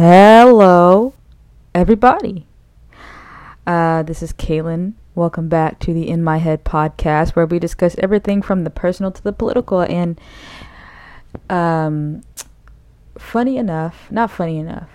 Hello, 0.00 1.12
everybody. 1.74 2.46
Uh, 3.66 4.04
this 4.04 4.22
is 4.22 4.32
Kaylin. 4.32 4.92
Welcome 5.16 5.48
back 5.48 5.80
to 5.80 5.92
the 5.92 6.08
In 6.08 6.22
My 6.22 6.36
Head 6.36 6.62
podcast, 6.62 7.30
where 7.30 7.46
we 7.46 7.58
discuss 7.58 7.96
everything 7.98 8.40
from 8.40 8.62
the 8.62 8.70
personal 8.70 9.10
to 9.10 9.20
the 9.20 9.32
political. 9.32 9.80
And 9.80 10.20
um, 11.50 12.22
funny 13.18 13.56
enough, 13.56 14.08
not 14.08 14.30
funny 14.30 14.58
enough, 14.58 14.88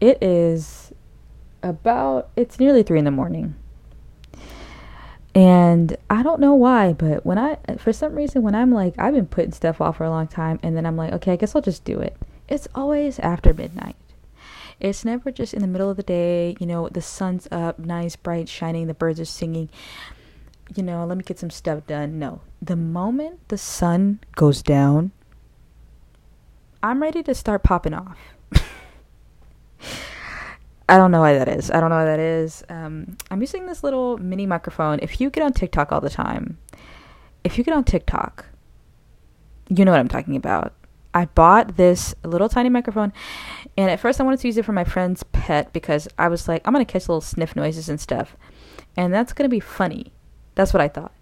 it 0.00 0.16
is 0.22 0.94
about, 1.62 2.30
it's 2.36 2.58
nearly 2.58 2.82
three 2.82 2.98
in 2.98 3.04
the 3.04 3.10
morning. 3.10 3.56
And 5.34 5.98
I 6.08 6.22
don't 6.22 6.40
know 6.40 6.54
why, 6.54 6.94
but 6.94 7.26
when 7.26 7.36
I, 7.36 7.58
for 7.76 7.92
some 7.92 8.14
reason, 8.14 8.40
when 8.40 8.54
I'm 8.54 8.72
like, 8.72 8.94
I've 8.98 9.12
been 9.12 9.26
putting 9.26 9.52
stuff 9.52 9.82
off 9.82 9.98
for 9.98 10.04
a 10.04 10.10
long 10.10 10.28
time, 10.28 10.58
and 10.62 10.74
then 10.74 10.86
I'm 10.86 10.96
like, 10.96 11.12
okay, 11.12 11.34
I 11.34 11.36
guess 11.36 11.54
I'll 11.54 11.60
just 11.60 11.84
do 11.84 12.00
it. 12.00 12.16
It's 12.50 12.68
always 12.74 13.20
after 13.20 13.54
midnight. 13.54 13.96
It's 14.80 15.04
never 15.04 15.30
just 15.30 15.54
in 15.54 15.60
the 15.60 15.68
middle 15.68 15.88
of 15.88 15.96
the 15.96 16.02
day, 16.02 16.56
you 16.58 16.66
know, 16.66 16.88
the 16.88 17.00
sun's 17.02 17.46
up, 17.52 17.78
nice, 17.78 18.16
bright, 18.16 18.48
shining, 18.48 18.88
the 18.88 18.94
birds 18.94 19.20
are 19.20 19.24
singing. 19.24 19.70
You 20.74 20.82
know, 20.82 21.04
let 21.04 21.16
me 21.16 21.22
get 21.22 21.38
some 21.38 21.50
stuff 21.50 21.86
done. 21.86 22.18
No. 22.18 22.40
The 22.60 22.76
moment 22.76 23.48
the 23.48 23.58
sun 23.58 24.20
goes 24.34 24.62
down, 24.62 25.12
I'm 26.82 27.00
ready 27.02 27.22
to 27.22 27.34
start 27.34 27.62
popping 27.62 27.94
off. 27.94 28.18
I 30.88 30.96
don't 30.96 31.10
know 31.10 31.20
why 31.20 31.34
that 31.34 31.48
is. 31.48 31.70
I 31.70 31.78
don't 31.80 31.90
know 31.90 31.96
why 31.96 32.06
that 32.06 32.18
is. 32.20 32.64
Um, 32.68 33.16
I'm 33.30 33.40
using 33.40 33.66
this 33.66 33.84
little 33.84 34.18
mini 34.18 34.46
microphone. 34.46 34.98
If 35.02 35.20
you 35.20 35.30
get 35.30 35.44
on 35.44 35.52
TikTok 35.52 35.92
all 35.92 36.00
the 36.00 36.10
time, 36.10 36.58
if 37.44 37.58
you 37.58 37.64
get 37.64 37.74
on 37.74 37.84
TikTok, 37.84 38.46
you 39.68 39.84
know 39.84 39.92
what 39.92 40.00
I'm 40.00 40.08
talking 40.08 40.36
about. 40.36 40.72
I 41.12 41.24
bought 41.26 41.76
this 41.76 42.14
little 42.24 42.48
tiny 42.48 42.68
microphone, 42.68 43.12
and 43.76 43.90
at 43.90 44.00
first 44.00 44.20
I 44.20 44.24
wanted 44.24 44.40
to 44.40 44.48
use 44.48 44.56
it 44.56 44.64
for 44.64 44.72
my 44.72 44.84
friend's 44.84 45.22
pet 45.24 45.72
because 45.72 46.08
I 46.18 46.28
was 46.28 46.46
like, 46.46 46.62
I'm 46.64 46.72
gonna 46.72 46.84
catch 46.84 47.08
little 47.08 47.20
sniff 47.20 47.56
noises 47.56 47.88
and 47.88 48.00
stuff, 48.00 48.36
and 48.96 49.12
that's 49.12 49.32
gonna 49.32 49.48
be 49.48 49.60
funny. 49.60 50.12
That's 50.54 50.72
what 50.72 50.80
I 50.80 50.88
thought. 50.88 51.12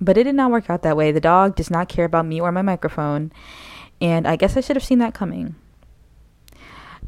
But 0.00 0.16
it 0.16 0.24
did 0.24 0.34
not 0.34 0.50
work 0.50 0.70
out 0.70 0.82
that 0.82 0.96
way. 0.96 1.12
The 1.12 1.20
dog 1.20 1.56
does 1.56 1.70
not 1.70 1.88
care 1.88 2.04
about 2.04 2.26
me 2.26 2.40
or 2.40 2.52
my 2.52 2.62
microphone, 2.62 3.32
and 4.00 4.26
I 4.26 4.36
guess 4.36 4.56
I 4.56 4.60
should 4.60 4.76
have 4.76 4.84
seen 4.84 4.98
that 5.00 5.14
coming. 5.14 5.56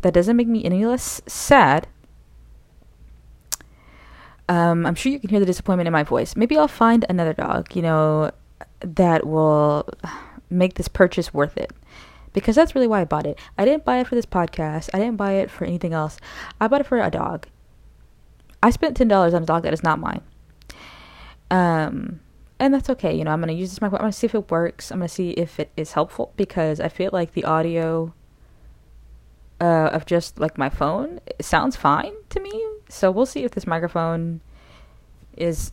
That 0.01 0.15
doesn't 0.15 0.37
make 0.37 0.49
me 0.49 0.65
any 0.65 0.85
less 0.85 1.23
sad. 1.27 1.87
Um, 4.49 4.85
I'm 4.85 4.97
sure 4.97 5.13
you 5.13 5.21
can 5.21 5.31
hear 5.31 5.41
the 5.41 5.47
disappointment 5.47 5.87
in 5.87 5.93
my 5.93 6.03
voice. 6.03 6.37
Maybe 6.37 6.59
I'll 6.59 6.69
find 6.69 7.07
another 7.09 7.33
dog, 7.33 7.75
you 7.75 7.83
know, 7.83 8.33
that 8.81 9.27
will 9.27 9.89
make 10.51 10.75
this 10.75 10.89
purchase 10.89 11.33
worth 11.33 11.57
it. 11.57 11.73
Because 12.33 12.57
that's 12.57 12.75
really 12.75 12.87
why 12.87 13.01
I 13.01 13.05
bought 13.05 13.27
it. 13.27 13.39
I 13.59 13.65
didn't 13.65 13.85
buy 13.85 13.99
it 13.99 14.07
for 14.07 14.15
this 14.15 14.27
podcast. 14.27 14.89
I 14.95 14.99
didn't 14.99 15.17
buy 15.17 15.33
it 15.33 15.51
for 15.51 15.65
anything 15.65 15.93
else. 15.93 16.19
I 16.61 16.69
bought 16.69 16.81
it 16.81 16.87
for 16.87 17.01
a 17.01 17.11
dog. 17.11 17.47
I 18.63 18.71
spent 18.71 18.97
ten 18.97 19.09
dollars 19.09 19.35
on 19.35 19.43
a 19.43 19.47
dog 19.47 19.65
that 19.65 19.73
is 19.73 19.83
not 19.83 19.99
mine. 19.99 20.23
Um, 21.51 22.21
and 22.59 22.73
that's 22.73 22.89
okay. 22.91 23.15
You 23.15 23.25
know, 23.25 23.33
I'm 23.33 23.41
gonna 23.41 23.53
use 23.53 23.71
this 23.71 23.81
microphone. 23.81 24.01
I'm 24.01 24.05
gonna 24.05 24.13
see 24.13 24.27
if 24.27 24.35
it 24.35 24.51
works. 24.51 24.91
I'm 24.91 24.99
gonna 24.99 25.09
see 25.09 25.31
if 25.31 25.61
it 25.61 25.71
is 25.77 25.93
helpful 25.93 26.33
because 26.37 26.81
I 26.81 26.89
feel 26.89 27.11
like 27.13 27.33
the 27.33 27.45
audio 27.45 28.15
uh, 29.61 29.91
of 29.93 30.07
just 30.07 30.41
like 30.41 30.57
my 30.57 30.69
phone 30.69 31.21
sounds 31.41 31.77
fine 31.77 32.13
to 32.31 32.41
me. 32.41 32.67
So 32.89 33.11
we'll 33.11 33.27
see 33.27 33.45
if 33.45 33.53
this 33.53 33.67
microphone 33.67 34.41
is 35.37 35.73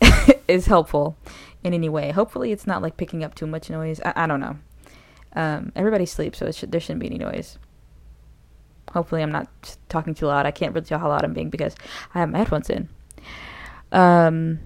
is 0.48 0.66
helpful 0.66 1.16
in 1.62 1.74
any 1.74 1.88
way. 1.88 2.10
Hopefully, 2.10 2.52
it's 2.52 2.66
not 2.66 2.82
like 2.82 2.96
picking 2.96 3.22
up 3.22 3.34
too 3.34 3.46
much 3.46 3.70
noise. 3.70 4.00
I, 4.04 4.24
I 4.24 4.26
don't 4.26 4.40
know. 4.40 4.58
Um, 5.34 5.72
everybody 5.76 6.06
sleeps, 6.06 6.38
so 6.38 6.50
should, 6.50 6.72
there 6.72 6.80
shouldn't 6.80 7.00
be 7.00 7.06
any 7.06 7.18
noise. 7.18 7.58
Hopefully, 8.92 9.22
I'm 9.22 9.32
not 9.32 9.76
talking 9.88 10.14
too 10.14 10.26
loud. 10.26 10.46
I 10.46 10.50
can't 10.50 10.74
really 10.74 10.86
tell 10.86 10.98
how 10.98 11.08
loud 11.08 11.24
I'm 11.24 11.34
being 11.34 11.50
because 11.50 11.74
I 12.14 12.20
have 12.20 12.30
my 12.30 12.38
headphones 12.38 12.70
in. 12.70 12.88
Um, 13.92 14.60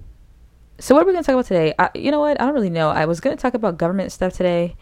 so 0.78 0.94
what 0.94 1.02
are 1.02 1.06
we 1.06 1.12
going 1.12 1.24
to 1.24 1.26
talk 1.26 1.34
about 1.34 1.46
today? 1.46 1.74
I, 1.78 1.90
you 1.94 2.10
know 2.10 2.20
what? 2.20 2.40
I 2.40 2.44
don't 2.44 2.54
really 2.54 2.70
know. 2.70 2.90
I 2.90 3.04
was 3.06 3.20
going 3.20 3.36
to 3.36 3.40
talk 3.40 3.54
about 3.54 3.78
government 3.78 4.12
stuff 4.12 4.32
today. 4.32 4.76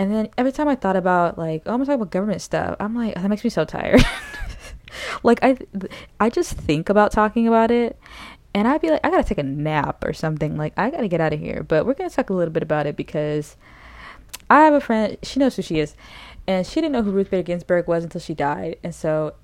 And 0.00 0.10
then 0.10 0.30
every 0.38 0.50
time 0.50 0.66
I 0.66 0.76
thought 0.76 0.96
about 0.96 1.36
like, 1.36 1.62
oh, 1.66 1.72
I'm 1.72 1.76
gonna 1.76 1.84
talk 1.84 1.96
about 1.96 2.10
government 2.10 2.40
stuff, 2.40 2.74
I'm 2.80 2.94
like, 2.94 3.16
that 3.16 3.28
makes 3.28 3.44
me 3.44 3.50
so 3.50 3.66
tired. 3.66 4.02
like 5.22 5.40
I, 5.42 5.58
I 6.18 6.30
just 6.30 6.54
think 6.54 6.88
about 6.88 7.12
talking 7.12 7.46
about 7.46 7.70
it, 7.70 7.98
and 8.54 8.66
I'd 8.66 8.80
be 8.80 8.88
like, 8.88 9.00
I 9.04 9.10
gotta 9.10 9.24
take 9.24 9.36
a 9.36 9.42
nap 9.42 10.02
or 10.02 10.14
something. 10.14 10.56
Like 10.56 10.72
I 10.78 10.88
gotta 10.88 11.06
get 11.06 11.20
out 11.20 11.34
of 11.34 11.40
here. 11.40 11.64
But 11.64 11.84
we're 11.84 11.92
gonna 11.92 12.08
talk 12.08 12.30
a 12.30 12.32
little 12.32 12.50
bit 12.50 12.62
about 12.62 12.86
it 12.86 12.96
because 12.96 13.58
I 14.50 14.60
have 14.60 14.74
a 14.74 14.80
friend. 14.80 15.16
She 15.22 15.38
knows 15.38 15.56
who 15.56 15.62
she 15.62 15.78
is, 15.78 15.94
and 16.46 16.66
she 16.66 16.80
didn't 16.80 16.92
know 16.92 17.02
who 17.02 17.12
Ruth 17.12 17.30
Bader 17.30 17.44
Ginsburg 17.44 17.86
was 17.86 18.04
until 18.04 18.20
she 18.20 18.34
died. 18.34 18.76
And 18.82 18.94
so, 18.94 19.34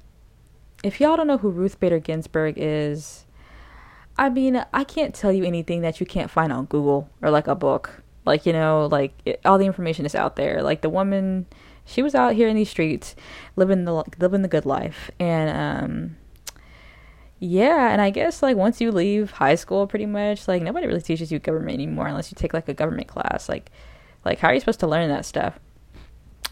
if 0.82 1.00
y'all 1.00 1.16
don't 1.16 1.28
know 1.28 1.38
who 1.38 1.48
Ruth 1.48 1.78
Bader 1.78 2.00
Ginsburg 2.00 2.54
is, 2.56 3.24
I 4.18 4.28
mean, 4.28 4.64
I 4.72 4.84
can't 4.84 5.14
tell 5.14 5.32
you 5.32 5.44
anything 5.44 5.82
that 5.82 6.00
you 6.00 6.06
can't 6.06 6.30
find 6.30 6.52
on 6.52 6.64
Google 6.66 7.08
or 7.22 7.30
like 7.30 7.46
a 7.46 7.54
book. 7.54 8.02
Like, 8.24 8.44
you 8.44 8.52
know, 8.52 8.88
like 8.90 9.12
it, 9.24 9.40
all 9.44 9.58
the 9.58 9.66
information 9.66 10.04
is 10.04 10.14
out 10.14 10.36
there. 10.36 10.62
Like 10.62 10.80
the 10.80 10.88
woman, 10.90 11.46
she 11.84 12.02
was 12.02 12.14
out 12.14 12.34
here 12.34 12.48
in 12.48 12.56
these 12.56 12.70
streets 12.70 13.14
living 13.54 13.84
the 13.84 14.04
living 14.18 14.42
the 14.42 14.48
good 14.48 14.66
life. 14.66 15.10
And 15.20 15.56
um 15.56 16.16
yeah, 17.38 17.92
and 17.92 18.00
I 18.00 18.10
guess 18.10 18.42
like 18.42 18.56
once 18.56 18.80
you 18.80 18.90
leave 18.90 19.32
high 19.32 19.54
school 19.54 19.86
pretty 19.86 20.06
much, 20.06 20.48
like 20.48 20.62
nobody 20.62 20.86
really 20.86 21.02
teaches 21.02 21.30
you 21.30 21.38
government 21.38 21.74
anymore 21.74 22.08
unless 22.08 22.32
you 22.32 22.36
take 22.36 22.54
like 22.54 22.68
a 22.68 22.74
government 22.74 23.08
class. 23.08 23.48
Like 23.48 23.70
like 24.26 24.38
how 24.38 24.48
are 24.48 24.54
you 24.54 24.60
supposed 24.60 24.81
to 24.81 24.87
learn 24.87 25.09
that 25.09 25.25
stuff? 25.25 25.59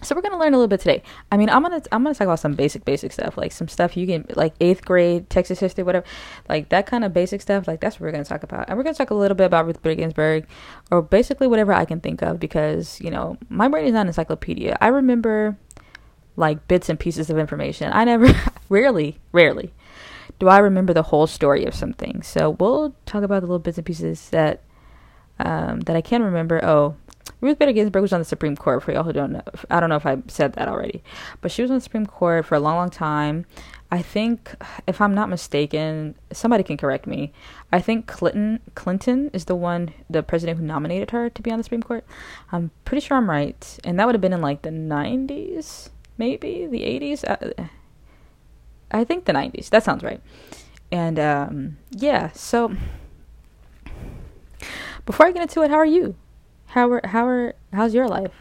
So 0.02 0.14
we're 0.14 0.22
gonna 0.22 0.38
learn 0.38 0.52
a 0.52 0.56
little 0.56 0.68
bit 0.68 0.80
today. 0.80 1.02
I 1.32 1.36
mean, 1.36 1.48
I'm 1.48 1.62
gonna 1.62 1.82
I'm 1.90 2.02
gonna 2.02 2.14
talk 2.14 2.26
about 2.26 2.38
some 2.38 2.54
basic 2.54 2.84
basic 2.84 3.12
stuff, 3.12 3.36
like 3.36 3.52
some 3.52 3.68
stuff 3.68 3.96
you 3.96 4.06
can 4.06 4.26
like 4.34 4.54
eighth 4.60 4.84
grade 4.84 5.30
Texas 5.30 5.60
history, 5.60 5.82
whatever, 5.82 6.04
like 6.48 6.68
that 6.70 6.86
kind 6.86 7.04
of 7.04 7.12
basic 7.12 7.40
stuff. 7.40 7.66
Like 7.66 7.80
that's 7.80 7.96
what 7.96 8.06
we're 8.06 8.12
gonna 8.12 8.24
talk 8.24 8.42
about, 8.42 8.68
and 8.68 8.76
we're 8.76 8.84
gonna 8.84 8.94
talk 8.94 9.10
a 9.10 9.14
little 9.14 9.34
bit 9.34 9.44
about 9.44 9.66
Ruth 9.66 9.82
Bader 9.82 9.96
Ginsburg, 9.96 10.46
or 10.90 11.00
basically 11.00 11.46
whatever 11.46 11.72
I 11.72 11.84
can 11.84 12.00
think 12.00 12.22
of, 12.22 12.38
because 12.38 13.00
you 13.00 13.10
know 13.10 13.38
my 13.48 13.68
brain 13.68 13.86
is 13.86 13.92
not 13.92 14.02
an 14.02 14.08
encyclopedia. 14.08 14.76
I 14.80 14.88
remember 14.88 15.56
like 16.36 16.68
bits 16.68 16.88
and 16.88 16.98
pieces 16.98 17.30
of 17.30 17.38
information. 17.38 17.90
I 17.92 18.04
never, 18.04 18.28
rarely, 18.68 19.20
rarely 19.32 19.72
do 20.38 20.48
I 20.48 20.58
remember 20.58 20.92
the 20.92 21.02
whole 21.02 21.26
story 21.26 21.64
of 21.64 21.74
something. 21.74 22.22
So 22.22 22.50
we'll 22.50 22.94
talk 23.06 23.22
about 23.22 23.40
the 23.40 23.46
little 23.46 23.58
bits 23.58 23.78
and 23.78 23.86
pieces 23.86 24.30
that 24.30 24.62
um, 25.38 25.80
that 25.80 25.96
I 25.96 26.00
can 26.00 26.22
remember. 26.22 26.64
Oh, 26.64 26.96
Ruth 27.44 27.58
Bader 27.58 27.72
Ginsburg 27.72 28.00
was 28.00 28.12
on 28.14 28.20
the 28.20 28.24
Supreme 28.24 28.56
Court. 28.56 28.82
For 28.82 28.92
y'all 28.92 29.02
who 29.02 29.12
don't 29.12 29.32
know, 29.32 29.42
I 29.68 29.78
don't 29.78 29.90
know 29.90 29.96
if 29.96 30.06
I 30.06 30.16
said 30.28 30.54
that 30.54 30.66
already, 30.66 31.04
but 31.42 31.52
she 31.52 31.60
was 31.60 31.70
on 31.70 31.76
the 31.76 31.82
Supreme 31.82 32.06
Court 32.06 32.46
for 32.46 32.54
a 32.54 32.58
long, 32.58 32.76
long 32.76 32.88
time. 32.88 33.44
I 33.92 34.00
think, 34.00 34.54
if 34.86 34.98
I'm 34.98 35.14
not 35.14 35.28
mistaken, 35.28 36.14
somebody 36.32 36.64
can 36.64 36.78
correct 36.78 37.06
me. 37.06 37.34
I 37.70 37.80
think 37.80 38.06
Clinton 38.06 38.60
Clinton 38.74 39.28
is 39.34 39.44
the 39.44 39.54
one, 39.54 39.92
the 40.08 40.22
president 40.22 40.58
who 40.58 40.64
nominated 40.64 41.10
her 41.10 41.28
to 41.28 41.42
be 41.42 41.50
on 41.50 41.58
the 41.58 41.64
Supreme 41.64 41.82
Court. 41.82 42.06
I'm 42.50 42.70
pretty 42.86 43.04
sure 43.06 43.18
I'm 43.18 43.28
right, 43.28 43.78
and 43.84 44.00
that 44.00 44.06
would 44.06 44.14
have 44.14 44.22
been 44.22 44.32
in 44.32 44.40
like 44.40 44.62
the 44.62 44.70
90s, 44.70 45.90
maybe 46.16 46.66
the 46.66 46.80
80s. 46.80 47.24
I, 47.28 47.68
I 48.90 49.04
think 49.04 49.26
the 49.26 49.32
90s. 49.34 49.68
That 49.68 49.84
sounds 49.84 50.02
right. 50.02 50.22
And 50.90 51.18
um, 51.18 51.76
yeah, 51.90 52.32
so 52.32 52.74
before 55.04 55.26
I 55.26 55.32
get 55.32 55.42
into 55.42 55.60
it, 55.60 55.70
how 55.70 55.76
are 55.76 55.84
you? 55.84 56.16
How 56.74 56.90
are 56.90 57.00
how 57.04 57.24
are 57.28 57.54
how's 57.72 57.94
your 57.94 58.08
life? 58.08 58.32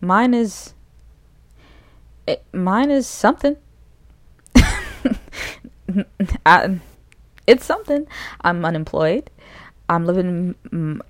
Mine 0.00 0.32
is 0.32 0.72
it, 2.26 2.42
mine 2.50 2.90
is 2.90 3.06
something. 3.06 3.58
I, 6.46 6.80
it's 7.46 7.66
something. 7.66 8.06
I'm 8.40 8.64
unemployed. 8.64 9.28
I'm 9.90 10.06
living 10.06 10.54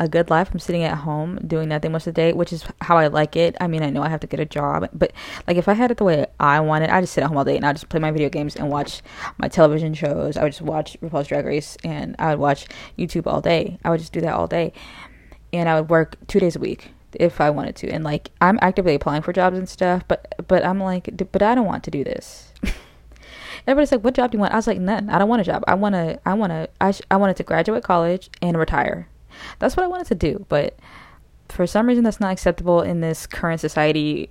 a 0.00 0.08
good 0.08 0.28
life. 0.28 0.50
I'm 0.52 0.58
sitting 0.58 0.82
at 0.82 0.98
home 0.98 1.38
doing 1.46 1.68
nothing 1.68 1.92
most 1.92 2.08
of 2.08 2.14
the 2.14 2.20
day, 2.20 2.32
which 2.32 2.52
is 2.52 2.64
how 2.80 2.96
I 2.96 3.06
like 3.06 3.36
it. 3.36 3.56
I 3.60 3.68
mean, 3.68 3.84
I 3.84 3.90
know 3.90 4.02
I 4.02 4.08
have 4.08 4.18
to 4.20 4.26
get 4.26 4.40
a 4.40 4.44
job, 4.44 4.88
but 4.92 5.12
like 5.46 5.56
if 5.56 5.68
I 5.68 5.74
had 5.74 5.92
it 5.92 5.98
the 5.98 6.04
way 6.04 6.26
I 6.40 6.58
wanted, 6.58 6.90
I 6.90 7.00
just 7.00 7.12
sit 7.12 7.22
at 7.22 7.28
home 7.28 7.38
all 7.38 7.44
day 7.44 7.54
and 7.54 7.64
I 7.64 7.74
just 7.74 7.90
play 7.90 8.00
my 8.00 8.10
video 8.10 8.28
games 8.28 8.56
and 8.56 8.70
watch 8.70 9.02
my 9.38 9.46
television 9.46 9.94
shows. 9.94 10.36
I 10.36 10.42
would 10.42 10.50
just 10.50 10.62
watch 10.62 10.96
RuPaul's 11.00 11.28
Drag 11.28 11.46
Race 11.46 11.76
and 11.84 12.16
I 12.18 12.30
would 12.30 12.40
watch 12.40 12.66
YouTube 12.98 13.28
all 13.28 13.40
day. 13.40 13.78
I 13.84 13.90
would 13.90 14.00
just 14.00 14.12
do 14.12 14.20
that 14.22 14.34
all 14.34 14.48
day 14.48 14.72
and 15.52 15.68
I 15.68 15.80
would 15.80 15.90
work 15.90 16.16
two 16.26 16.40
days 16.40 16.56
a 16.56 16.58
week 16.58 16.90
if 17.14 17.40
I 17.40 17.50
wanted 17.50 17.76
to. 17.76 17.90
And 17.90 18.04
like 18.04 18.30
I'm 18.40 18.58
actively 18.62 18.94
applying 18.94 19.22
for 19.22 19.32
jobs 19.32 19.58
and 19.58 19.68
stuff, 19.68 20.02
but 20.08 20.34
but 20.48 20.64
I'm 20.64 20.80
like, 20.80 21.10
but 21.32 21.42
I 21.42 21.54
don't 21.54 21.66
want 21.66 21.84
to 21.84 21.90
do 21.90 22.04
this. 22.04 22.52
Everybody's 23.66 23.92
like, 23.92 24.02
"What 24.02 24.14
job 24.14 24.32
do 24.32 24.36
you 24.36 24.40
want?" 24.40 24.52
I 24.52 24.56
was 24.56 24.66
like, 24.66 24.78
"None. 24.80 25.08
I 25.08 25.18
don't 25.18 25.28
want 25.28 25.40
a 25.40 25.44
job. 25.44 25.62
I 25.68 25.74
want 25.74 25.94
to. 25.94 26.18
I 26.26 26.34
want 26.34 26.50
to. 26.50 26.68
I 26.80 26.90
sh- 26.90 27.02
I 27.10 27.16
wanted 27.16 27.36
to 27.36 27.44
graduate 27.44 27.84
college 27.84 28.28
and 28.40 28.58
retire. 28.58 29.08
That's 29.60 29.76
what 29.76 29.84
I 29.84 29.86
wanted 29.86 30.08
to 30.08 30.14
do. 30.16 30.44
But 30.48 30.76
for 31.48 31.66
some 31.66 31.86
reason, 31.86 32.02
that's 32.02 32.18
not 32.20 32.32
acceptable 32.32 32.82
in 32.82 33.00
this 33.00 33.26
current 33.26 33.60
society. 33.60 34.30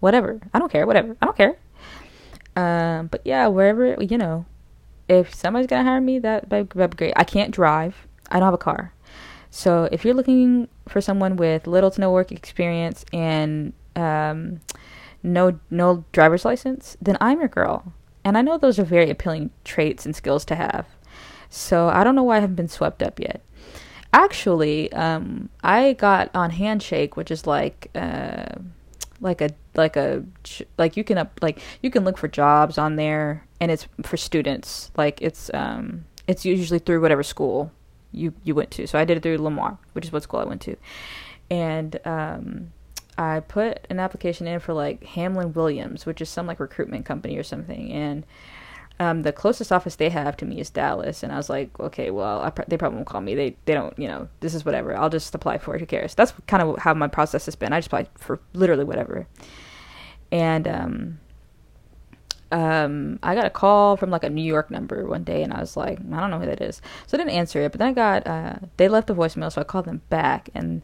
Whatever. 0.00 0.40
I 0.52 0.58
don't 0.60 0.70
care. 0.70 0.86
Whatever. 0.86 1.16
I 1.20 1.26
don't 1.26 1.36
care. 1.36 1.56
Um. 2.54 3.08
But 3.08 3.22
yeah, 3.24 3.48
wherever 3.48 4.00
you 4.00 4.18
know, 4.18 4.46
if 5.08 5.34
somebody's 5.34 5.66
gonna 5.66 5.82
hire 5.82 6.00
me, 6.00 6.20
that 6.20 6.48
that'd 6.48 6.70
be 6.70 6.86
great. 6.96 7.14
I 7.16 7.24
can't 7.24 7.50
drive. 7.50 8.06
I 8.30 8.38
don't 8.38 8.46
have 8.46 8.54
a 8.54 8.58
car. 8.58 8.93
So 9.54 9.88
if 9.92 10.04
you're 10.04 10.14
looking 10.14 10.66
for 10.88 11.00
someone 11.00 11.36
with 11.36 11.68
little 11.68 11.88
to 11.92 12.00
no 12.00 12.10
work 12.10 12.32
experience 12.32 13.04
and 13.12 13.72
um, 13.94 14.60
no 15.22 15.60
no 15.70 16.04
driver's 16.10 16.44
license, 16.44 16.96
then 17.00 17.16
I'm 17.20 17.38
your 17.38 17.46
girl. 17.46 17.92
And 18.24 18.36
I 18.36 18.42
know 18.42 18.58
those 18.58 18.80
are 18.80 18.84
very 18.84 19.10
appealing 19.10 19.50
traits 19.62 20.04
and 20.04 20.16
skills 20.16 20.44
to 20.46 20.56
have. 20.56 20.88
So 21.50 21.86
I 21.86 22.02
don't 22.02 22.16
know 22.16 22.24
why 22.24 22.38
I 22.38 22.40
haven't 22.40 22.56
been 22.56 22.66
swept 22.66 23.00
up 23.00 23.20
yet. 23.20 23.42
Actually, 24.12 24.92
um, 24.92 25.50
I 25.62 25.92
got 25.92 26.34
on 26.34 26.50
Handshake, 26.50 27.16
which 27.16 27.30
is 27.30 27.46
like 27.46 27.92
uh, 27.94 28.56
like 29.20 29.40
a 29.40 29.50
like 29.76 29.94
a 29.94 30.24
like 30.78 30.96
you 30.96 31.04
can 31.04 31.16
up 31.16 31.38
like 31.42 31.60
you 31.80 31.92
can 31.92 32.02
look 32.02 32.18
for 32.18 32.26
jobs 32.26 32.76
on 32.76 32.96
there, 32.96 33.46
and 33.60 33.70
it's 33.70 33.86
for 34.02 34.16
students. 34.16 34.90
Like 34.96 35.22
it's 35.22 35.48
um 35.54 36.06
it's 36.26 36.44
usually 36.44 36.80
through 36.80 37.00
whatever 37.00 37.22
school 37.22 37.70
you 38.14 38.34
you 38.42 38.54
went 38.54 38.70
to. 38.72 38.86
So 38.86 38.98
I 38.98 39.04
did 39.04 39.16
it 39.16 39.22
through 39.22 39.38
Lamar, 39.38 39.78
which 39.92 40.04
is 40.04 40.12
what 40.12 40.22
school 40.22 40.40
I 40.40 40.44
went 40.44 40.60
to, 40.62 40.76
and 41.50 41.98
um 42.04 42.72
I 43.16 43.40
put 43.40 43.86
an 43.90 44.00
application 44.00 44.46
in 44.46 44.58
for 44.60 44.72
like 44.72 45.04
Hamlin 45.04 45.52
Williams, 45.52 46.04
which 46.04 46.20
is 46.20 46.28
some 46.28 46.46
like 46.46 46.58
recruitment 46.58 47.04
company 47.06 47.36
or 47.36 47.44
something, 47.44 47.92
and 47.92 48.26
um, 49.00 49.22
the 49.22 49.32
closest 49.32 49.72
office 49.72 49.96
they 49.96 50.08
have 50.08 50.36
to 50.36 50.46
me 50.46 50.60
is 50.60 50.70
Dallas, 50.70 51.22
and 51.22 51.32
I 51.32 51.36
was 51.36 51.50
like, 51.50 51.78
okay, 51.80 52.10
well, 52.10 52.48
pr- 52.52 52.62
they 52.68 52.76
probably 52.76 52.96
won't 52.96 53.08
call 53.08 53.20
me. 53.20 53.34
They 53.34 53.56
they 53.64 53.74
don't, 53.74 53.96
you 53.98 54.06
know, 54.06 54.28
this 54.40 54.54
is 54.54 54.64
whatever. 54.64 54.96
I'll 54.96 55.10
just 55.10 55.34
apply 55.34 55.58
for 55.58 55.74
it. 55.74 55.80
Who 55.80 55.86
cares? 55.86 56.14
That's 56.14 56.32
kind 56.46 56.62
of 56.62 56.78
how 56.78 56.94
my 56.94 57.08
process 57.08 57.46
has 57.46 57.56
been. 57.56 57.72
I 57.72 57.78
just 57.78 57.88
apply 57.88 58.06
for 58.16 58.40
literally 58.52 58.84
whatever, 58.84 59.26
and 60.30 60.68
um, 60.68 61.20
um, 62.52 63.18
I 63.22 63.34
got 63.34 63.46
a 63.46 63.50
call 63.50 63.96
from 63.96 64.10
like 64.10 64.24
a 64.24 64.30
New 64.30 64.42
York 64.42 64.70
number 64.70 65.06
one 65.06 65.24
day, 65.24 65.42
and 65.42 65.52
I 65.52 65.60
was 65.60 65.76
like, 65.76 65.98
I 65.98 66.20
don't 66.20 66.30
know 66.30 66.38
who 66.38 66.46
that 66.46 66.60
is, 66.60 66.80
so 67.06 67.16
I 67.16 67.18
didn't 67.18 67.34
answer 67.34 67.60
it. 67.62 67.72
But 67.72 67.78
then 67.78 67.88
I 67.88 67.92
got 67.92 68.26
uh, 68.26 68.54
they 68.76 68.88
left 68.88 69.10
a 69.10 69.14
voicemail, 69.14 69.52
so 69.52 69.60
I 69.60 69.64
called 69.64 69.86
them 69.86 70.02
back, 70.08 70.50
and 70.54 70.82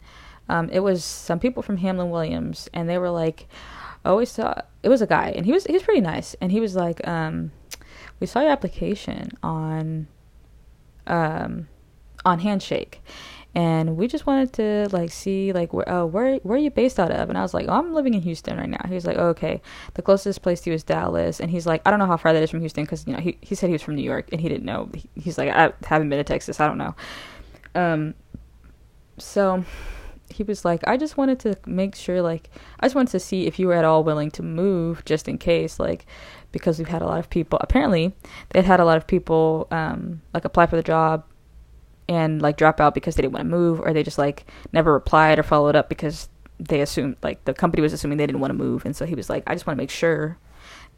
um, 0.49 0.69
it 0.71 0.81
was 0.81 1.05
some 1.05 1.39
people 1.39 1.63
from 1.63 1.77
Hamlin 1.77 2.11
Williams, 2.11 2.69
and 2.73 2.89
they 2.89 2.99
were 2.99 3.11
like, 3.11 3.47
"Oh, 4.05 4.17
we 4.17 4.25
saw." 4.25 4.55
It 4.83 4.89
was 4.89 5.03
a 5.03 5.07
guy, 5.07 5.33
and 5.37 5.47
he 5.47 5.53
was 5.53 5.65
he 5.65 5.73
was 5.73 5.83
pretty 5.83 6.01
nice, 6.01 6.35
and 6.41 6.51
he 6.51 6.61
was 6.61 6.75
like, 6.75 7.07
um, 7.07 7.53
"We 8.19 8.27
saw 8.27 8.41
your 8.41 8.51
application 8.51 9.31
on, 9.43 10.09
um, 11.07 11.69
on 12.25 12.41
Handshake." 12.41 13.01
And 13.55 13.97
we 13.97 14.07
just 14.07 14.27
wanted 14.27 14.53
to 14.53 14.89
like 14.93 15.11
see 15.11 15.53
like 15.53 15.73
where 15.73 15.89
oh 15.89 16.07
where 16.07 16.37
where 16.37 16.57
are 16.57 16.61
you 16.61 16.71
based 16.71 17.01
out 17.01 17.11
of? 17.11 17.29
And 17.29 17.37
i 17.37 17.43
was 17.43 17.53
like 17.53 17.67
oh, 17.69 17.73
i'm 17.73 17.93
living 17.93 18.15
in 18.15 18.23
houston 18.23 18.57
right 18.57 18.69
now. 18.69 18.85
He 18.87 18.95
was 18.95 19.07
like 19.07 19.17
oh, 19.19 19.29
okay. 19.29 19.61
The 19.95 20.03
closest 20.03 20.43
place 20.43 20.61
to 20.63 20.71
you 20.71 20.75
is 20.75 20.85
dallas. 20.85 21.41
And 21.41 21.51
he's 21.51 21.67
like 21.67 21.83
i 21.85 21.91
don't 21.91 21.99
know 21.99 22.07
how 22.07 22.17
far 22.17 22.33
that 22.33 22.43
is 22.43 22.51
from 22.51 22.61
houston 22.61 22.85
because 22.85 23.07
you 23.07 23.13
know 23.13 23.21
he, 23.21 23.39
he 23.41 23.55
said 23.55 23.69
he 23.69 23.73
was 23.73 23.83
from 23.83 23.97
new 23.97 24.03
york 24.03 24.29
and 24.33 24.41
he 24.41 24.49
didn't 24.49 24.65
know. 24.65 24.89
He, 24.95 25.09
he's 25.17 25.39
like 25.39 25.51
i 25.51 25.73
haven't 25.85 26.09
been 26.09 26.19
to 26.19 26.25
texas. 26.25 26.61
I 26.61 26.67
don't 26.67 26.79
know. 26.79 26.95
Um 27.75 28.15
so 29.19 29.65
he 30.33 30.43
was 30.45 30.65
like, 30.65 30.87
I 30.87 30.97
just 30.97 31.17
wanted 31.17 31.41
to 31.41 31.57
make 31.67 31.95
sure, 31.95 32.23
like, 32.23 32.51
I 32.79 32.87
just 32.87 32.95
wanted 32.95 33.11
to 33.11 33.21
see 33.21 33.47
if 33.47 33.59
you 33.59 33.67
were 33.67 33.75
at 33.75 33.85
all 33.85 34.05
willing 34.05 34.31
to 34.33 34.43
move 34.43 35.05
just 35.05 35.29
in 35.29 35.39
case, 35.39 35.81
like, 35.81 36.07
because 36.53 36.79
we've 36.79 36.89
had 36.89 37.03
a 37.03 37.07
lot 37.07 37.19
of 37.19 37.29
people, 37.31 37.59
apparently, 37.61 38.13
they'd 38.51 38.65
had 38.65 38.81
a 38.81 38.85
lot 38.85 38.97
of 38.97 39.07
people, 39.07 39.67
um, 39.71 40.23
like, 40.33 40.45
apply 40.45 40.67
for 40.67 40.77
the 40.77 40.83
job 40.83 41.25
and, 42.11 42.43
like, 42.43 42.57
drop 42.59 42.81
out 42.81 42.93
because 42.93 43.15
they 43.15 43.23
didn't 43.23 43.33
want 43.33 43.45
to 43.45 43.51
move, 43.51 43.81
or 43.81 43.95
they 43.95 44.03
just, 44.03 44.19
like, 44.19 44.45
never 44.73 44.93
replied 44.93 45.39
or 45.39 45.45
followed 45.45 45.77
up 45.77 45.89
because 45.89 46.29
they 46.59 46.81
assumed, 46.81 47.17
like, 47.23 47.43
the 47.45 47.55
company 47.55 47.81
was 47.81 47.93
assuming 47.93 48.19
they 48.19 48.27
didn't 48.27 48.41
want 48.41 48.51
to 48.51 48.59
move. 48.59 48.85
And 48.85 48.95
so 48.95 49.07
he 49.07 49.15
was 49.15 49.31
like, 49.31 49.45
I 49.47 49.55
just 49.55 49.67
want 49.67 49.77
to 49.77 49.83
make 49.83 49.91
sure 49.91 50.37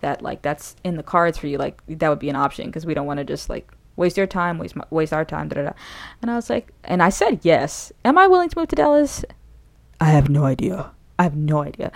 that, 0.00 0.22
like, 0.22 0.42
that's 0.42 0.74
in 0.82 0.96
the 0.96 1.02
cards 1.02 1.36
for 1.38 1.46
you. 1.46 1.58
Like, 1.58 1.82
that 1.86 2.08
would 2.08 2.18
be 2.18 2.30
an 2.30 2.36
option 2.36 2.66
because 2.66 2.86
we 2.86 2.94
don't 2.94 3.06
want 3.06 3.18
to 3.18 3.24
just, 3.24 3.50
like, 3.50 3.70
waste 3.96 4.16
your 4.16 4.26
time, 4.26 4.58
waste 4.58 4.74
my, 4.74 4.84
waste 4.90 5.12
our 5.12 5.24
time, 5.24 5.48
da 5.48 5.56
da 5.56 5.68
da. 5.68 5.72
And 6.22 6.30
I 6.30 6.34
was 6.34 6.48
like, 6.48 6.72
and 6.82 7.02
I 7.02 7.10
said 7.10 7.40
yes. 7.42 7.92
Am 8.04 8.16
I 8.16 8.26
willing 8.26 8.48
to 8.48 8.58
move 8.58 8.68
to 8.68 8.76
Dallas? 8.76 9.24
I 10.00 10.06
have 10.06 10.30
no 10.30 10.44
idea. 10.44 10.92
I 11.18 11.24
have 11.24 11.36
no 11.36 11.62
idea. 11.62 11.92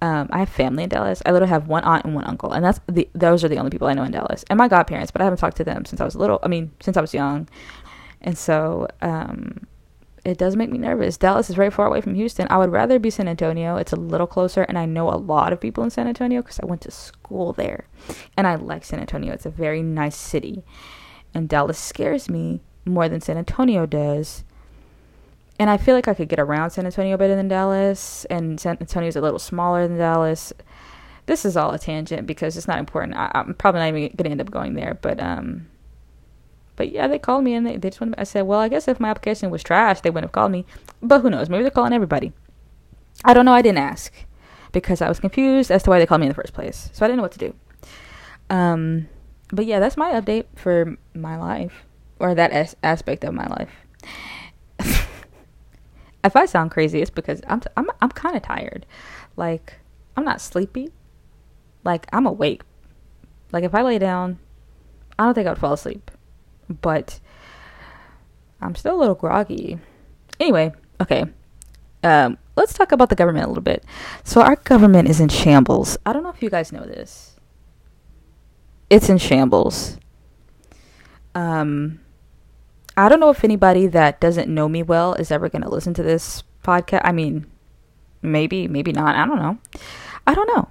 Um, 0.00 0.28
I 0.30 0.38
have 0.38 0.48
family 0.48 0.84
in 0.84 0.88
Dallas. 0.88 1.20
I 1.26 1.32
literally 1.32 1.50
have 1.50 1.68
one 1.68 1.84
aunt 1.84 2.06
and 2.06 2.14
one 2.14 2.24
uncle, 2.24 2.52
and 2.52 2.64
that's 2.64 2.80
the 2.86 3.06
those 3.14 3.44
are 3.44 3.48
the 3.48 3.58
only 3.58 3.70
people 3.70 3.88
I 3.88 3.92
know 3.92 4.04
in 4.04 4.12
Dallas. 4.12 4.44
And 4.48 4.56
my 4.56 4.68
godparents, 4.68 5.10
but 5.10 5.20
I 5.20 5.24
haven't 5.24 5.38
talked 5.38 5.58
to 5.58 5.64
them 5.64 5.84
since 5.84 6.00
I 6.00 6.04
was 6.04 6.14
little. 6.14 6.38
I 6.42 6.48
mean, 6.48 6.70
since 6.80 6.96
I 6.96 7.02
was 7.02 7.12
young, 7.12 7.48
and 8.20 8.36
so 8.36 8.88
um, 9.02 9.66
it 10.24 10.38
does 10.38 10.56
make 10.56 10.70
me 10.70 10.78
nervous. 10.78 11.16
Dallas 11.16 11.50
is 11.50 11.56
very 11.56 11.70
far 11.70 11.86
away 11.86 12.00
from 12.00 12.14
Houston. 12.14 12.46
I 12.50 12.58
would 12.58 12.70
rather 12.70 12.98
be 12.98 13.10
San 13.10 13.28
Antonio. 13.28 13.76
It's 13.76 13.92
a 13.92 13.96
little 13.96 14.26
closer, 14.26 14.62
and 14.62 14.78
I 14.78 14.86
know 14.86 15.08
a 15.08 15.16
lot 15.16 15.52
of 15.52 15.60
people 15.60 15.84
in 15.84 15.90
San 15.90 16.06
Antonio 16.06 16.42
because 16.42 16.60
I 16.60 16.66
went 16.66 16.82
to 16.82 16.90
school 16.90 17.52
there, 17.52 17.86
and 18.36 18.46
I 18.46 18.56
like 18.56 18.84
San 18.84 19.00
Antonio. 19.00 19.32
It's 19.32 19.46
a 19.46 19.50
very 19.50 19.82
nice 19.82 20.16
city 20.16 20.64
and 21.34 21.48
Dallas 21.48 21.78
scares 21.78 22.28
me 22.28 22.60
more 22.84 23.08
than 23.08 23.20
San 23.20 23.36
Antonio 23.36 23.86
does. 23.86 24.44
And 25.58 25.68
I 25.68 25.76
feel 25.76 25.94
like 25.94 26.08
I 26.08 26.14
could 26.14 26.28
get 26.28 26.40
around 26.40 26.70
San 26.70 26.86
Antonio 26.86 27.16
better 27.16 27.36
than 27.36 27.48
Dallas, 27.48 28.24
and 28.26 28.58
San 28.58 28.78
Antonio 28.80 29.08
is 29.08 29.16
a 29.16 29.20
little 29.20 29.38
smaller 29.38 29.86
than 29.86 29.98
Dallas. 29.98 30.52
This 31.26 31.44
is 31.44 31.56
all 31.56 31.72
a 31.72 31.78
tangent 31.78 32.26
because 32.26 32.56
it's 32.56 32.66
not 32.66 32.78
important. 32.78 33.14
I, 33.14 33.30
am 33.34 33.54
probably 33.54 33.80
not 33.80 33.88
even 33.88 34.16
going 34.16 34.24
to 34.24 34.30
end 34.30 34.40
up 34.40 34.50
going 34.50 34.74
there, 34.74 34.98
but 35.02 35.20
um, 35.20 35.68
but 36.80 36.92
yeah, 36.92 37.06
they 37.08 37.18
called 37.18 37.44
me 37.44 37.52
and 37.52 37.66
they, 37.66 37.76
they 37.76 37.90
just 37.90 38.00
wanted. 38.00 38.18
I 38.18 38.24
said, 38.24 38.46
well, 38.46 38.58
I 38.58 38.68
guess 38.68 38.88
if 38.88 38.98
my 38.98 39.10
application 39.10 39.50
was 39.50 39.62
trash, 39.62 40.00
they 40.00 40.08
wouldn't 40.08 40.30
have 40.30 40.32
called 40.32 40.50
me. 40.50 40.64
But 41.02 41.20
who 41.20 41.28
knows? 41.28 41.50
Maybe 41.50 41.62
they're 41.62 41.70
calling 41.70 41.92
everybody. 41.92 42.32
I 43.22 43.34
don't 43.34 43.44
know. 43.44 43.52
I 43.52 43.60
didn't 43.60 43.76
ask 43.76 44.10
because 44.72 45.02
I 45.02 45.08
was 45.10 45.20
confused 45.20 45.70
as 45.70 45.82
to 45.82 45.90
why 45.90 45.98
they 45.98 46.06
called 46.06 46.22
me 46.22 46.26
in 46.26 46.30
the 46.30 46.34
first 46.34 46.54
place, 46.54 46.88
so 46.94 47.04
I 47.04 47.08
didn't 47.08 47.18
know 47.18 47.24
what 47.24 47.32
to 47.32 47.38
do. 47.38 47.54
Um, 48.48 49.10
but 49.52 49.66
yeah, 49.66 49.78
that's 49.78 49.98
my 49.98 50.12
update 50.12 50.46
for 50.56 50.96
my 51.14 51.36
life 51.36 51.84
or 52.18 52.34
that 52.34 52.50
as- 52.50 52.76
aspect 52.82 53.24
of 53.24 53.34
my 53.34 53.46
life. 53.48 53.70
if 56.24 56.34
I 56.34 56.46
sound 56.46 56.70
crazy, 56.70 57.02
it's 57.02 57.10
because 57.10 57.42
I'm 57.46 57.60
t- 57.60 57.68
I'm 57.76 57.90
I'm 58.00 58.08
kind 58.08 58.36
of 58.36 58.42
tired. 58.42 58.86
Like 59.36 59.74
I'm 60.16 60.24
not 60.24 60.40
sleepy. 60.40 60.88
Like 61.84 62.06
I'm 62.10 62.24
awake. 62.24 62.62
Like 63.52 63.64
if 63.64 63.74
I 63.74 63.82
lay 63.82 63.98
down, 63.98 64.38
I 65.18 65.24
don't 65.24 65.34
think 65.34 65.46
I 65.46 65.50
would 65.50 65.58
fall 65.58 65.74
asleep. 65.74 66.10
But 66.70 67.20
I'm 68.60 68.74
still 68.74 68.96
a 68.96 69.00
little 69.00 69.14
groggy. 69.14 69.78
Anyway, 70.38 70.72
okay. 71.00 71.24
Um, 72.02 72.38
let's 72.56 72.72
talk 72.72 72.92
about 72.92 73.10
the 73.10 73.16
government 73.16 73.44
a 73.44 73.48
little 73.48 73.62
bit. 73.62 73.84
So 74.24 74.40
our 74.40 74.56
government 74.56 75.08
is 75.08 75.20
in 75.20 75.28
shambles. 75.28 75.98
I 76.06 76.12
don't 76.12 76.22
know 76.22 76.30
if 76.30 76.42
you 76.42 76.48
guys 76.48 76.72
know 76.72 76.86
this 76.86 77.30
it's 78.90 79.08
in 79.08 79.18
shambles. 79.18 79.96
Um, 81.34 82.00
I 82.96 83.08
don't 83.08 83.20
know 83.20 83.30
if 83.30 83.44
anybody 83.44 83.86
that 83.86 84.20
doesn't 84.20 84.52
know 84.52 84.68
me 84.68 84.82
well 84.82 85.14
is 85.14 85.30
ever 85.30 85.48
going 85.48 85.62
to 85.62 85.70
listen 85.70 85.94
to 85.94 86.02
this 86.02 86.42
podcast. 86.64 87.02
I 87.04 87.12
mean, 87.12 87.46
maybe, 88.20 88.66
maybe 88.66 88.92
not. 88.92 89.14
I 89.14 89.24
don't 89.24 89.38
know. 89.38 89.58
I 90.26 90.34
don't 90.34 90.46
know. 90.48 90.68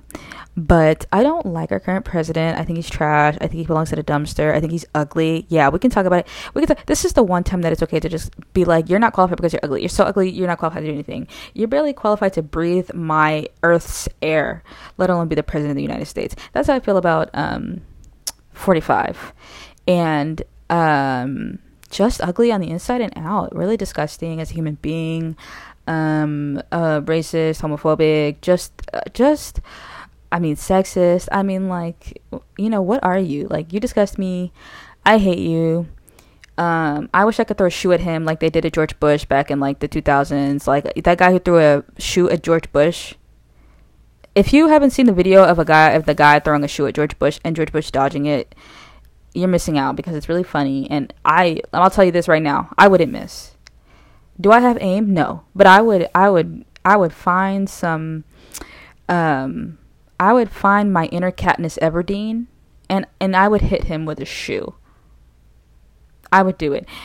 But 0.57 1.05
I 1.11 1.23
don't 1.23 1.45
like 1.45 1.71
our 1.71 1.79
current 1.79 2.03
president. 2.03 2.59
I 2.59 2.65
think 2.65 2.77
he's 2.77 2.89
trash. 2.89 3.35
I 3.35 3.47
think 3.47 3.53
he 3.53 3.65
belongs 3.65 3.91
to 3.91 3.95
the 3.95 4.03
dumpster. 4.03 4.53
I 4.53 4.59
think 4.59 4.73
he's 4.73 4.85
ugly. 4.93 5.45
Yeah, 5.47 5.69
we 5.69 5.79
can 5.79 5.89
talk 5.89 6.05
about 6.05 6.19
it. 6.19 6.27
We 6.53 6.65
can. 6.65 6.75
Talk, 6.75 6.85
this 6.85 7.05
is 7.05 7.13
the 7.13 7.23
one 7.23 7.45
time 7.45 7.61
that 7.61 7.71
it's 7.71 7.83
okay 7.83 7.99
to 7.99 8.09
just 8.09 8.33
be 8.53 8.65
like, 8.65 8.89
"You're 8.89 8.99
not 8.99 9.13
qualified 9.13 9.37
because 9.37 9.53
you're 9.53 9.61
ugly. 9.63 9.81
You're 9.81 9.89
so 9.89 10.03
ugly. 10.03 10.29
You're 10.29 10.47
not 10.47 10.57
qualified 10.57 10.83
to 10.83 10.87
do 10.87 10.93
anything. 10.93 11.27
You're 11.53 11.69
barely 11.69 11.93
qualified 11.93 12.33
to 12.33 12.41
breathe 12.41 12.93
my 12.93 13.47
Earth's 13.63 14.09
air, 14.21 14.63
let 14.97 15.09
alone 15.09 15.29
be 15.29 15.35
the 15.35 15.43
president 15.43 15.71
of 15.71 15.75
the 15.77 15.83
United 15.83 16.07
States." 16.07 16.35
That's 16.51 16.67
how 16.67 16.75
I 16.75 16.81
feel 16.81 16.97
about 16.97 17.29
um, 17.33 17.81
45 18.51 19.33
and 19.87 20.41
um, 20.69 21.59
just 21.89 22.21
ugly 22.21 22.51
on 22.51 22.61
the 22.61 22.69
inside 22.69 23.01
and 23.01 23.13
out 23.15 23.55
really 23.55 23.77
disgusting 23.77 24.39
as 24.39 24.51
a 24.51 24.53
human 24.53 24.75
being 24.75 25.35
um, 25.89 26.61
uh, 26.71 27.01
racist 27.01 27.61
homophobic 27.61 28.39
just 28.41 28.81
uh, 28.93 29.01
just 29.13 29.59
i 30.31 30.39
mean 30.39 30.55
sexist 30.55 31.27
i 31.31 31.41
mean 31.43 31.67
like 31.67 32.21
you 32.57 32.69
know 32.69 32.81
what 32.81 33.03
are 33.03 33.19
you 33.19 33.47
like 33.47 33.73
you 33.73 33.79
disgust 33.79 34.17
me 34.17 34.51
i 35.05 35.17
hate 35.17 35.39
you 35.39 35.87
um, 36.57 37.09
I 37.13 37.23
wish 37.23 37.39
I 37.39 37.45
could 37.45 37.57
throw 37.57 37.67
a 37.67 37.69
shoe 37.69 37.93
at 37.93 38.01
him 38.01 38.25
like 38.25 38.41
they 38.41 38.49
did 38.49 38.65
at 38.65 38.73
George 38.73 38.99
Bush 38.99 39.23
back 39.23 39.49
in 39.49 39.61
like 39.61 39.79
the 39.79 39.87
2000s. 39.87 40.67
Like 40.67 40.93
that 41.05 41.17
guy 41.17 41.31
who 41.31 41.39
threw 41.39 41.57
a 41.57 41.85
shoe 41.97 42.29
at 42.29 42.43
George 42.43 42.69
Bush 42.73 43.13
if 44.35 44.53
you 44.53 44.67
haven't 44.67 44.91
seen 44.91 45.05
the 45.05 45.13
video 45.13 45.43
of 45.43 45.59
a 45.59 45.65
guy 45.65 45.91
of 45.91 46.05
the 46.05 46.15
guy 46.15 46.39
throwing 46.39 46.63
a 46.63 46.67
shoe 46.67 46.87
at 46.87 46.95
George 46.95 47.17
Bush 47.19 47.39
and 47.43 47.55
George 47.55 47.71
Bush 47.71 47.91
dodging 47.91 48.25
it, 48.25 48.55
you're 49.33 49.47
missing 49.47 49.77
out 49.77 49.95
because 49.95 50.15
it's 50.15 50.29
really 50.29 50.43
funny. 50.43 50.89
And 50.89 51.13
I, 51.25 51.61
I'll 51.73 51.89
tell 51.89 52.05
you 52.05 52.11
this 52.11 52.27
right 52.27 52.41
now, 52.41 52.73
I 52.77 52.87
wouldn't 52.87 53.11
miss. 53.11 53.55
Do 54.39 54.51
I 54.51 54.59
have 54.59 54.77
aim? 54.81 55.13
No, 55.13 55.43
but 55.55 55.67
I 55.67 55.81
would, 55.81 56.09
I 56.15 56.29
would, 56.29 56.65
I 56.85 56.95
would 56.95 57.13
find 57.13 57.69
some, 57.69 58.23
um, 59.07 59.77
I 60.19 60.33
would 60.33 60.49
find 60.49 60.93
my 60.93 61.05
inner 61.07 61.31
Katniss 61.31 61.77
Everdeen, 61.79 62.47
and 62.89 63.05
and 63.19 63.35
I 63.35 63.47
would 63.47 63.61
hit 63.61 63.85
him 63.85 64.05
with 64.05 64.19
a 64.19 64.25
shoe. 64.25 64.75
I 66.31 66.43
would 66.43 66.57
do 66.57 66.73
it. 66.73 66.87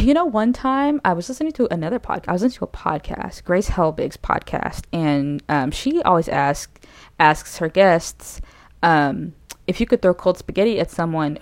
You 0.00 0.12
know, 0.12 0.24
one 0.26 0.52
time 0.52 1.00
I 1.02 1.14
was 1.14 1.28
listening 1.28 1.52
to 1.52 1.72
another 1.72 1.98
podcast. 1.98 2.28
I 2.28 2.32
was 2.32 2.42
listening 2.42 2.58
to 2.58 2.64
a 2.64 2.76
podcast, 2.76 3.44
Grace 3.44 3.70
Helbig's 3.70 4.18
podcast, 4.18 4.82
and 4.92 5.42
um, 5.48 5.70
she 5.70 6.02
always 6.02 6.28
asks 6.28 6.86
asks 7.18 7.56
her 7.58 7.68
guests 7.68 8.42
um, 8.82 9.34
if 9.66 9.80
you 9.80 9.86
could 9.86 10.02
throw 10.02 10.14
cold 10.14 10.38
spaghetti 10.38 10.78
at 10.80 10.90
someone, 10.90 11.38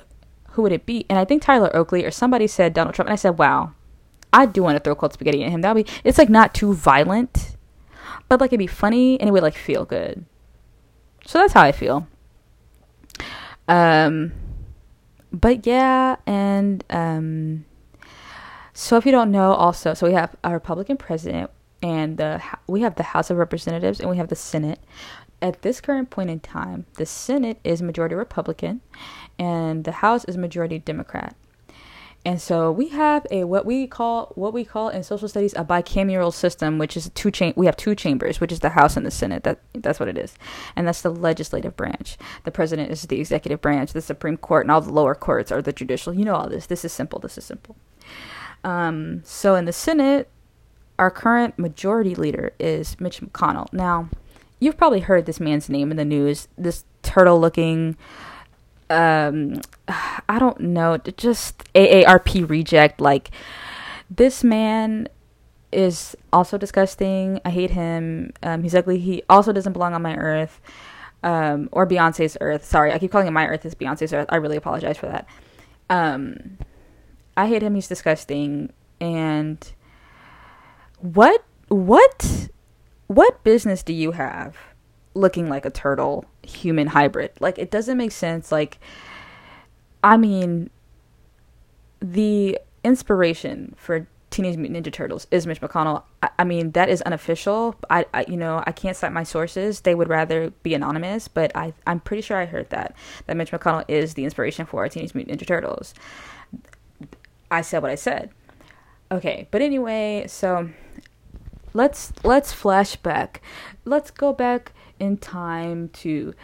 who 0.50 0.62
would 0.62 0.72
it 0.72 0.86
be? 0.86 1.06
And 1.08 1.18
I 1.18 1.24
think 1.24 1.42
Tyler 1.42 1.74
Oakley 1.74 2.04
or 2.04 2.10
somebody 2.10 2.46
said 2.46 2.74
Donald 2.74 2.94
Trump, 2.94 3.08
and 3.08 3.12
I 3.12 3.16
said, 3.16 3.38
"Wow, 3.38 3.72
I 4.36 4.44
do 4.46 4.62
want 4.62 4.76
to 4.76 4.80
throw 4.84 4.94
cold 4.94 5.14
spaghetti 5.14 5.42
at 5.42 5.50
him. 5.50 5.62
That'd 5.62 5.86
be 5.86 5.92
it's 6.04 6.18
like 6.18 6.28
not 6.28 6.52
too 6.52 6.74
violent, 6.74 7.56
but 8.28 8.40
like 8.40 8.50
it'd 8.50 8.58
be 8.58 8.66
funny 8.66 9.18
and 9.18 9.28
it 9.28 9.32
would 9.32 9.42
like 9.42 9.56
feel 9.56 9.84
good." 9.86 10.26
So 11.24 11.38
that's 11.38 11.54
how 11.54 11.62
I 11.62 11.72
feel. 11.72 12.06
Um, 13.66 14.32
but 15.32 15.66
yeah, 15.66 16.16
and 16.26 16.84
um, 16.90 17.64
so 18.72 18.98
if 18.98 19.06
you 19.06 19.12
don't 19.12 19.30
know, 19.30 19.52
also, 19.54 19.94
so 19.94 20.06
we 20.06 20.12
have 20.12 20.36
a 20.44 20.52
Republican 20.52 20.98
president, 20.98 21.50
and 21.82 22.18
the 22.18 22.42
we 22.66 22.82
have 22.82 22.96
the 22.96 23.02
House 23.02 23.30
of 23.30 23.38
Representatives, 23.38 24.00
and 24.00 24.10
we 24.10 24.18
have 24.18 24.28
the 24.28 24.36
Senate. 24.36 24.80
At 25.42 25.62
this 25.62 25.80
current 25.80 26.10
point 26.10 26.30
in 26.30 26.40
time, 26.40 26.86
the 26.94 27.06
Senate 27.06 27.58
is 27.64 27.82
majority 27.82 28.14
Republican, 28.14 28.82
and 29.38 29.84
the 29.84 29.92
House 29.92 30.24
is 30.26 30.36
majority 30.36 30.78
Democrat. 30.78 31.34
And 32.26 32.42
so 32.42 32.72
we 32.72 32.88
have 32.88 33.24
a 33.30 33.44
what 33.44 33.64
we 33.64 33.86
call 33.86 34.32
what 34.34 34.52
we 34.52 34.64
call 34.64 34.88
in 34.88 35.04
social 35.04 35.28
studies 35.28 35.54
a 35.54 35.64
bicameral 35.64 36.34
system, 36.34 36.76
which 36.76 36.96
is 36.96 37.08
two 37.14 37.30
cha- 37.30 37.52
we 37.54 37.66
have 37.66 37.76
two 37.76 37.94
chambers, 37.94 38.40
which 38.40 38.50
is 38.50 38.58
the 38.58 38.70
House 38.70 38.96
and 38.96 39.06
the 39.06 39.12
Senate. 39.12 39.44
That 39.44 39.60
that's 39.74 40.00
what 40.00 40.08
it 40.08 40.18
is, 40.18 40.34
and 40.74 40.88
that's 40.88 41.02
the 41.02 41.10
legislative 41.10 41.76
branch. 41.76 42.18
The 42.42 42.50
president 42.50 42.90
is 42.90 43.02
the 43.02 43.20
executive 43.20 43.60
branch. 43.60 43.92
The 43.92 44.02
Supreme 44.02 44.36
Court 44.36 44.64
and 44.64 44.72
all 44.72 44.80
the 44.80 44.92
lower 44.92 45.14
courts 45.14 45.52
are 45.52 45.62
the 45.62 45.72
judicial. 45.72 46.12
You 46.12 46.24
know 46.24 46.34
all 46.34 46.48
this. 46.48 46.66
This 46.66 46.84
is 46.84 46.92
simple. 46.92 47.20
This 47.20 47.38
is 47.38 47.44
simple. 47.44 47.76
Um, 48.64 49.22
so 49.24 49.54
in 49.54 49.64
the 49.64 49.72
Senate, 49.72 50.28
our 50.98 51.12
current 51.12 51.56
majority 51.60 52.16
leader 52.16 52.54
is 52.58 52.98
Mitch 52.98 53.20
McConnell. 53.20 53.72
Now, 53.72 54.08
you've 54.58 54.76
probably 54.76 55.00
heard 55.00 55.26
this 55.26 55.38
man's 55.38 55.68
name 55.68 55.92
in 55.92 55.96
the 55.96 56.04
news. 56.04 56.48
This 56.58 56.84
turtle-looking 57.02 57.96
um 58.90 59.60
I 59.88 60.38
don't 60.38 60.60
know, 60.60 60.98
just 60.98 61.72
AARP 61.74 62.48
reject 62.48 63.00
like 63.00 63.30
this 64.10 64.44
man 64.44 65.08
is 65.72 66.16
also 66.32 66.56
disgusting. 66.58 67.40
I 67.44 67.50
hate 67.50 67.70
him. 67.70 68.32
Um, 68.42 68.62
he's 68.62 68.74
ugly. 68.74 68.98
He 68.98 69.22
also 69.28 69.52
doesn't 69.52 69.72
belong 69.72 69.94
on 69.94 70.02
my 70.02 70.16
earth. 70.16 70.60
Um, 71.22 71.68
or 71.72 71.86
Beyonce's 71.86 72.36
earth. 72.40 72.64
Sorry, 72.64 72.92
I 72.92 72.98
keep 72.98 73.10
calling 73.10 73.26
it 73.26 73.32
my 73.32 73.46
earth. 73.46 73.64
It's 73.66 73.74
Beyonce's 73.74 74.12
earth. 74.12 74.26
I 74.28 74.36
really 74.36 74.56
apologize 74.56 74.96
for 74.96 75.06
that. 75.06 75.26
Um, 75.90 76.58
I 77.36 77.48
hate 77.48 77.62
him. 77.62 77.74
He's 77.74 77.88
disgusting. 77.88 78.72
And 79.00 79.72
what, 80.98 81.44
what, 81.68 82.48
what 83.08 83.42
business 83.44 83.82
do 83.82 83.92
you 83.92 84.12
have 84.12 84.56
looking 85.14 85.48
like 85.48 85.64
a 85.64 85.70
turtle 85.70 86.24
human 86.48 86.88
hybrid. 86.88 87.32
Like 87.40 87.58
it 87.58 87.70
doesn't 87.70 87.96
make 87.96 88.12
sense. 88.12 88.50
Like 88.52 88.78
I 90.02 90.16
mean 90.16 90.70
the 92.00 92.58
inspiration 92.84 93.74
for 93.76 94.06
Teenage 94.30 94.56
Mutant 94.56 94.84
Ninja 94.84 94.92
Turtles 94.92 95.26
is 95.30 95.46
Mitch 95.46 95.60
McConnell. 95.60 96.02
I, 96.22 96.28
I 96.40 96.44
mean 96.44 96.72
that 96.72 96.88
is 96.88 97.00
unofficial. 97.02 97.74
I, 97.88 98.06
I, 98.12 98.24
you 98.28 98.36
know 98.36 98.62
I 98.66 98.72
can't 98.72 98.96
cite 98.96 99.12
my 99.12 99.22
sources. 99.22 99.80
They 99.80 99.94
would 99.94 100.08
rather 100.08 100.50
be 100.62 100.74
anonymous, 100.74 101.28
but 101.28 101.56
I 101.56 101.72
I'm 101.86 102.00
pretty 102.00 102.22
sure 102.22 102.36
I 102.36 102.44
heard 102.44 102.70
that 102.70 102.94
that 103.26 103.36
Mitch 103.36 103.50
McConnell 103.50 103.84
is 103.88 104.14
the 104.14 104.24
inspiration 104.24 104.66
for 104.66 104.88
Teenage 104.88 105.14
Mutant 105.14 105.40
Ninja 105.40 105.46
Turtles. 105.46 105.94
I 107.50 107.62
said 107.62 107.82
what 107.82 107.90
I 107.90 107.94
said. 107.94 108.30
Okay, 109.10 109.46
but 109.50 109.62
anyway, 109.62 110.26
so 110.26 110.68
let's 111.72 112.12
let's 112.24 112.52
flashback. 112.52 113.36
Let's 113.84 114.10
go 114.10 114.32
back 114.32 114.72
in 114.98 115.16
time 115.16 115.88
to 115.90 116.34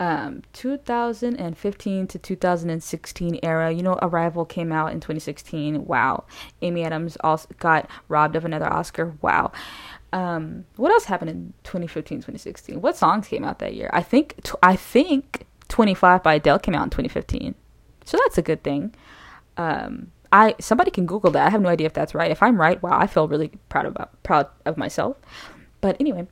um, 0.00 0.42
2015 0.54 2.06
to 2.06 2.18
2016 2.18 3.40
era. 3.42 3.70
You 3.70 3.82
know, 3.82 3.98
Arrival 4.00 4.44
came 4.46 4.72
out 4.72 4.92
in 4.92 5.00
2016. 5.00 5.84
Wow. 5.84 6.24
Amy 6.62 6.84
Adams 6.84 7.16
also 7.20 7.48
got 7.58 7.88
robbed 8.08 8.34
of 8.34 8.44
another 8.44 8.72
Oscar. 8.72 9.14
Wow. 9.20 9.52
Um, 10.12 10.64
what 10.76 10.90
else 10.90 11.04
happened 11.04 11.30
in 11.30 11.52
2015, 11.64 12.18
2016? 12.18 12.80
What 12.80 12.96
songs 12.96 13.28
came 13.28 13.44
out 13.44 13.58
that 13.60 13.74
year? 13.74 13.90
I 13.92 14.02
think 14.02 14.34
I 14.62 14.74
think 14.74 15.46
25 15.68 16.22
by 16.22 16.34
Adele 16.34 16.58
came 16.58 16.74
out 16.74 16.84
in 16.84 16.90
2015. 16.90 17.54
So 18.06 18.18
that's 18.24 18.38
a 18.38 18.42
good 18.42 18.64
thing. 18.64 18.94
Um, 19.56 20.10
I 20.32 20.54
somebody 20.60 20.90
can 20.90 21.06
Google 21.06 21.30
that. 21.32 21.46
I 21.46 21.50
have 21.50 21.60
no 21.60 21.68
idea 21.68 21.86
if 21.86 21.92
that's 21.92 22.14
right. 22.14 22.30
If 22.30 22.42
I'm 22.42 22.58
right, 22.58 22.82
wow, 22.82 22.98
I 22.98 23.06
feel 23.06 23.28
really 23.28 23.52
proud 23.68 23.86
about 23.86 24.22
proud 24.22 24.48
of 24.64 24.76
myself. 24.76 25.16
But 25.80 25.96
anyway, 26.00 26.26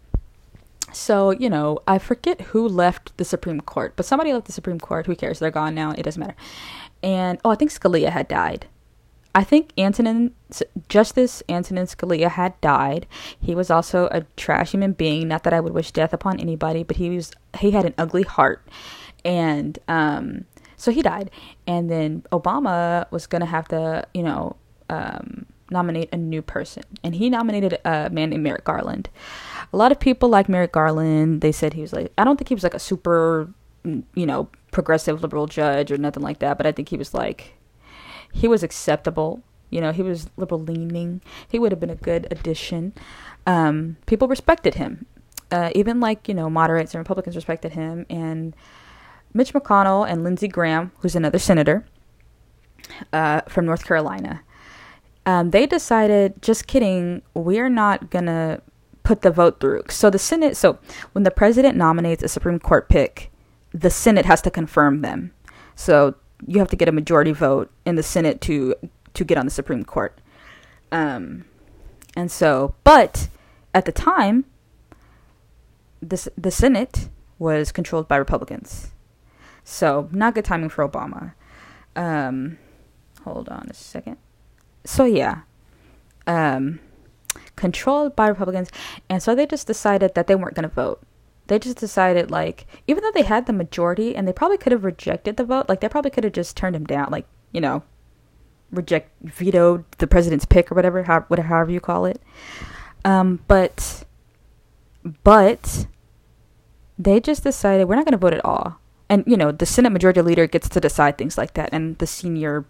so, 0.92 1.30
you 1.30 1.50
know, 1.50 1.80
I 1.86 1.98
forget 1.98 2.40
who 2.40 2.66
left 2.66 3.16
the 3.16 3.24
Supreme 3.24 3.60
Court, 3.60 3.94
but 3.96 4.06
somebody 4.06 4.32
left 4.32 4.46
the 4.46 4.52
Supreme 4.52 4.78
Court. 4.78 5.06
Who 5.06 5.14
cares? 5.14 5.38
They're 5.38 5.50
gone 5.50 5.74
now. 5.74 5.92
It 5.92 6.02
doesn't 6.02 6.20
matter. 6.20 6.36
And, 7.02 7.38
oh, 7.44 7.50
I 7.50 7.54
think 7.54 7.70
Scalia 7.70 8.10
had 8.10 8.28
died. 8.28 8.66
I 9.34 9.44
think 9.44 9.72
Antonin, 9.78 10.34
Justice 10.88 11.42
Antonin 11.48 11.86
Scalia 11.86 12.30
had 12.30 12.60
died. 12.60 13.06
He 13.40 13.54
was 13.54 13.70
also 13.70 14.08
a 14.10 14.22
trash 14.36 14.72
human 14.72 14.92
being. 14.92 15.28
Not 15.28 15.44
that 15.44 15.52
I 15.52 15.60
would 15.60 15.74
wish 15.74 15.92
death 15.92 16.12
upon 16.12 16.40
anybody, 16.40 16.82
but 16.82 16.96
he 16.96 17.10
was, 17.10 17.32
he 17.58 17.70
had 17.70 17.84
an 17.84 17.94
ugly 17.98 18.22
heart. 18.22 18.66
And, 19.24 19.78
um, 19.86 20.44
so 20.76 20.90
he 20.90 21.02
died. 21.02 21.30
And 21.66 21.90
then 21.90 22.22
Obama 22.32 23.10
was 23.10 23.26
to 23.26 23.44
have 23.44 23.68
to, 23.68 24.06
you 24.14 24.22
know, 24.22 24.56
um, 24.88 25.46
nominate 25.70 26.08
a 26.12 26.16
new 26.16 26.42
person. 26.42 26.82
And 27.04 27.14
he 27.14 27.28
nominated 27.28 27.78
a 27.84 28.08
man 28.10 28.30
named 28.30 28.42
Merrick 28.42 28.64
Garland 28.64 29.10
a 29.72 29.76
lot 29.76 29.92
of 29.92 30.00
people 30.00 30.28
like 30.28 30.48
Merrick 30.48 30.72
Garland. 30.72 31.40
They 31.40 31.52
said 31.52 31.74
he 31.74 31.80
was 31.80 31.92
like, 31.92 32.12
I 32.16 32.24
don't 32.24 32.36
think 32.36 32.48
he 32.48 32.54
was 32.54 32.62
like 32.62 32.74
a 32.74 32.78
super, 32.78 33.52
you 33.84 34.26
know, 34.26 34.48
progressive 34.70 35.22
liberal 35.22 35.46
judge 35.46 35.90
or 35.90 35.98
nothing 35.98 36.22
like 36.22 36.38
that, 36.40 36.56
but 36.56 36.66
I 36.66 36.72
think 36.72 36.88
he 36.88 36.96
was 36.96 37.14
like, 37.14 37.54
he 38.32 38.48
was 38.48 38.62
acceptable. 38.62 39.42
You 39.70 39.80
know, 39.80 39.92
he 39.92 40.02
was 40.02 40.28
liberal 40.36 40.62
leaning. 40.62 41.20
He 41.46 41.58
would 41.58 41.72
have 41.72 41.80
been 41.80 41.90
a 41.90 41.94
good 41.94 42.26
addition. 42.30 42.94
Um, 43.46 43.96
people 44.06 44.28
respected 44.28 44.74
him. 44.74 45.06
Uh, 45.50 45.70
even 45.74 46.00
like, 46.00 46.28
you 46.28 46.34
know, 46.34 46.48
moderates 46.50 46.94
and 46.94 46.98
Republicans 46.98 47.36
respected 47.36 47.72
him. 47.72 48.06
And 48.08 48.54
Mitch 49.34 49.52
McConnell 49.52 50.08
and 50.08 50.24
Lindsey 50.24 50.48
Graham, 50.48 50.92
who's 51.00 51.16
another 51.16 51.38
senator 51.38 51.86
uh, 53.12 53.42
from 53.42 53.66
North 53.66 53.86
Carolina, 53.86 54.42
um, 55.26 55.50
they 55.50 55.66
decided, 55.66 56.40
just 56.40 56.66
kidding, 56.66 57.22
we're 57.34 57.68
not 57.68 58.08
going 58.08 58.26
to 58.26 58.62
put 59.08 59.22
the 59.22 59.30
vote 59.30 59.58
through. 59.58 59.82
So 59.88 60.10
the 60.10 60.18
Senate, 60.18 60.54
so 60.54 60.78
when 61.12 61.24
the 61.24 61.30
president 61.30 61.78
nominates 61.78 62.22
a 62.22 62.28
Supreme 62.28 62.58
Court 62.58 62.90
pick, 62.90 63.30
the 63.72 63.88
Senate 63.88 64.26
has 64.26 64.42
to 64.42 64.50
confirm 64.50 65.00
them. 65.00 65.32
So 65.74 66.16
you 66.46 66.58
have 66.58 66.68
to 66.68 66.76
get 66.76 66.90
a 66.90 66.92
majority 66.92 67.32
vote 67.32 67.70
in 67.86 67.96
the 67.96 68.02
Senate 68.02 68.42
to 68.42 68.74
to 69.14 69.24
get 69.24 69.38
on 69.38 69.46
the 69.46 69.50
Supreme 69.50 69.82
Court. 69.82 70.20
Um, 70.92 71.46
and 72.14 72.30
so, 72.30 72.74
but 72.84 73.28
at 73.72 73.86
the 73.86 73.92
time, 73.92 74.44
the 76.02 76.30
the 76.36 76.50
Senate 76.50 77.08
was 77.38 77.72
controlled 77.72 78.08
by 78.08 78.16
Republicans. 78.18 78.88
So 79.64 80.10
not 80.12 80.34
good 80.34 80.44
timing 80.44 80.68
for 80.68 80.86
Obama. 80.86 81.32
Um, 81.96 82.58
hold 83.24 83.48
on 83.48 83.68
a 83.70 83.74
second. 83.74 84.18
So 84.84 85.04
yeah. 85.04 85.40
Um, 86.26 86.80
controlled 87.58 88.16
by 88.16 88.28
Republicans. 88.28 88.70
And 89.10 89.22
so 89.22 89.34
they 89.34 89.46
just 89.46 89.66
decided 89.66 90.14
that 90.14 90.26
they 90.26 90.34
weren't 90.34 90.54
going 90.54 90.68
to 90.68 90.74
vote. 90.74 91.02
They 91.48 91.58
just 91.58 91.78
decided, 91.78 92.30
like, 92.30 92.66
even 92.86 93.02
though 93.02 93.10
they 93.12 93.22
had 93.22 93.46
the 93.46 93.52
majority 93.52 94.14
and 94.14 94.28
they 94.28 94.32
probably 94.32 94.58
could 94.58 94.72
have 94.72 94.84
rejected 94.84 95.36
the 95.36 95.44
vote, 95.44 95.68
like, 95.68 95.80
they 95.80 95.88
probably 95.88 96.10
could 96.10 96.24
have 96.24 96.34
just 96.34 96.56
turned 96.56 96.76
him 96.76 96.84
down, 96.84 97.08
like, 97.10 97.26
you 97.52 97.60
know, 97.60 97.82
reject, 98.70 99.10
vetoed 99.22 99.84
the 99.96 100.06
president's 100.06 100.44
pick 100.44 100.70
or 100.70 100.74
whatever, 100.74 101.02
how, 101.04 101.20
whatever, 101.22 101.48
however 101.48 101.70
you 101.70 101.80
call 101.80 102.04
it. 102.04 102.20
Um, 103.04 103.40
but, 103.48 104.04
but 105.24 105.86
they 106.98 107.18
just 107.18 107.44
decided 107.44 107.88
we're 107.88 107.96
not 107.96 108.04
going 108.04 108.12
to 108.12 108.18
vote 108.18 108.34
at 108.34 108.44
all. 108.44 108.78
And, 109.08 109.24
you 109.26 109.38
know, 109.38 109.50
the 109.50 109.64
Senate 109.64 109.90
majority 109.90 110.20
leader 110.20 110.46
gets 110.46 110.68
to 110.68 110.80
decide 110.80 111.16
things 111.16 111.38
like 111.38 111.54
that, 111.54 111.70
and 111.72 111.96
the 111.96 112.06
senior 112.06 112.66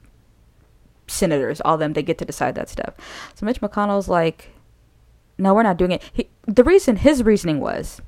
senators, 1.09 1.61
all 1.62 1.76
them, 1.76 1.95
they 1.95 2.02
get 2.02 2.18
to 2.18 2.25
decide 2.25 2.54
that 2.54 2.68
stuff. 2.68 2.95
So 3.35 3.45
Mitch 3.45 3.61
McConnell's 3.61 4.09
like, 4.09 4.50
no, 5.38 5.54
we're 5.54 5.62
not 5.62 5.76
doing 5.76 5.92
it. 5.92 6.02
He, 6.12 6.28
the 6.47 6.64
reason, 6.64 6.97
his 6.97 7.23
reasoning 7.23 7.61
was, 7.61 8.00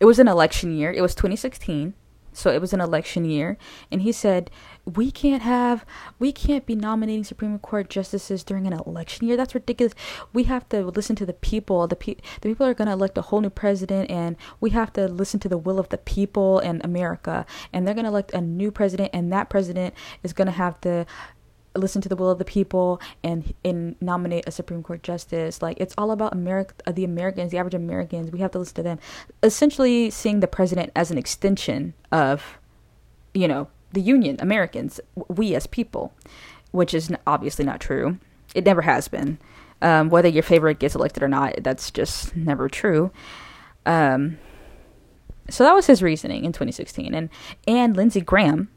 it 0.00 0.04
was 0.04 0.18
an 0.18 0.28
election 0.28 0.76
year. 0.76 0.92
It 0.92 1.00
was 1.00 1.14
2016. 1.14 1.94
So 2.34 2.50
it 2.50 2.60
was 2.60 2.72
an 2.72 2.80
election 2.80 3.24
year. 3.26 3.58
And 3.90 4.02
he 4.02 4.10
said, 4.10 4.50
we 4.84 5.10
can't 5.10 5.42
have, 5.42 5.84
we 6.18 6.32
can't 6.32 6.64
be 6.64 6.74
nominating 6.74 7.24
Supreme 7.24 7.58
Court 7.58 7.90
justices 7.90 8.42
during 8.42 8.66
an 8.66 8.72
election 8.72 9.28
year. 9.28 9.36
That's 9.36 9.54
ridiculous. 9.54 9.92
We 10.32 10.44
have 10.44 10.66
to 10.70 10.82
listen 10.82 11.14
to 11.16 11.26
the 11.26 11.34
people. 11.34 11.86
The, 11.86 11.96
pe- 11.96 12.16
the 12.40 12.48
people 12.48 12.66
are 12.66 12.74
going 12.74 12.86
to 12.86 12.94
elect 12.94 13.18
a 13.18 13.22
whole 13.22 13.42
new 13.42 13.50
president, 13.50 14.10
and 14.10 14.36
we 14.60 14.70
have 14.70 14.92
to 14.94 15.08
listen 15.08 15.40
to 15.40 15.48
the 15.48 15.58
will 15.58 15.78
of 15.78 15.90
the 15.90 15.98
people 15.98 16.58
in 16.60 16.80
America. 16.82 17.44
And 17.72 17.86
they're 17.86 17.94
going 17.94 18.04
to 18.04 18.10
elect 18.10 18.32
a 18.32 18.40
new 18.40 18.70
president, 18.70 19.10
and 19.12 19.30
that 19.32 19.50
president 19.50 19.94
is 20.22 20.32
going 20.32 20.46
to 20.46 20.52
have 20.52 20.80
to 20.80 21.06
listen 21.74 22.02
to 22.02 22.08
the 22.08 22.16
will 22.16 22.30
of 22.30 22.38
the 22.38 22.44
people 22.44 23.00
and 23.22 23.54
and 23.64 23.96
nominate 24.00 24.44
a 24.46 24.50
Supreme 24.50 24.82
Court 24.82 25.02
justice. 25.02 25.62
Like 25.62 25.78
it's 25.80 25.94
all 25.96 26.10
about 26.10 26.32
America, 26.32 26.74
uh, 26.86 26.92
the 26.92 27.04
Americans, 27.04 27.50
the 27.50 27.58
average 27.58 27.74
Americans. 27.74 28.30
We 28.30 28.40
have 28.40 28.50
to 28.52 28.58
listen 28.58 28.76
to 28.76 28.82
them. 28.82 28.98
Essentially, 29.42 30.10
seeing 30.10 30.40
the 30.40 30.46
president 30.46 30.92
as 30.94 31.10
an 31.10 31.18
extension 31.18 31.94
of, 32.10 32.58
you 33.34 33.48
know, 33.48 33.68
the 33.92 34.00
Union, 34.00 34.36
Americans, 34.40 35.00
we 35.28 35.54
as 35.54 35.66
people, 35.66 36.12
which 36.70 36.94
is 36.94 37.10
obviously 37.26 37.64
not 37.64 37.80
true. 37.80 38.18
It 38.54 38.64
never 38.64 38.82
has 38.82 39.08
been. 39.08 39.38
Um, 39.80 40.10
whether 40.10 40.28
your 40.28 40.42
favorite 40.42 40.78
gets 40.78 40.94
elected 40.94 41.22
or 41.22 41.28
not, 41.28 41.54
that's 41.62 41.90
just 41.90 42.36
never 42.36 42.68
true. 42.68 43.10
Um, 43.84 44.38
so 45.50 45.64
that 45.64 45.74
was 45.74 45.86
his 45.86 46.02
reasoning 46.02 46.44
in 46.44 46.52
2016. 46.52 47.14
And 47.14 47.28
and 47.66 47.96
Lindsey 47.96 48.20
Graham, 48.20 48.68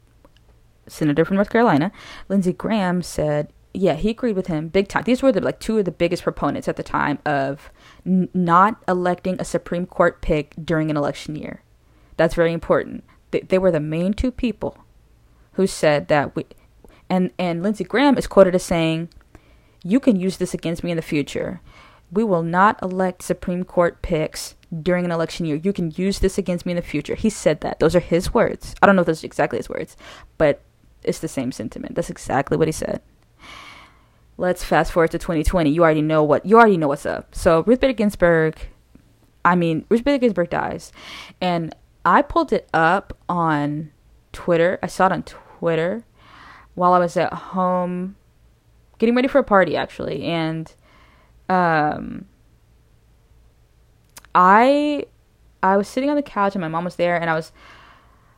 senator 0.88 1.24
from 1.24 1.36
North 1.36 1.50
Carolina, 1.50 1.92
Lindsey 2.28 2.52
Graham 2.52 3.02
said, 3.02 3.52
yeah, 3.76 3.94
he 3.94 4.10
agreed 4.10 4.36
with 4.36 4.46
him 4.46 4.68
big 4.68 4.88
time. 4.88 5.02
These 5.04 5.22
were 5.22 5.32
the 5.32 5.40
like 5.40 5.60
two 5.60 5.78
of 5.78 5.84
the 5.84 5.90
biggest 5.90 6.22
proponents 6.22 6.66
at 6.66 6.76
the 6.76 6.82
time 6.82 7.18
of 7.26 7.70
n- 8.06 8.30
not 8.32 8.82
electing 8.88 9.36
a 9.38 9.44
Supreme 9.44 9.86
Court 9.86 10.22
pick 10.22 10.54
during 10.62 10.90
an 10.90 10.96
election 10.96 11.36
year. 11.36 11.62
That's 12.16 12.34
very 12.34 12.54
important. 12.54 13.04
They, 13.32 13.40
they 13.40 13.58
were 13.58 13.70
the 13.70 13.80
main 13.80 14.14
two 14.14 14.30
people 14.30 14.78
who 15.52 15.66
said 15.66 16.08
that 16.08 16.34
we, 16.34 16.46
and 17.10 17.30
and 17.38 17.62
Lindsey 17.62 17.84
Graham 17.84 18.16
is 18.16 18.26
quoted 18.26 18.54
as 18.54 18.62
saying, 18.62 19.10
"You 19.84 20.00
can 20.00 20.16
use 20.16 20.38
this 20.38 20.54
against 20.54 20.82
me 20.82 20.90
in 20.90 20.96
the 20.96 21.02
future. 21.02 21.60
We 22.10 22.24
will 22.24 22.42
not 22.42 22.82
elect 22.82 23.22
Supreme 23.22 23.64
Court 23.64 24.00
picks 24.00 24.54
during 24.82 25.04
an 25.04 25.10
election 25.10 25.44
year. 25.44 25.56
You 25.56 25.74
can 25.74 25.90
use 25.90 26.20
this 26.20 26.38
against 26.38 26.64
me 26.64 26.72
in 26.72 26.76
the 26.76 26.82
future." 26.82 27.14
He 27.14 27.28
said 27.28 27.60
that. 27.60 27.78
Those 27.78 27.94
are 27.94 28.00
his 28.00 28.32
words. 28.32 28.74
I 28.80 28.86
don't 28.86 28.96
know 28.96 29.02
if 29.02 29.06
those 29.06 29.22
are 29.22 29.26
exactly 29.26 29.58
his 29.58 29.68
words, 29.68 29.98
but 30.38 30.62
it's 31.06 31.20
the 31.20 31.28
same 31.28 31.52
sentiment. 31.52 31.94
That's 31.94 32.10
exactly 32.10 32.56
what 32.56 32.68
he 32.68 32.72
said 32.72 33.00
let's 34.38 34.62
fast 34.62 34.92
forward 34.92 35.10
to 35.12 35.18
2020. 35.18 35.70
You 35.70 35.82
already 35.82 36.02
know 36.02 36.22
what 36.22 36.44
you 36.44 36.56
already 36.56 36.76
know 36.76 36.88
what's 36.88 37.06
up. 37.06 37.34
So 37.34 37.62
Ruth 37.66 37.80
Bader 37.80 37.92
Ginsburg, 37.92 38.58
I 39.44 39.54
mean 39.54 39.84
Ruth 39.88 40.04
Bader 40.04 40.18
Ginsburg 40.18 40.50
dies, 40.50 40.92
and 41.40 41.74
I 42.04 42.22
pulled 42.22 42.52
it 42.52 42.68
up 42.72 43.16
on 43.28 43.92
Twitter. 44.32 44.78
I 44.82 44.86
saw 44.86 45.06
it 45.06 45.12
on 45.12 45.22
Twitter 45.22 46.04
while 46.74 46.92
I 46.92 46.98
was 46.98 47.16
at 47.16 47.32
home 47.32 48.16
getting 48.98 49.14
ready 49.14 49.28
for 49.28 49.38
a 49.38 49.44
party 49.44 49.76
actually, 49.76 50.24
and 50.24 50.74
um, 51.48 52.26
I 54.34 55.06
I 55.62 55.76
was 55.76 55.88
sitting 55.88 56.10
on 56.10 56.16
the 56.16 56.22
couch 56.22 56.54
and 56.54 56.60
my 56.60 56.68
mom 56.68 56.84
was 56.84 56.96
there, 56.96 57.16
and 57.20 57.30
I 57.30 57.34
was 57.34 57.52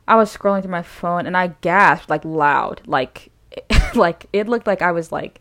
I 0.09 0.15
was 0.15 0.35
scrolling 0.35 0.63
through 0.63 0.71
my 0.71 0.81
phone 0.81 1.25
and 1.25 1.37
I 1.37 1.53
gasped 1.61 2.09
like 2.09 2.25
loud, 2.25 2.81
like 2.85 3.31
like 3.95 4.25
it 4.33 4.49
looked 4.49 4.67
like 4.67 4.81
I 4.81 4.91
was 4.91 5.11
like 5.11 5.39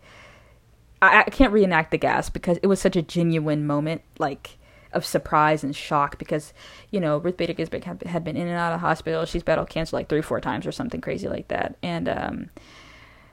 I, 1.01 1.21
I 1.21 1.31
can't 1.31 1.53
reenact 1.53 1.91
the 1.91 1.99
gas 1.99 2.29
because 2.29 2.59
it 2.59 2.67
was 2.67 2.81
such 2.81 2.97
a 2.97 3.03
genuine 3.03 3.67
moment, 3.67 4.03
like 4.19 4.59
of 4.93 5.05
surprise 5.05 5.63
and 5.63 5.77
shock 5.77 6.19
because 6.19 6.53
you 6.91 7.01
know 7.01 7.19
Ruth 7.19 7.37
Bader 7.37 7.53
Ginsburg 7.53 7.85
had, 7.85 8.03
had 8.05 8.25
been 8.25 8.37
in 8.37 8.47
and 8.47 8.57
out 8.57 8.73
of 8.73 8.81
hospital. 8.81 9.25
She's 9.25 9.43
battled 9.43 9.69
cancer 9.71 9.97
like 9.97 10.09
three, 10.09 10.23
four 10.23 10.41
times 10.41 10.67
or 10.67 10.73
something 10.73 11.01
crazy 11.01 11.29
like 11.29 11.49
that, 11.49 11.77
and 11.83 12.09
um, 12.09 12.51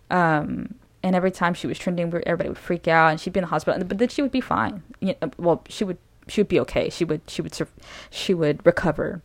um, 0.10 0.76
and 1.04 1.16
every 1.16 1.32
time 1.32 1.54
she 1.54 1.68
was 1.68 1.78
trending, 1.78 2.08
everybody 2.08 2.50
would 2.50 2.58
freak 2.58 2.88
out, 2.88 3.10
and 3.10 3.20
she'd 3.20 3.34
be 3.34 3.40
in 3.40 3.44
the 3.44 3.50
hospital, 3.50 3.84
but 3.84 3.98
then 3.98 4.10
she 4.10 4.22
would 4.22 4.32
be 4.32 4.42
fine. 4.42 4.84
You 5.00 5.16
know, 5.22 5.32
well, 5.38 5.64
she 5.70 5.84
would 5.84 5.98
she 6.28 6.42
would 6.42 6.50
be 6.50 6.60
okay. 6.62 6.90
She 6.90 7.06
would 7.06 7.22
she 7.28 7.42
would 7.42 7.58
she 8.10 8.34
would 8.34 8.66
recover. 8.66 9.22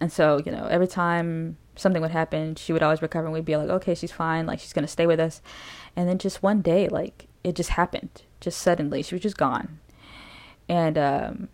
And 0.00 0.12
so 0.12 0.40
you 0.44 0.52
know, 0.52 0.66
every 0.66 0.88
time 0.88 1.56
something 1.76 2.02
would 2.02 2.10
happen, 2.10 2.54
she 2.56 2.72
would 2.72 2.82
always 2.82 3.02
recover, 3.02 3.26
and 3.26 3.32
we'd 3.32 3.44
be 3.44 3.56
like, 3.56 3.68
okay, 3.68 3.94
she's 3.94 4.12
fine, 4.12 4.46
like 4.46 4.60
she's 4.60 4.72
gonna 4.72 4.88
stay 4.88 5.06
with 5.06 5.20
us. 5.20 5.40
And 5.96 6.08
then 6.08 6.18
just 6.18 6.42
one 6.42 6.60
day, 6.62 6.88
like 6.88 7.26
it 7.42 7.54
just 7.56 7.70
happened, 7.70 8.22
just 8.40 8.60
suddenly, 8.60 9.02
she 9.02 9.14
was 9.14 9.22
just 9.22 9.38
gone. 9.38 9.80
And 10.68 10.96
um, 10.96 11.48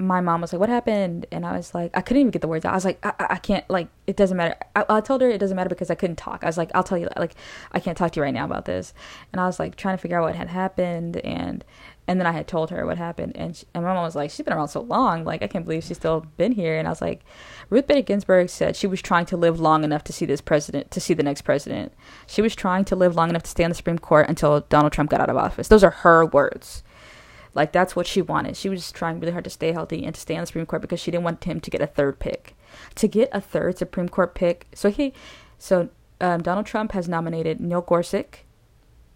my 0.00 0.20
mom 0.20 0.40
was 0.40 0.52
like, 0.52 0.60
"What 0.60 0.68
happened?" 0.70 1.26
And 1.30 1.44
I 1.44 1.56
was 1.56 1.74
like, 1.74 1.90
I 1.94 2.00
couldn't 2.00 2.22
even 2.22 2.30
get 2.30 2.42
the 2.42 2.48
words 2.48 2.64
out. 2.64 2.72
I 2.72 2.76
was 2.76 2.84
like, 2.84 3.04
I, 3.04 3.12
I 3.18 3.36
can't, 3.36 3.68
like, 3.68 3.88
it 4.06 4.16
doesn't 4.16 4.36
matter. 4.36 4.56
I, 4.74 4.84
I, 4.88 5.00
told 5.00 5.20
her 5.20 5.28
it 5.28 5.38
doesn't 5.38 5.56
matter 5.56 5.68
because 5.68 5.90
I 5.90 5.94
couldn't 5.94 6.16
talk. 6.16 6.42
I 6.42 6.46
was 6.46 6.56
like, 6.56 6.70
I'll 6.74 6.82
tell 6.82 6.98
you, 6.98 7.08
like, 7.16 7.34
I 7.72 7.80
can't 7.80 7.96
talk 7.96 8.12
to 8.12 8.20
you 8.20 8.24
right 8.24 8.34
now 8.34 8.46
about 8.46 8.64
this. 8.64 8.94
And 9.32 9.40
I 9.40 9.46
was 9.46 9.58
like 9.58 9.76
trying 9.76 9.96
to 9.96 10.00
figure 10.00 10.18
out 10.18 10.24
what 10.24 10.36
had 10.36 10.48
happened, 10.48 11.18
and 11.18 11.64
and 12.08 12.18
then 12.18 12.26
I 12.26 12.32
had 12.32 12.48
told 12.48 12.70
her 12.70 12.86
what 12.86 12.98
happened, 12.98 13.36
and, 13.36 13.54
she, 13.54 13.66
and 13.72 13.84
my 13.84 13.94
mom 13.94 14.02
was 14.02 14.16
like, 14.16 14.30
"She's 14.30 14.44
been 14.44 14.54
around 14.54 14.68
so 14.68 14.80
long, 14.80 15.24
like 15.24 15.42
I 15.42 15.46
can't 15.46 15.64
believe 15.64 15.84
she's 15.84 15.98
still 15.98 16.26
been 16.38 16.52
here." 16.52 16.78
And 16.78 16.88
I 16.88 16.90
was 16.90 17.02
like, 17.02 17.22
Ruth 17.68 17.86
Bader 17.86 18.02
Ginsburg 18.02 18.48
said 18.48 18.76
she 18.76 18.86
was 18.86 19.02
trying 19.02 19.26
to 19.26 19.36
live 19.36 19.60
long 19.60 19.84
enough 19.84 20.02
to 20.04 20.12
see 20.12 20.24
this 20.24 20.40
president, 20.40 20.90
to 20.92 21.00
see 21.00 21.14
the 21.14 21.22
next 21.22 21.42
president. 21.42 21.92
She 22.26 22.42
was 22.42 22.56
trying 22.56 22.84
to 22.86 22.96
live 22.96 23.16
long 23.16 23.28
enough 23.30 23.42
to 23.44 23.50
stay 23.50 23.64
on 23.64 23.70
the 23.70 23.76
Supreme 23.76 23.98
Court 23.98 24.28
until 24.28 24.62
Donald 24.62 24.92
Trump 24.92 25.10
got 25.10 25.20
out 25.20 25.30
of 25.30 25.36
office. 25.36 25.68
Those 25.68 25.84
are 25.84 25.90
her 25.90 26.24
words. 26.24 26.82
Like 27.54 27.72
that's 27.72 27.96
what 27.96 28.06
she 28.06 28.22
wanted. 28.22 28.56
She 28.56 28.68
was 28.68 28.92
trying 28.92 29.20
really 29.20 29.32
hard 29.32 29.44
to 29.44 29.50
stay 29.50 29.72
healthy 29.72 30.04
and 30.04 30.14
to 30.14 30.20
stay 30.20 30.36
on 30.36 30.42
the 30.42 30.46
Supreme 30.46 30.66
Court 30.66 30.82
because 30.82 31.00
she 31.00 31.10
didn't 31.10 31.24
want 31.24 31.44
him 31.44 31.60
to 31.60 31.70
get 31.70 31.80
a 31.80 31.86
third 31.86 32.18
pick. 32.18 32.54
To 32.96 33.08
get 33.08 33.28
a 33.32 33.40
third 33.40 33.78
Supreme 33.78 34.08
Court 34.08 34.34
pick, 34.34 34.68
so 34.74 34.90
he, 34.90 35.12
so 35.58 35.88
um, 36.20 36.42
Donald 36.42 36.66
Trump 36.66 36.92
has 36.92 37.08
nominated 37.08 37.60
Neil 37.60 37.80
Gorsuch. 37.80 38.44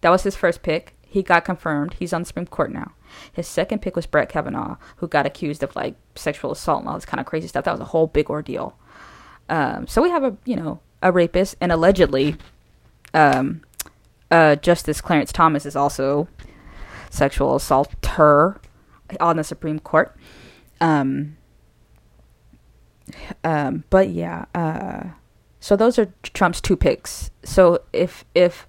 That 0.01 0.09
was 0.09 0.23
his 0.23 0.35
first 0.35 0.61
pick. 0.61 0.95
He 1.01 1.23
got 1.23 1.45
confirmed. 1.45 1.95
He's 1.97 2.11
on 2.11 2.21
the 2.21 2.25
Supreme 2.25 2.47
Court 2.47 2.71
now. 2.71 2.91
His 3.31 3.47
second 3.47 3.81
pick 3.81 3.95
was 3.95 4.05
Brett 4.05 4.27
Kavanaugh, 4.27 4.75
who 4.97 5.07
got 5.07 5.25
accused 5.25 5.63
of 5.63 5.75
like 5.75 5.95
sexual 6.15 6.51
assault 6.51 6.81
and 6.81 6.89
all 6.89 6.95
this 6.95 7.05
kind 7.05 7.21
of 7.21 7.25
crazy 7.25 7.47
stuff. 7.47 7.63
That 7.63 7.71
was 7.71 7.79
a 7.79 7.85
whole 7.85 8.07
big 8.07 8.29
ordeal. 8.29 8.77
Um, 9.47 9.87
so 9.87 10.01
we 10.01 10.09
have 10.09 10.23
a 10.23 10.35
you 10.43 10.55
know 10.55 10.81
a 11.01 11.11
rapist 11.11 11.55
and 11.61 11.71
allegedly, 11.71 12.35
um, 13.13 13.61
uh, 14.29 14.55
Justice 14.57 14.99
Clarence 14.99 15.31
Thomas 15.31 15.65
is 15.65 15.75
also 15.75 16.27
sexual 17.15 17.55
assaulter 17.55 18.59
on 19.19 19.37
the 19.37 19.43
Supreme 19.43 19.79
Court. 19.79 20.15
Um, 20.81 21.37
um, 23.43 23.83
but 23.89 24.09
yeah, 24.09 24.45
uh, 24.53 25.09
so 25.59 25.75
those 25.75 25.97
are 25.97 26.13
Trump's 26.23 26.61
two 26.61 26.75
picks. 26.75 27.31
So 27.43 27.79
if 27.93 28.25
if 28.35 28.67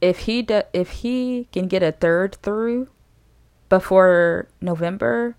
if 0.00 0.20
he 0.20 0.42
do, 0.42 0.62
if 0.72 0.90
he 0.90 1.48
can 1.52 1.68
get 1.68 1.82
a 1.82 1.92
third 1.92 2.36
through 2.42 2.88
before 3.68 4.48
November, 4.60 5.36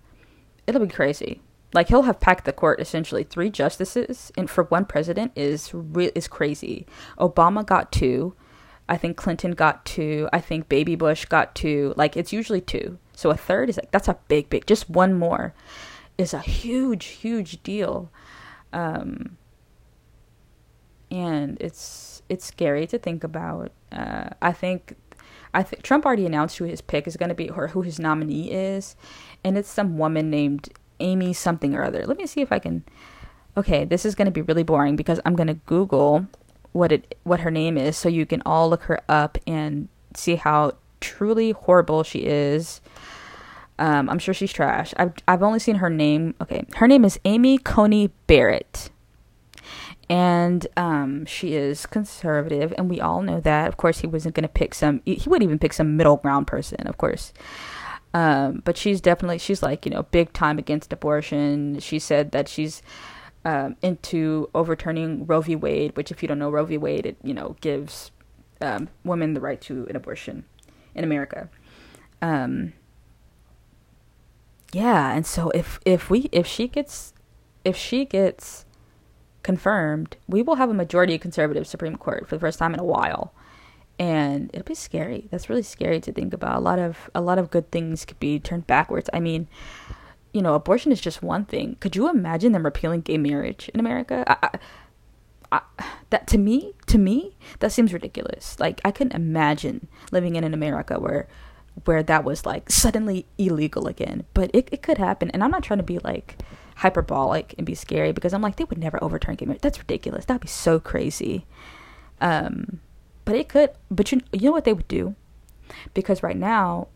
it'll 0.66 0.84
be 0.84 0.88
crazy. 0.88 1.42
Like 1.74 1.88
he'll 1.88 2.02
have 2.02 2.18
packed 2.18 2.44
the 2.44 2.52
court 2.52 2.80
essentially 2.80 3.24
three 3.24 3.50
justices, 3.50 4.32
and 4.36 4.48
for 4.48 4.64
one 4.64 4.84
president 4.84 5.32
is 5.36 5.70
re- 5.74 6.12
is 6.14 6.26
crazy. 6.26 6.86
Obama 7.18 7.64
got 7.64 7.92
two, 7.92 8.34
I 8.88 8.96
think 8.96 9.16
Clinton 9.16 9.52
got 9.52 9.84
two, 9.84 10.28
I 10.32 10.40
think 10.40 10.68
Baby 10.68 10.96
Bush 10.96 11.26
got 11.26 11.54
two. 11.54 11.92
Like 11.96 12.16
it's 12.16 12.32
usually 12.32 12.60
two, 12.60 12.98
so 13.14 13.30
a 13.30 13.36
third 13.36 13.68
is 13.68 13.76
like 13.76 13.90
that's 13.90 14.08
a 14.08 14.18
big, 14.28 14.48
big. 14.48 14.66
Just 14.66 14.88
one 14.88 15.14
more 15.14 15.54
is 16.16 16.32
a 16.32 16.40
huge, 16.40 17.06
huge 17.06 17.62
deal, 17.62 18.10
um, 18.72 19.36
and 21.10 21.56
it's 21.60 22.22
it's 22.28 22.44
scary 22.44 22.86
to 22.86 22.98
think 22.98 23.24
about. 23.24 23.72
Uh, 23.92 24.30
I 24.40 24.52
think 24.52 24.96
I 25.52 25.62
think 25.62 25.82
Trump 25.82 26.06
already 26.06 26.26
announced 26.26 26.58
who 26.58 26.64
his 26.64 26.80
pick 26.80 27.06
is 27.06 27.16
going 27.16 27.28
to 27.30 27.34
be 27.34 27.50
or 27.50 27.68
who 27.68 27.82
his 27.82 27.98
nominee 27.98 28.50
is, 28.50 28.96
and 29.44 29.58
it's 29.58 29.68
some 29.68 29.98
woman 29.98 30.30
named 30.30 30.70
Amy 31.00 31.32
something 31.32 31.74
or 31.74 31.84
other. 31.84 32.04
Let 32.06 32.18
me 32.18 32.26
see 32.26 32.40
if 32.40 32.52
I 32.52 32.58
can. 32.58 32.84
Okay, 33.56 33.84
this 33.84 34.06
is 34.06 34.14
going 34.14 34.26
to 34.26 34.32
be 34.32 34.42
really 34.42 34.62
boring 34.62 34.94
because 34.94 35.20
I'm 35.24 35.34
going 35.34 35.48
to 35.48 35.54
Google 35.54 36.28
what 36.78 36.92
it 36.92 37.18
what 37.24 37.40
her 37.40 37.50
name 37.50 37.76
is 37.76 37.96
so 37.96 38.08
you 38.08 38.24
can 38.24 38.42
all 38.46 38.68
look 38.70 38.84
her 38.84 39.00
up 39.08 39.38
and 39.46 39.88
see 40.14 40.36
how 40.36 40.72
truly 41.00 41.50
horrible 41.52 42.02
she 42.02 42.20
is. 42.20 42.80
Um, 43.80 44.08
I'm 44.08 44.18
sure 44.18 44.34
she's 44.34 44.52
trash. 44.52 44.94
I've 44.96 45.12
I've 45.26 45.42
only 45.42 45.58
seen 45.58 45.76
her 45.76 45.90
name. 45.90 46.34
Okay, 46.40 46.64
her 46.76 46.88
name 46.88 47.04
is 47.04 47.18
Amy 47.24 47.58
Coney 47.58 48.08
Barrett 48.26 48.90
and 50.10 50.66
um, 50.76 51.26
she 51.26 51.54
is 51.54 51.84
conservative, 51.84 52.72
and 52.78 52.88
we 52.88 53.00
all 53.00 53.20
know 53.20 53.40
that. 53.40 53.68
Of 53.68 53.76
course, 53.76 53.98
he 53.98 54.06
wasn't 54.06 54.34
going 54.34 54.42
to 54.42 54.48
pick 54.48 54.74
some. 54.74 55.02
He 55.04 55.22
wouldn't 55.26 55.46
even 55.46 55.58
pick 55.58 55.74
some 55.74 55.96
middle 55.96 56.16
ground 56.16 56.46
person, 56.46 56.86
of 56.86 56.96
course. 56.96 57.32
Um, 58.14 58.62
but 58.64 58.78
she's 58.78 59.02
definitely 59.02 59.36
she's 59.36 59.62
like 59.62 59.84
you 59.84 59.92
know 59.92 60.04
big 60.04 60.32
time 60.32 60.58
against 60.58 60.92
abortion. 60.92 61.78
She 61.80 61.98
said 61.98 62.32
that 62.32 62.48
she's 62.48 62.82
um, 63.44 63.76
into 63.82 64.50
overturning 64.54 65.26
Roe 65.26 65.40
v. 65.40 65.56
Wade, 65.56 65.96
which 65.96 66.10
if 66.10 66.22
you 66.22 66.28
don't 66.28 66.38
know 66.38 66.50
Roe 66.50 66.64
v. 66.64 66.78
Wade, 66.78 67.06
it 67.06 67.16
you 67.22 67.34
know 67.34 67.56
gives 67.60 68.10
um, 68.60 68.88
women 69.04 69.34
the 69.34 69.40
right 69.40 69.60
to 69.62 69.86
an 69.88 69.96
abortion 69.96 70.44
in 70.94 71.04
America. 71.04 71.48
Um, 72.20 72.72
yeah, 74.72 75.12
and 75.12 75.26
so 75.26 75.50
if 75.50 75.80
if 75.84 76.10
we 76.10 76.28
if 76.32 76.46
she 76.46 76.68
gets 76.68 77.14
if 77.64 77.76
she 77.76 78.04
gets 78.04 78.66
confirmed, 79.42 80.16
we 80.28 80.42
will 80.42 80.56
have 80.56 80.70
a 80.70 80.74
majority 80.74 81.16
conservative 81.18 81.66
Supreme 81.66 81.96
Court 81.96 82.28
for 82.28 82.36
the 82.36 82.40
first 82.40 82.58
time 82.58 82.74
in 82.74 82.80
a 82.80 82.84
while. 82.84 83.32
And 83.98 84.50
it'll 84.52 84.64
be 84.64 84.74
scary. 84.74 85.26
That's 85.30 85.48
really 85.50 85.62
scary 85.62 86.00
to 86.00 86.12
think 86.12 86.32
about. 86.32 86.58
A 86.58 86.60
lot 86.60 86.78
of 86.78 87.10
a 87.14 87.20
lot 87.20 87.38
of 87.38 87.50
good 87.50 87.70
things 87.70 88.04
could 88.04 88.20
be 88.20 88.38
turned 88.38 88.66
backwards. 88.66 89.10
I 89.12 89.20
mean, 89.20 89.48
you 90.38 90.42
know, 90.42 90.54
abortion 90.54 90.92
is 90.92 91.00
just 91.00 91.20
one 91.20 91.44
thing. 91.46 91.76
Could 91.80 91.96
you 91.96 92.08
imagine 92.08 92.52
them 92.52 92.64
repealing 92.64 93.00
gay 93.00 93.18
marriage 93.18 93.68
in 93.74 93.80
America? 93.80 94.22
I, 94.28 94.50
I, 95.50 95.60
I, 95.80 95.84
that 96.10 96.28
to 96.28 96.38
me, 96.38 96.74
to 96.86 96.96
me, 96.96 97.36
that 97.58 97.72
seems 97.72 97.92
ridiculous. 97.92 98.56
Like 98.60 98.80
I 98.84 98.92
couldn't 98.92 99.16
imagine 99.16 99.88
living 100.12 100.36
in 100.36 100.44
an 100.44 100.54
America 100.54 101.00
where 101.00 101.26
where 101.86 102.04
that 102.04 102.22
was 102.22 102.46
like 102.46 102.70
suddenly 102.70 103.26
illegal 103.36 103.88
again. 103.88 104.26
But 104.32 104.52
it, 104.54 104.68
it 104.70 104.80
could 104.80 104.98
happen. 104.98 105.28
And 105.30 105.42
I'm 105.42 105.50
not 105.50 105.64
trying 105.64 105.80
to 105.80 105.82
be 105.82 105.98
like 105.98 106.38
hyperbolic 106.76 107.56
and 107.58 107.66
be 107.66 107.74
scary 107.74 108.12
because 108.12 108.32
I'm 108.32 108.40
like, 108.40 108.54
they 108.54 108.64
would 108.64 108.78
never 108.78 109.02
overturn 109.02 109.34
gay 109.34 109.46
marriage. 109.46 109.62
That's 109.62 109.80
ridiculous. 109.80 110.24
That'd 110.24 110.42
be 110.42 110.46
so 110.46 110.78
crazy. 110.78 111.46
Um, 112.20 112.78
but 113.24 113.34
it 113.34 113.48
could. 113.48 113.70
But 113.90 114.12
you, 114.12 114.20
you 114.32 114.46
know 114.46 114.52
what 114.52 114.66
they 114.66 114.72
would 114.72 114.86
do? 114.86 115.16
Because 115.94 116.22
right 116.22 116.36
now, 116.36 116.86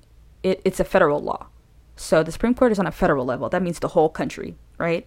it, 0.45 0.63
it's 0.65 0.79
a 0.79 0.85
federal 0.85 1.19
law. 1.19 1.49
So 1.97 2.23
the 2.23 2.33
Supreme 2.33 2.55
Court 2.55 2.73
is 2.73 2.79
on 2.79 2.87
a 2.87 2.93
federal 2.93 3.25
level. 3.25 3.49
That 3.49 3.63
means 3.63 3.79
the 3.79 3.89
whole 3.89 4.09
country, 4.09 4.57
right? 4.79 5.07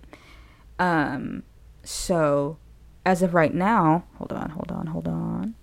Um, 0.79 1.43
so 1.83 2.57
as 3.05 3.21
of 3.21 3.33
right 3.33 3.53
now, 3.53 4.05
hold 4.17 4.33
on, 4.33 4.49
hold 4.51 4.71
on, 4.71 4.87
hold 4.87 5.07
on. 5.07 5.55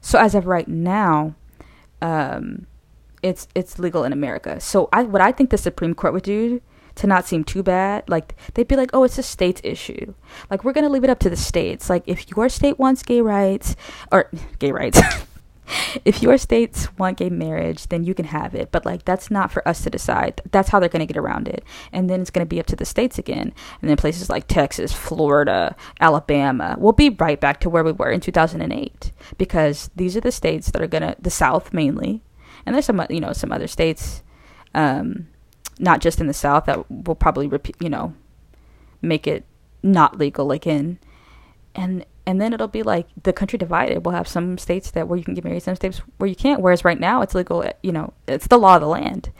So 0.00 0.18
as 0.18 0.34
of 0.34 0.46
right 0.46 0.68
now, 0.68 1.34
um, 2.02 2.66
it's 3.22 3.48
it's 3.54 3.78
legal 3.78 4.04
in 4.04 4.12
America. 4.12 4.60
So 4.60 4.88
I 4.92 5.02
what 5.04 5.22
I 5.22 5.32
think 5.32 5.50
the 5.50 5.58
Supreme 5.58 5.94
Court 5.94 6.12
would 6.12 6.22
do 6.22 6.60
to 6.96 7.06
not 7.06 7.26
seem 7.26 7.42
too 7.42 7.62
bad, 7.62 8.08
like 8.08 8.36
they'd 8.52 8.68
be 8.68 8.76
like, 8.76 8.90
"Oh, 8.92 9.04
it's 9.04 9.18
a 9.18 9.22
state's 9.22 9.62
issue. 9.64 10.14
Like 10.50 10.62
we're 10.62 10.74
gonna 10.74 10.90
leave 10.90 11.04
it 11.04 11.10
up 11.10 11.20
to 11.20 11.30
the 11.30 11.36
states. 11.36 11.88
Like 11.88 12.02
if 12.06 12.28
your 12.28 12.48
state 12.48 12.78
wants 12.78 13.02
gay 13.02 13.20
rights 13.20 13.76
or 14.12 14.30
gay 14.58 14.72
rights." 14.72 15.00
if 16.04 16.22
your 16.22 16.38
states 16.38 16.88
want 16.98 17.18
gay 17.18 17.30
marriage, 17.30 17.88
then 17.88 18.04
you 18.04 18.14
can 18.14 18.26
have 18.26 18.54
it. 18.54 18.70
But 18.72 18.84
like 18.84 19.04
that's 19.04 19.30
not 19.30 19.50
for 19.50 19.66
us 19.66 19.82
to 19.84 19.90
decide. 19.90 20.40
That's 20.50 20.68
how 20.68 20.80
they're 20.80 20.88
going 20.88 21.06
to 21.06 21.12
get 21.12 21.20
around 21.20 21.48
it. 21.48 21.64
And 21.92 22.08
then 22.08 22.20
it's 22.20 22.30
going 22.30 22.46
to 22.46 22.48
be 22.48 22.60
up 22.60 22.66
to 22.66 22.76
the 22.76 22.84
states 22.84 23.18
again. 23.18 23.52
And 23.80 23.90
then 23.90 23.96
places 23.96 24.30
like 24.30 24.46
Texas, 24.46 24.92
Florida, 24.92 25.76
Alabama 26.00 26.76
will 26.78 26.92
be 26.92 27.10
right 27.10 27.40
back 27.40 27.60
to 27.60 27.70
where 27.70 27.84
we 27.84 27.92
were 27.92 28.10
in 28.10 28.20
2008 28.20 29.12
because 29.38 29.90
these 29.96 30.16
are 30.16 30.20
the 30.20 30.32
states 30.32 30.70
that 30.70 30.82
are 30.82 30.86
going 30.86 31.02
to 31.02 31.16
the 31.20 31.30
South 31.30 31.72
mainly. 31.72 32.22
And 32.66 32.74
there's 32.74 32.86
some 32.86 33.04
you 33.10 33.20
know 33.20 33.32
some 33.32 33.52
other 33.52 33.66
states 33.66 34.22
um, 34.74 35.28
not 35.78 36.00
just 36.00 36.20
in 36.20 36.26
the 36.26 36.34
South 36.34 36.66
that 36.66 36.90
will 36.90 37.14
probably 37.14 37.46
repeat, 37.46 37.76
you 37.80 37.90
know, 37.90 38.14
make 39.02 39.26
it 39.26 39.44
not 39.82 40.18
legal 40.18 40.50
again. 40.52 40.98
And 41.74 42.04
and 42.26 42.40
then 42.40 42.52
it'll 42.52 42.68
be 42.68 42.82
like 42.82 43.06
the 43.22 43.32
country 43.32 43.58
divided. 43.58 44.04
We'll 44.04 44.14
have 44.14 44.28
some 44.28 44.58
states 44.58 44.90
that 44.92 45.08
where 45.08 45.18
you 45.18 45.24
can 45.24 45.34
get 45.34 45.44
married, 45.44 45.62
some 45.62 45.76
states 45.76 45.98
where 46.18 46.28
you 46.28 46.36
can't. 46.36 46.60
Whereas 46.60 46.84
right 46.84 46.98
now 46.98 47.22
it's 47.22 47.34
legal. 47.34 47.64
You 47.82 47.92
know, 47.92 48.12
it's 48.26 48.46
the 48.46 48.58
law 48.58 48.76
of 48.76 48.80
the 48.80 48.88
land. 48.88 49.30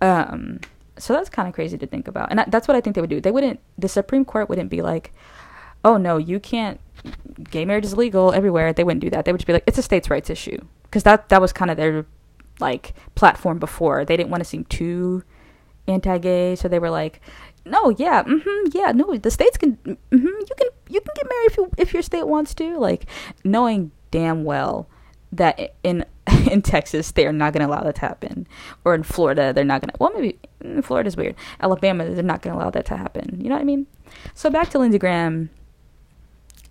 Um, 0.00 0.60
so 0.98 1.12
that's 1.12 1.28
kind 1.28 1.48
of 1.48 1.54
crazy 1.54 1.76
to 1.78 1.86
think 1.86 2.08
about, 2.08 2.30
and 2.30 2.44
that's 2.48 2.68
what 2.68 2.76
I 2.76 2.80
think 2.80 2.94
they 2.94 3.00
would 3.00 3.10
do. 3.10 3.20
They 3.20 3.30
wouldn't. 3.30 3.60
The 3.78 3.88
Supreme 3.88 4.24
Court 4.24 4.48
wouldn't 4.48 4.70
be 4.70 4.82
like, 4.82 5.12
"Oh 5.84 5.96
no, 5.96 6.16
you 6.16 6.40
can't. 6.40 6.80
Gay 7.50 7.64
marriage 7.64 7.84
is 7.84 7.96
legal 7.96 8.32
everywhere." 8.32 8.72
They 8.72 8.84
wouldn't 8.84 9.02
do 9.02 9.10
that. 9.10 9.24
They 9.24 9.32
would 9.32 9.40
just 9.40 9.46
be 9.46 9.52
like, 9.52 9.64
"It's 9.66 9.78
a 9.78 9.82
states' 9.82 10.10
rights 10.10 10.30
issue," 10.30 10.58
because 10.84 11.02
that 11.02 11.28
that 11.28 11.40
was 11.40 11.52
kind 11.52 11.70
of 11.70 11.76
their 11.76 12.06
like 12.60 12.94
platform 13.14 13.58
before. 13.58 14.04
They 14.04 14.16
didn't 14.16 14.30
want 14.30 14.42
to 14.42 14.48
seem 14.48 14.64
too 14.64 15.22
anti-gay, 15.88 16.56
so 16.56 16.68
they 16.68 16.78
were 16.78 16.90
like, 16.90 17.20
no, 17.66 17.90
yeah, 17.90 18.22
mm-hmm, 18.22 18.68
yeah, 18.72 18.92
no, 18.92 19.16
the 19.16 19.30
states 19.30 19.56
can, 19.56 19.76
mm-hmm, 19.76 20.16
you 20.26 20.46
can, 20.56 20.68
you 20.88 21.00
can 21.00 21.12
get 21.14 21.28
married 21.28 21.46
if 21.46 21.56
you, 21.56 21.70
if 21.76 21.92
your 21.92 22.02
state 22.02 22.26
wants 22.26 22.54
to, 22.54 22.78
like 22.78 23.06
knowing 23.44 23.90
damn 24.10 24.44
well 24.44 24.88
that 25.32 25.74
in 25.82 26.04
in 26.50 26.62
Texas 26.62 27.12
they 27.12 27.26
are 27.26 27.32
not 27.32 27.52
going 27.52 27.60
to 27.60 27.72
allow 27.72 27.82
that 27.82 27.96
to 27.96 28.00
happen, 28.00 28.46
or 28.84 28.94
in 28.94 29.02
Florida 29.02 29.52
they're 29.52 29.64
not 29.64 29.80
going 29.80 29.90
to. 29.90 29.96
Well, 29.98 30.12
maybe 30.14 30.38
mm, 30.62 30.84
Florida's 30.84 31.16
weird. 31.16 31.34
Alabama 31.60 32.04
they're 32.08 32.22
not 32.22 32.42
going 32.42 32.56
to 32.56 32.62
allow 32.62 32.70
that 32.70 32.86
to 32.86 32.96
happen. 32.96 33.40
You 33.40 33.48
know 33.48 33.56
what 33.56 33.62
I 33.62 33.64
mean? 33.64 33.86
So 34.34 34.50
back 34.50 34.70
to 34.70 34.78
Lindsey 34.78 34.98
Graham 34.98 35.50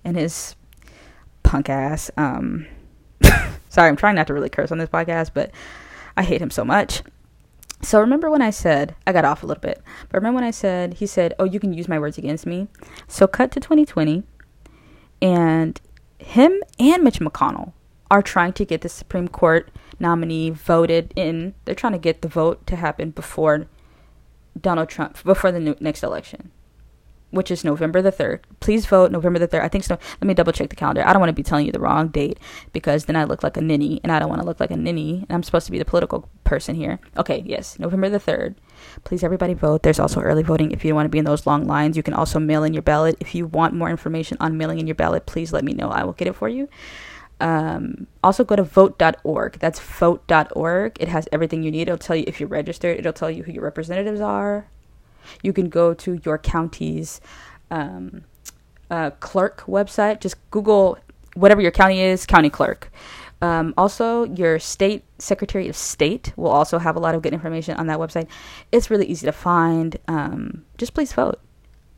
and 0.04 0.18
his 0.18 0.56
punk 1.44 1.70
ass. 1.70 2.12
Um, 2.18 2.68
sorry, 3.70 3.90
I'm 3.90 3.96
trying 3.96 4.16
not 4.16 4.28
to 4.28 4.34
really 4.34 4.50
curse 4.50 4.72
on 4.72 4.78
this 4.78 4.90
podcast, 4.90 5.32
but 5.34 5.52
I 6.18 6.24
hate 6.24 6.42
him 6.42 6.52
so 6.52 6.66
much. 6.66 7.04
So 7.82 8.00
remember 8.00 8.30
when 8.30 8.42
I 8.42 8.50
said 8.50 8.96
I 9.06 9.14
got 9.14 9.26
off 9.26 9.44
a 9.44 9.46
little 9.46 9.62
bit, 9.62 9.82
but 10.10 10.18
remember 10.18 10.36
when 10.36 10.44
I 10.44 10.52
said 10.52 10.96
he 10.96 11.06
said, 11.06 11.34
"Oh, 11.38 11.44
you 11.44 11.60
can 11.60 11.74
use 11.74 11.88
my 11.88 12.00
words 12.00 12.18
against 12.18 12.46
me." 12.46 12.68
So 13.08 13.28
cut 13.28 13.52
to 13.52 13.60
2020, 13.60 14.24
and 15.22 15.80
him 16.18 16.62
and 16.80 17.04
Mitch 17.04 17.20
McConnell 17.20 17.74
are 18.10 18.22
trying 18.22 18.54
to 18.54 18.66
get 18.66 18.82
the 18.82 18.90
Supreme 18.90 19.28
Court 19.28 19.72
nominee 20.00 20.50
voted 20.50 21.14
in. 21.16 21.54
They're 21.66 21.76
trying 21.76 21.94
to 21.94 22.00
get 22.00 22.22
the 22.22 22.28
vote 22.28 22.66
to 22.68 22.76
happen 22.76 23.12
before 23.12 23.68
Donald 24.60 24.90
Trump 24.90 25.22
before 25.24 25.52
the 25.52 25.76
next 25.80 26.02
election 26.02 26.52
which 27.36 27.52
is 27.52 27.63
November 27.63 28.02
the 28.02 28.12
3rd. 28.12 28.39
Please 28.60 28.86
vote 28.86 29.12
November 29.12 29.39
the 29.39 29.48
3rd. 29.48 29.62
I 29.62 29.67
think 29.67 29.84
so. 29.84 29.98
Let 30.21 30.28
me 30.28 30.34
double 30.34 30.54
check 30.54 30.69
the 30.69 30.76
calendar. 30.76 31.06
I 31.06 31.13
don't 31.13 31.19
want 31.19 31.30
to 31.30 31.34
be 31.34 31.43
telling 31.43 31.65
you 31.65 31.71
the 31.71 31.80
wrong 31.80 32.08
date 32.08 32.39
because 32.74 33.06
then 33.06 33.15
I 33.15 33.26
look 33.26 33.43
like 33.43 33.58
a 33.58 33.62
ninny 33.62 34.00
and 34.04 34.12
I 34.12 34.19
don't 34.19 34.30
want 34.30 34.41
to 34.41 34.48
look 34.48 34.60
like 34.60 34.71
a 34.71 34.78
ninny. 34.78 35.26
And 35.28 35.32
I'm 35.32 35.43
supposed 35.43 35.65
to 35.67 35.71
be 35.71 35.78
the 35.78 35.86
political 35.86 36.28
person 36.43 36.76
here. 36.76 37.00
Okay, 37.17 37.43
yes, 37.45 37.78
November 37.78 38.10
the 38.10 38.19
3rd. 38.19 38.56
Please, 39.04 39.24
everybody 39.24 39.54
vote. 39.54 39.84
There's 39.84 40.00
also 40.00 40.21
early 40.21 40.43
voting 40.43 40.71
if 40.71 40.84
you 40.84 40.89
don't 40.89 40.95
want 40.95 41.06
to 41.06 41.12
be 41.12 41.19
in 41.19 41.26
those 41.26 41.45
long 41.45 41.65
lines. 41.65 41.98
You 41.98 42.04
can 42.04 42.13
also 42.13 42.39
mail 42.39 42.63
in 42.63 42.74
your 42.74 42.82
ballot. 42.82 43.17
If 43.19 43.36
you 43.36 43.45
want 43.45 43.74
more 43.74 43.89
information 43.89 44.38
on 44.39 44.58
mailing 44.58 44.80
in 44.80 44.88
your 44.88 44.95
ballot, 44.95 45.26
please 45.26 45.54
let 45.54 45.63
me 45.63 45.74
know. 45.74 45.89
I 45.89 46.04
will 46.04 46.13
get 46.13 46.28
it 46.28 46.36
for 46.36 46.50
you. 46.50 46.69
Um, 47.41 48.08
also 48.24 48.45
go 48.45 48.56
to 48.56 48.63
vote.org. 48.63 49.60
That's 49.60 49.80
vote.org. 49.80 50.98
It 51.00 51.10
has 51.10 51.28
everything 51.32 51.63
you 51.63 51.71
need. 51.71 51.84
It'll 51.89 51.98
tell 51.98 52.15
you 52.15 52.24
if 52.28 52.39
you're 52.39 52.48
registered. 52.48 52.98
It'll 52.98 53.13
tell 53.13 53.30
you 53.30 53.43
who 53.43 53.52
your 53.52 53.63
representatives 53.63 54.21
are 54.21 54.67
you 55.44 55.54
can 55.54 55.70
go 55.70 55.94
to 55.94 56.20
your 56.24 56.38
county's 56.38 57.22
um, 57.72 58.24
uh, 58.90 59.12
clerk 59.20 59.62
website. 59.68 60.20
Just 60.20 60.38
Google 60.52 60.98
whatever 61.36 61.62
your 61.62 61.72
county 61.72 62.02
is, 62.02 62.26
county 62.26 62.50
clerk. 62.50 62.92
Um, 63.42 63.74
also, 63.78 64.24
your 64.24 64.60
state 64.60 65.04
secretary 65.20 65.68
of 65.68 65.76
state 65.76 66.34
will 66.36 66.50
also 66.50 66.80
have 66.80 66.96
a 66.96 67.00
lot 67.00 67.16
of 67.16 67.22
good 67.22 67.34
information 67.34 67.76
on 67.78 67.88
that 67.88 68.00
website. 68.00 68.28
It's 68.72 68.90
really 68.90 69.06
easy 69.06 69.26
to 69.26 69.32
find. 69.32 69.98
Um, 70.08 70.66
just 70.78 70.94
please 70.94 71.14
vote 71.14 71.40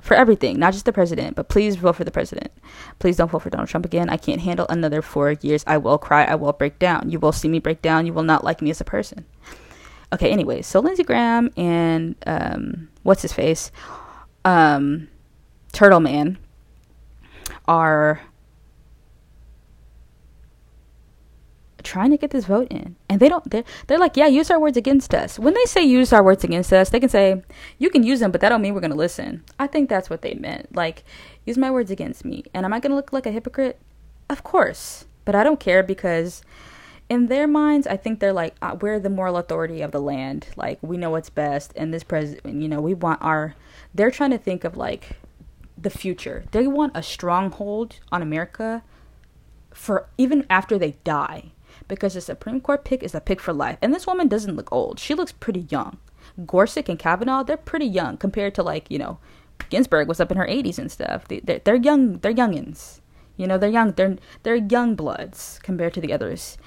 for 0.02 0.16
everything, 0.16 0.60
not 0.60 0.74
just 0.74 0.86
the 0.86 0.94
president, 0.94 1.36
but 1.36 1.50
please 1.50 1.76
vote 1.76 1.96
for 1.96 2.04
the 2.04 2.12
president. 2.12 2.52
Please 3.00 3.18
don't 3.18 3.30
vote 3.30 3.44
for 3.44 3.50
Donald 3.50 3.70
Trump 3.70 3.86
again. 3.86 4.10
I 4.10 4.18
can't 4.18 4.42
handle 4.42 4.66
another 4.70 5.02
four 5.02 5.34
years. 5.34 5.64
I 5.68 5.78
will 5.78 5.98
cry. 5.98 6.24
I 6.24 6.36
will 6.36 6.54
break 6.54 6.80
down. 6.80 7.10
You 7.10 7.20
will 7.20 7.32
see 7.32 7.48
me 7.48 7.60
break 7.60 7.82
down. 7.82 8.06
You 8.06 8.14
will 8.14 8.24
not 8.24 8.44
like 8.44 8.62
me 8.62 8.70
as 8.70 8.82
a 8.82 8.86
person. 8.86 9.26
Okay, 10.14 10.32
anyways, 10.32 10.66
so 10.66 10.80
Lindsey 10.80 11.04
Graham 11.04 11.52
and 11.58 12.16
um, 12.26 12.88
what's 13.08 13.22
his 13.22 13.32
face, 13.32 13.72
um, 14.44 15.08
Turtle 15.72 16.02
Man, 16.02 16.38
are 17.66 18.22
trying 21.84 22.12
to 22.12 22.18
get 22.18 22.32
this 22.32 22.44
vote 22.44 22.68
in, 22.70 22.98
and 23.08 23.22
they 23.22 23.30
don't. 23.30 23.50
They're, 23.50 23.64
they're 23.88 23.98
like, 23.98 24.18
yeah, 24.18 24.28
use 24.28 24.52
our 24.52 24.60
words 24.60 24.76
against 24.76 25.14
us. 25.14 25.40
When 25.40 25.54
they 25.54 25.64
say 25.64 25.84
use 25.84 26.12
our 26.12 26.22
words 26.22 26.44
against 26.44 26.74
us, 26.74 26.90
they 26.90 27.00
can 27.00 27.08
say 27.08 27.42
you 27.80 27.90
can 27.90 28.04
use 28.04 28.20
them, 28.20 28.30
but 28.32 28.42
that 28.42 28.50
don't 28.50 28.62
mean 28.62 28.74
we're 28.74 28.82
gonna 28.82 28.96
listen. 28.96 29.46
I 29.58 29.68
think 29.68 29.88
that's 29.88 30.10
what 30.10 30.22
they 30.22 30.34
meant. 30.34 30.76
Like, 30.76 31.06
use 31.46 31.58
my 31.58 31.72
words 31.72 31.90
against 31.90 32.26
me, 32.26 32.44
and 32.54 32.66
am 32.66 32.74
I 32.74 32.82
gonna 32.82 32.96
look 32.96 33.14
like 33.14 33.26
a 33.26 33.32
hypocrite? 33.32 33.80
Of 34.30 34.44
course, 34.44 35.06
but 35.24 35.34
I 35.34 35.46
don't 35.46 35.62
care 35.62 35.82
because 35.82 36.42
in 37.10 37.28
their 37.28 37.48
minds, 37.48 37.88
I 37.88 37.98
think 37.98 38.20
they're 38.20 38.34
like, 38.34 38.56
uh, 38.62 38.76
we're 38.80 39.00
the 39.00 39.10
moral 39.10 39.38
authority 39.38 39.82
of 39.82 39.92
the 39.92 40.02
land. 40.02 40.48
Like, 40.56 40.78
we 40.82 40.98
know 40.98 41.10
what's 41.10 41.30
best. 41.30 41.72
And 41.76 41.94
this 41.94 42.04
president, 42.04 42.62
you 42.62 42.68
know, 42.68 42.82
we 42.82 42.94
want 42.94 43.22
our. 43.22 43.56
They're 43.94 44.12
trying 44.12 44.32
to 44.32 44.38
think 44.38 44.64
of 44.64 44.76
like 44.76 45.12
the 45.78 45.90
future. 45.90 46.44
They 46.52 46.68
want 46.68 46.98
a 46.98 47.04
stronghold 47.04 48.00
on 48.12 48.22
America 48.22 48.84
for 49.72 50.10
even 50.18 50.46
after 50.50 50.78
they 50.78 50.98
die. 51.04 51.52
Because 51.88 52.16
the 52.16 52.22
Supreme 52.22 52.60
Court 52.60 52.84
pick 52.84 53.02
is 53.02 53.16
a 53.16 53.22
pick 53.22 53.40
for 53.40 53.54
life. 53.54 53.78
And 53.82 53.94
this 53.94 54.08
woman 54.08 54.28
doesn't 54.28 54.56
look 54.56 54.72
old. 54.74 55.00
She 55.00 55.14
looks 55.14 55.32
pretty 55.32 55.68
young. 55.70 55.98
Gorsuch 56.46 56.90
and 56.90 57.00
Kavanaugh, 57.00 57.44
they're 57.44 57.56
pretty 57.56 57.86
young 57.86 58.18
compared 58.18 58.54
to 58.56 58.64
like, 58.64 58.92
you 58.92 58.98
know, 58.98 59.20
Ginsburg 59.70 60.10
was 60.10 60.20
up 60.20 60.32
in 60.32 60.38
her 60.38 60.46
80s 60.46 60.78
and 60.78 60.92
stuff. 60.92 61.28
They, 61.30 61.40
they're, 61.40 61.60
they're 61.60 61.76
young. 61.76 62.18
They're 62.20 62.34
youngins. 62.34 63.00
You 63.38 63.48
know, 63.48 63.58
they're 63.58 63.70
young. 63.70 63.94
They're 63.94 64.18
they're 64.44 64.56
young 64.56 64.96
bloods 64.96 65.60
compared 65.64 65.94
to 65.94 66.02
the 66.02 66.12
others 66.12 66.58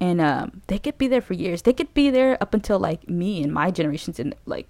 and 0.00 0.20
um, 0.20 0.62
they 0.66 0.78
could 0.78 0.98
be 0.98 1.08
there 1.08 1.20
for 1.20 1.34
years. 1.34 1.62
They 1.62 1.72
could 1.72 1.92
be 1.94 2.10
there 2.10 2.36
up 2.42 2.54
until 2.54 2.78
like 2.78 3.08
me 3.08 3.42
and 3.42 3.52
my 3.52 3.70
generations 3.70 4.18
in 4.18 4.34
like 4.44 4.68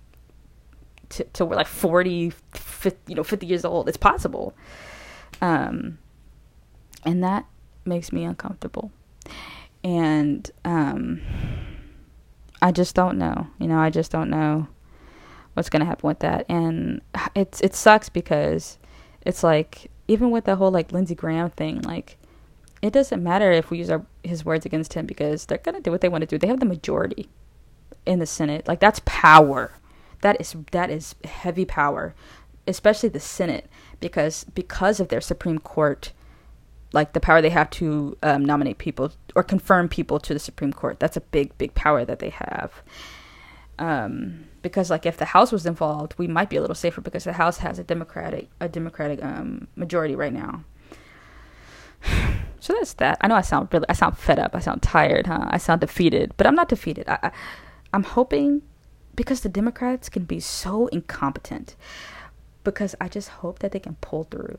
till 1.09 1.47
we're 1.49 1.57
like 1.57 1.67
40, 1.67 2.31
50, 2.31 2.99
you 3.07 3.17
know, 3.17 3.25
50 3.25 3.47
years 3.47 3.65
old. 3.65 3.89
It's 3.89 3.97
possible. 3.97 4.55
Um, 5.41 5.99
and 7.05 7.23
that 7.23 7.47
makes 7.85 8.13
me 8.13 8.25
uncomfortable. 8.25 8.91
And 9.83 10.51
um, 10.65 11.21
I 12.63 12.73
just 12.73 12.95
don't 12.95 13.19
know. 13.19 13.47
You 13.59 13.69
know, 13.69 13.79
I 13.79 13.91
just 13.91 14.11
don't 14.11 14.31
know 14.31 14.69
what's 15.55 15.71
going 15.71 15.81
to 15.81 15.87
happen 15.87 16.07
with 16.07 16.21
that. 16.21 16.47
And 16.49 17.01
it's 17.35 17.61
it 17.61 17.75
sucks 17.75 18.09
because 18.09 18.79
it's 19.25 19.43
like 19.43 19.91
even 20.09 20.31
with 20.31 20.45
the 20.45 20.57
whole 20.57 20.71
like 20.71 20.93
Lindsey 20.93 21.15
Graham 21.15 21.51
thing, 21.51 21.81
like 21.83 22.17
it 22.83 22.93
doesn't 22.93 23.23
matter 23.23 23.51
if 23.51 23.71
we 23.71 23.79
use 23.79 23.91
our, 23.91 24.05
his 24.23 24.45
words 24.45 24.67
against 24.67 24.95
him 24.95 25.07
because 25.07 25.47
they're 25.47 25.59
going 25.59 25.75
to 25.75 25.81
do 25.81 25.91
what 25.91 26.01
they 26.01 26.09
want 26.09 26.23
to 26.23 26.27
do. 26.27 26.39
They 26.39 26.47
have 26.47 26.61
the 26.61 26.67
majority 26.67 27.29
in 28.05 28.19
the 28.19 28.27
Senate. 28.27 28.69
Like 28.69 28.81
that's 28.81 29.01
power. 29.05 29.73
That 30.21 30.41
is 30.41 30.57
that 30.73 30.91
is 30.91 31.15
heavy 31.25 31.65
power, 31.65 32.15
especially 32.67 33.09
the 33.09 33.21
Senate 33.21 33.69
because 34.01 34.45
because 34.55 35.01
of 35.01 35.09
their 35.09 35.21
Supreme 35.21 35.59
Court 35.59 36.13
like 36.93 37.13
the 37.13 37.21
power 37.21 37.43
they 37.43 37.51
have 37.51 37.69
to 37.69 38.17
um, 38.23 38.45
nominate 38.45 38.79
people 38.79 39.13
or 39.35 39.43
confirm 39.43 39.89
people 39.89 40.19
to 40.21 40.33
the 40.33 40.41
Supreme 40.41 40.73
Court. 40.73 40.99
That's 41.01 41.17
a 41.17 41.21
big, 41.21 41.57
big 41.59 41.75
power 41.75 42.05
that 42.05 42.21
they 42.21 42.31
have. 42.31 42.83
Um, 43.79 44.47
because 44.63 44.89
like 44.89 45.05
if 45.05 45.19
the 45.19 45.27
House 45.27 45.53
was 45.53 45.67
involved, 45.67 46.15
we 46.17 46.27
might 46.27 46.49
be 46.49 46.57
a 46.57 46.61
little 46.61 46.77
safer 46.77 47.01
because 47.01 47.25
the 47.25 47.35
House 47.35 47.59
has 47.59 47.79
a 47.79 47.85
Democratic 47.85 48.49
a 48.61 48.69
Democratic 48.69 49.23
um, 49.23 49.69
majority 49.77 50.15
right 50.15 50.33
now. 50.33 50.65
So 52.67 52.75
that's 52.75 52.95
that. 52.95 53.19
I 53.23 53.29
know 53.29 53.37
I 53.37 53.43
sound 53.43 53.69
really, 53.73 53.87
I 53.89 53.95
sound 53.95 54.19
fed 54.19 54.39
up. 54.41 54.55
I 54.57 54.61
sound 54.61 54.83
tired, 54.83 55.27
huh? 55.29 55.47
I 55.51 55.59
sound 55.59 55.83
defeated, 55.83 56.35
but 56.37 56.47
I'm 56.49 56.57
not 56.57 56.69
defeated. 56.69 57.09
I, 57.09 57.19
I, 57.23 57.31
I'm 57.93 58.03
hoping 58.05 58.63
because 59.15 59.41
the 59.43 59.49
Democrats 59.51 60.09
can 60.09 60.25
be 60.25 60.41
so 60.41 60.89
incompetent. 60.89 61.77
because 62.65 62.95
I 63.01 63.09
just 63.09 63.29
hope 63.29 63.61
that 63.61 63.73
they 63.73 63.79
can 63.81 63.97
pull 64.01 64.25
through 64.25 64.59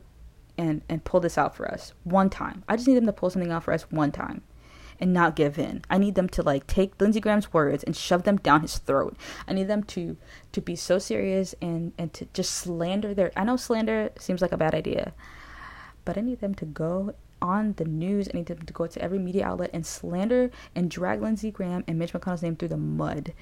and 0.56 0.82
and 0.88 1.04
pull 1.04 1.20
this 1.20 1.38
out 1.38 1.56
for 1.56 1.70
us 1.70 1.92
one 2.04 2.30
time. 2.30 2.64
I 2.68 2.76
just 2.76 2.88
need 2.88 2.96
them 2.96 3.06
to 3.06 3.12
pull 3.12 3.30
something 3.30 3.52
out 3.52 3.64
for 3.64 3.72
us 3.74 3.84
one 3.90 4.12
time 4.12 4.42
and 5.00 5.12
not 5.12 5.36
give 5.36 5.58
in. 5.58 5.82
I 5.90 5.98
need 5.98 6.16
them 6.16 6.28
to 6.30 6.42
like 6.42 6.66
take 6.66 7.00
Lindsey 7.00 7.20
Graham's 7.20 7.52
words 7.52 7.84
and 7.84 7.96
shove 7.96 8.24
them 8.24 8.38
down 8.38 8.62
his 8.62 8.78
throat. 8.78 9.16
I 9.46 9.52
need 9.52 9.68
them 9.68 9.84
to 9.84 10.16
to 10.52 10.60
be 10.62 10.76
so 10.76 10.98
serious 10.98 11.54
and 11.62 11.92
and 11.98 12.12
to 12.14 12.26
just 12.32 12.52
slander 12.52 13.14
their 13.14 13.32
I 13.36 13.44
know 13.44 13.56
slander 13.56 14.10
seems 14.18 14.42
like 14.42 14.52
a 14.52 14.56
bad 14.56 14.74
idea. 14.74 15.14
But 16.04 16.18
I 16.18 16.22
need 16.22 16.40
them 16.40 16.54
to 16.56 16.66
go 16.66 17.14
on 17.40 17.74
the 17.76 17.84
news. 17.84 18.28
I 18.28 18.36
need 18.36 18.46
them 18.46 18.62
to 18.62 18.72
go 18.72 18.86
to 18.86 19.02
every 19.02 19.18
media 19.18 19.46
outlet 19.46 19.70
and 19.72 19.86
slander 19.86 20.50
and 20.74 20.90
drag 20.90 21.22
Lindsey 21.22 21.50
Graham 21.50 21.84
and 21.86 21.98
Mitch 21.98 22.12
McConnell's 22.12 22.42
name 22.42 22.56
through 22.56 22.68
the 22.68 22.76
mud 22.76 23.32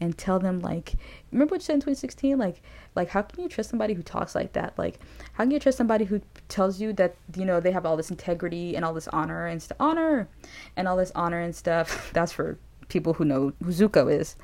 and 0.00 0.16
tell 0.16 0.38
them 0.38 0.60
like 0.60 0.94
remember 1.32 1.54
what 1.54 1.60
you 1.60 1.64
said 1.64 1.74
in 1.74 1.80
2016 1.80 2.38
like 2.38 2.62
like 2.94 3.08
how 3.08 3.22
can 3.22 3.42
you 3.42 3.48
trust 3.48 3.70
somebody 3.70 3.94
who 3.94 4.02
talks 4.02 4.34
like 4.34 4.52
that? 4.52 4.76
Like 4.78 5.00
how 5.32 5.44
can 5.44 5.50
you 5.50 5.60
trust 5.60 5.78
somebody 5.78 6.04
who 6.04 6.20
tells 6.48 6.80
you 6.80 6.92
that 6.94 7.16
you 7.36 7.44
know 7.44 7.60
they 7.60 7.72
have 7.72 7.86
all 7.86 7.96
this 7.96 8.10
integrity 8.10 8.76
and 8.76 8.84
all 8.84 8.94
this 8.94 9.08
honor 9.08 9.46
and 9.46 9.62
st- 9.62 9.76
honor 9.80 10.28
and 10.76 10.88
all 10.88 10.96
this 10.96 11.12
honor 11.14 11.40
and 11.40 11.54
stuff? 11.54 12.10
That's 12.12 12.32
for 12.32 12.58
people 12.88 13.14
who 13.14 13.24
know 13.24 13.52
who 13.62 13.70
zuko 13.70 14.12
is. 14.12 14.36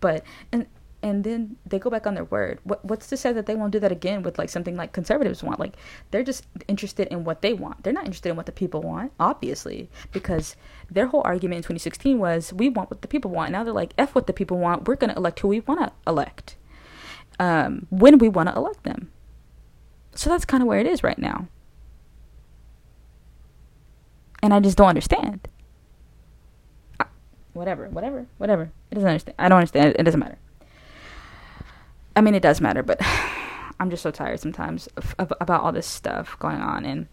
But 0.00 0.24
and 0.50 0.66
and 1.02 1.24
then 1.24 1.56
they 1.66 1.78
go 1.78 1.90
back 1.90 2.06
on 2.06 2.14
their 2.14 2.24
word. 2.24 2.60
What, 2.62 2.84
what's 2.84 3.08
to 3.08 3.16
say 3.16 3.32
that 3.32 3.46
they 3.46 3.56
won't 3.56 3.72
do 3.72 3.80
that 3.80 3.90
again 3.90 4.22
with 4.22 4.38
like 4.38 4.48
something 4.48 4.76
like 4.76 4.92
conservatives 4.92 5.42
want? 5.42 5.58
Like 5.58 5.74
they're 6.10 6.22
just 6.22 6.46
interested 6.68 7.08
in 7.08 7.24
what 7.24 7.42
they 7.42 7.52
want. 7.52 7.82
They're 7.82 7.92
not 7.92 8.06
interested 8.06 8.30
in 8.30 8.36
what 8.36 8.46
the 8.46 8.52
people 8.52 8.82
want, 8.82 9.12
obviously, 9.18 9.90
because 10.12 10.54
their 10.90 11.06
whole 11.06 11.22
argument 11.24 11.58
in 11.58 11.62
2016 11.62 12.18
was 12.18 12.52
we 12.52 12.68
want 12.68 12.90
what 12.90 13.02
the 13.02 13.08
people 13.08 13.30
want. 13.30 13.50
Now 13.50 13.64
they're 13.64 13.72
like 13.72 13.94
f 13.98 14.14
what 14.14 14.26
the 14.28 14.32
people 14.32 14.58
want. 14.58 14.86
We're 14.86 14.96
gonna 14.96 15.16
elect 15.16 15.40
who 15.40 15.48
we 15.48 15.60
want 15.60 15.80
to 15.80 15.92
elect, 16.06 16.56
um, 17.40 17.86
when 17.90 18.18
we 18.18 18.28
want 18.28 18.48
to 18.48 18.54
elect 18.54 18.84
them. 18.84 19.10
So 20.14 20.30
that's 20.30 20.44
kind 20.44 20.62
of 20.62 20.68
where 20.68 20.78
it 20.78 20.86
is 20.86 21.02
right 21.02 21.18
now, 21.18 21.48
and 24.42 24.54
I 24.54 24.60
just 24.60 24.76
don't 24.76 24.88
understand. 24.88 25.48
Whatever, 27.54 27.88
whatever, 27.88 28.26
whatever. 28.38 28.72
It 28.90 28.94
doesn't 28.94 29.08
understand. 29.08 29.34
I 29.38 29.48
don't 29.48 29.58
understand. 29.58 29.96
It 29.98 30.02
doesn't 30.04 30.20
matter. 30.20 30.38
I 32.14 32.20
mean, 32.20 32.34
it 32.34 32.42
does 32.42 32.60
matter, 32.60 32.82
but 32.82 33.00
I'm 33.80 33.90
just 33.90 34.02
so 34.02 34.10
tired 34.10 34.40
sometimes 34.40 34.86
of, 34.96 35.14
of, 35.18 35.32
about 35.40 35.62
all 35.62 35.72
this 35.72 35.86
stuff 35.86 36.38
going 36.38 36.60
on. 36.60 36.84
And 36.84 37.08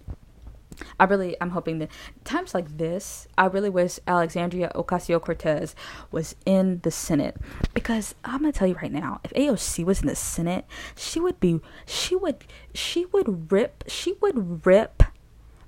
I 0.99 1.05
really, 1.05 1.35
I'm 1.41 1.51
hoping 1.51 1.79
that 1.79 1.89
times 2.23 2.53
like 2.53 2.77
this, 2.77 3.27
I 3.37 3.45
really 3.45 3.69
wish 3.69 3.99
Alexandria 4.07 4.71
Ocasio 4.75 5.21
Cortez 5.21 5.75
was 6.11 6.35
in 6.45 6.79
the 6.83 6.91
Senate 6.91 7.37
because 7.73 8.15
I'm 8.23 8.41
gonna 8.41 8.51
tell 8.51 8.67
you 8.67 8.75
right 8.75 8.91
now, 8.91 9.19
if 9.23 9.33
AOC 9.33 9.83
was 9.83 10.01
in 10.01 10.07
the 10.07 10.15
Senate, 10.15 10.65
she 10.95 11.19
would 11.19 11.39
be, 11.39 11.59
she 11.85 12.15
would, 12.15 12.45
she 12.73 13.05
would 13.05 13.51
rip, 13.51 13.83
she 13.87 14.13
would 14.21 14.65
rip 14.65 15.03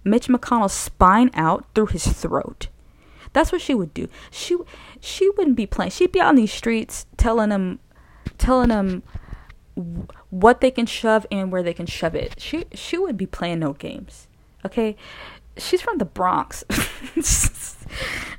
Mitch 0.04 0.28
McConnell's 0.28 0.74
spine 0.74 1.30
out 1.34 1.66
through 1.74 1.88
his 1.88 2.08
throat. 2.08 2.68
That's 3.34 3.52
what 3.52 3.62
she 3.62 3.74
would 3.74 3.94
do. 3.94 4.08
She, 4.30 4.58
she 5.00 5.30
wouldn't 5.32 5.56
be 5.56 5.66
playing. 5.66 5.92
She'd 5.92 6.12
be 6.12 6.20
on 6.20 6.36
these 6.36 6.52
streets 6.52 7.06
telling 7.18 7.50
them, 7.50 7.80
telling 8.38 8.70
them 8.70 9.04
what 10.30 10.62
they 10.62 10.72
can 10.72 10.86
shove 10.86 11.26
and 11.32 11.52
where 11.52 11.64
they 11.64 11.74
can 11.74 11.86
shove 11.86 12.16
it. 12.16 12.40
She 12.40 12.66
she 12.74 12.98
would 12.98 13.18
be 13.18 13.26
playing 13.26 13.60
no 13.60 13.74
games. 13.74 14.28
Okay? 14.66 14.96
She's 15.58 15.82
from 15.82 15.98
the 15.98 16.06
Bronx. 16.06 16.64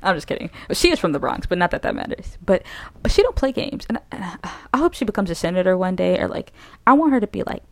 I'm 0.01 0.15
just 0.15 0.27
kidding. 0.27 0.49
She 0.71 0.91
is 0.91 0.99
from 0.99 1.11
the 1.11 1.19
Bronx, 1.19 1.45
but 1.45 1.57
not 1.57 1.71
that 1.71 1.83
that 1.83 1.95
matters. 1.95 2.37
But, 2.43 2.63
but 3.01 3.11
she 3.11 3.21
don't 3.21 3.35
play 3.35 3.51
games, 3.51 3.85
and 3.87 3.99
I, 4.11 4.37
I 4.73 4.77
hope 4.77 4.93
she 4.93 5.05
becomes 5.05 5.29
a 5.29 5.35
senator 5.35 5.77
one 5.77 5.95
day, 5.95 6.19
or 6.19 6.27
like 6.27 6.51
I 6.87 6.93
want 6.93 7.13
her 7.13 7.19
to 7.19 7.27
be 7.27 7.43
like 7.43 7.63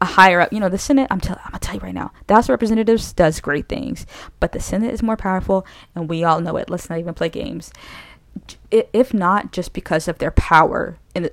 a 0.00 0.06
higher 0.06 0.40
up. 0.40 0.52
You 0.52 0.60
know, 0.60 0.68
the 0.68 0.78
Senate. 0.78 1.08
I'm 1.10 1.20
telling. 1.20 1.42
I'm 1.44 1.52
gonna 1.52 1.60
tell 1.60 1.74
you 1.74 1.80
right 1.80 1.94
now. 1.94 2.12
The 2.26 2.34
House 2.34 2.46
of 2.46 2.50
Representatives 2.50 3.12
does 3.12 3.40
great 3.40 3.68
things, 3.68 4.06
but 4.40 4.52
the 4.52 4.60
Senate 4.60 4.92
is 4.92 5.02
more 5.02 5.16
powerful, 5.16 5.66
and 5.94 6.08
we 6.08 6.24
all 6.24 6.40
know 6.40 6.56
it. 6.56 6.70
Let's 6.70 6.88
not 6.88 6.98
even 6.98 7.14
play 7.14 7.28
games. 7.28 7.72
If 8.70 9.12
not, 9.12 9.52
just 9.52 9.72
because 9.72 10.08
of 10.08 10.18
their 10.18 10.30
power 10.30 10.98
in 11.14 11.24
the, 11.24 11.32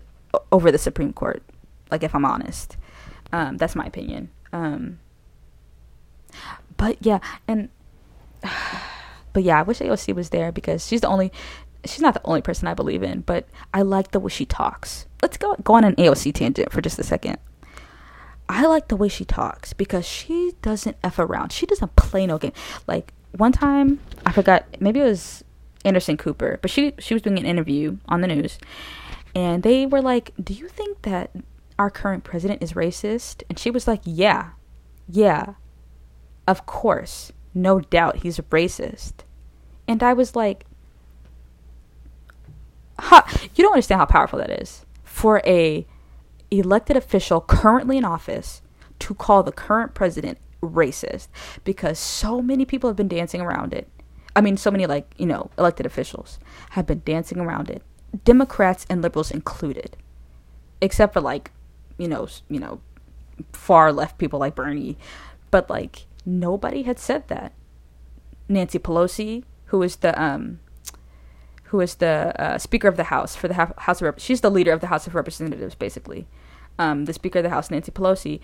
over 0.51 0.71
the 0.71 0.77
Supreme 0.77 1.13
Court. 1.13 1.43
Like, 1.91 2.03
if 2.03 2.15
I'm 2.15 2.25
honest, 2.25 2.77
um, 3.31 3.57
that's 3.57 3.75
my 3.75 3.85
opinion. 3.85 4.29
Um, 4.53 4.99
but 6.77 6.97
yeah, 7.01 7.19
and 7.47 7.69
but 9.33 9.43
yeah, 9.43 9.59
I 9.59 9.63
wish 9.63 9.79
AOC 9.79 10.15
was 10.15 10.29
there 10.29 10.51
because 10.51 10.85
she's 10.87 11.01
the 11.01 11.07
only. 11.07 11.31
She's 11.85 12.01
not 12.01 12.15
the 12.15 12.21
only 12.25 12.41
person 12.41 12.67
I 12.67 12.73
believe 12.73 13.03
in, 13.03 13.21
but 13.21 13.47
I 13.71 13.83
like 13.83 14.09
the 14.09 14.19
way 14.19 14.29
she 14.29 14.45
talks. 14.45 15.05
Let's 15.21 15.37
go 15.37 15.55
go 15.63 15.75
on 15.75 15.83
an 15.83 15.95
AOC 15.95 16.33
tangent 16.33 16.71
for 16.71 16.81
just 16.81 16.97
a 16.97 17.03
second. 17.03 17.37
I 18.47 18.65
like 18.65 18.87
the 18.87 18.95
way 18.95 19.07
she 19.07 19.25
talks 19.25 19.73
because 19.73 20.05
she 20.05 20.53
doesn't 20.61 20.97
f 21.03 21.19
around. 21.19 21.51
She 21.51 21.65
doesn't 21.65 21.95
play 21.95 22.25
no 22.25 22.37
game. 22.37 22.53
Like 22.87 23.13
one 23.37 23.51
time, 23.51 23.99
I 24.25 24.31
forgot. 24.31 24.65
Maybe 24.79 24.99
it 24.99 25.03
was 25.03 25.43
Anderson 25.83 26.17
Cooper, 26.17 26.59
but 26.61 26.71
she 26.71 26.93
she 26.99 27.13
was 27.13 27.21
doing 27.21 27.37
an 27.37 27.45
interview 27.45 27.97
on 28.07 28.21
the 28.21 28.27
news, 28.27 28.57
and 29.35 29.63
they 29.63 29.85
were 29.85 30.01
like, 30.01 30.31
Do 30.41 30.53
you 30.53 30.69
think 30.69 31.01
that 31.01 31.31
our 31.77 31.91
current 31.91 32.23
president 32.23 32.63
is 32.63 32.73
racist? 32.73 33.43
And 33.49 33.59
she 33.59 33.69
was 33.69 33.87
like, 33.87 34.01
Yeah, 34.05 34.51
yeah, 35.07 35.55
of 36.47 36.65
course, 36.65 37.33
no 37.53 37.81
doubt 37.81 38.17
he's 38.17 38.39
a 38.39 38.43
racist. 38.43 39.13
And 39.87 40.01
I 40.01 40.13
was 40.13 40.35
like, 40.35 40.65
ha, 42.97 43.29
You 43.53 43.63
don't 43.63 43.73
understand 43.73 43.99
how 43.99 44.05
powerful 44.05 44.39
that 44.39 44.61
is 44.61 44.85
for 45.03 45.41
a 45.45 45.85
elected 46.49 46.95
official 46.95 47.41
currently 47.41 47.97
in 47.97 48.05
office 48.05 48.61
to 48.99 49.13
call 49.13 49.43
the 49.43 49.51
current 49.51 49.93
president 49.93 50.37
racist 50.61 51.27
because 51.63 51.99
so 51.99 52.41
many 52.41 52.65
people 52.65 52.89
have 52.89 52.95
been 52.95 53.07
dancing 53.07 53.41
around 53.41 53.73
it. 53.73 53.89
I 54.35 54.41
mean, 54.41 54.57
so 54.57 54.71
many, 54.71 54.85
like, 54.85 55.13
you 55.17 55.25
know, 55.25 55.49
elected 55.57 55.85
officials 55.85 56.39
have 56.71 56.85
been 56.85 57.01
dancing 57.05 57.39
around 57.39 57.69
it 57.69 57.81
Democrats 58.23 58.85
and 58.89 59.01
liberals 59.01 59.31
included, 59.31 59.97
except 60.81 61.13
for 61.13 61.21
like, 61.21 61.51
you 61.97 62.07
know, 62.07 62.27
you 62.49 62.59
know, 62.59 62.81
far 63.51 63.91
left 63.91 64.17
people 64.17 64.39
like 64.39 64.55
Bernie, 64.55 64.97
but 65.51 65.69
like 65.69 66.05
nobody 66.25 66.83
had 66.83 66.99
said 66.99 67.27
that. 67.27 67.53
Nancy 68.47 68.77
Pelosi, 68.77 69.43
who 69.65 69.81
is 69.81 69.97
the 69.97 70.19
um, 70.21 70.59
who 71.65 71.81
is 71.81 71.95
the 71.95 72.33
uh, 72.39 72.57
Speaker 72.57 72.87
of 72.87 72.95
the 72.95 73.05
House 73.05 73.35
for 73.35 73.47
the 73.47 73.55
House 73.55 74.01
of 74.01 74.03
Rep- 74.03 74.19
she's 74.19 74.41
the 74.41 74.51
leader 74.51 74.71
of 74.71 74.81
the 74.81 74.87
House 74.87 75.07
of 75.07 75.15
Representatives, 75.15 75.75
basically. 75.75 76.27
Um, 76.77 77.05
the 77.05 77.13
Speaker 77.13 77.39
of 77.39 77.43
the 77.43 77.49
House, 77.49 77.71
Nancy 77.71 77.91
Pelosi, 77.91 78.39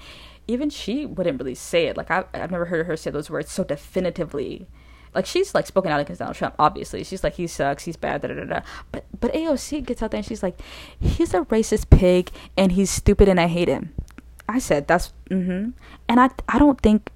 even 0.48 0.70
she 0.70 1.06
wouldn't 1.06 1.40
really 1.40 1.56
say 1.56 1.88
it. 1.88 1.98
Like 1.98 2.10
I, 2.10 2.24
I've 2.34 2.52
never 2.52 2.66
heard 2.66 2.88
her 2.88 2.98
say 2.98 3.12
those 3.12 3.30
words 3.30 3.52
so 3.52 3.64
definitively 3.64 4.68
like 5.14 5.26
she's 5.26 5.54
like 5.54 5.68
spoken 5.68 5.92
out 5.92 6.00
against 6.00 6.20
Donald 6.20 6.38
Trump. 6.38 6.56
Obviously, 6.58 7.04
she's 7.04 7.24
like 7.24 7.34
he 7.36 7.48
sucks, 7.48 7.84
he's 7.84 7.98
bad, 7.98 8.22
da 8.22 8.30
da 8.30 8.46
da. 8.46 8.62
But 8.92 9.06
but 9.20 9.34
AOC 9.34 9.86
gets 9.86 10.02
out 10.02 10.12
there 10.12 10.20
and 10.20 10.26
she's 10.26 10.44
like, 10.44 10.60
he's 11.00 11.34
a 11.34 11.42
racist 11.42 11.90
pig 11.90 12.32
and 12.58 12.72
he's 12.72 12.90
stupid 12.90 13.28
and 13.28 13.40
I 13.40 13.48
hate 13.48 13.68
him. 13.68 13.94
I 14.48 14.60
said 14.60 14.88
that's 14.88 15.14
mm-hmm, 15.30 15.72
and 16.08 16.20
I 16.20 16.30
I 16.48 16.60
don't 16.60 16.80
think 16.82 17.10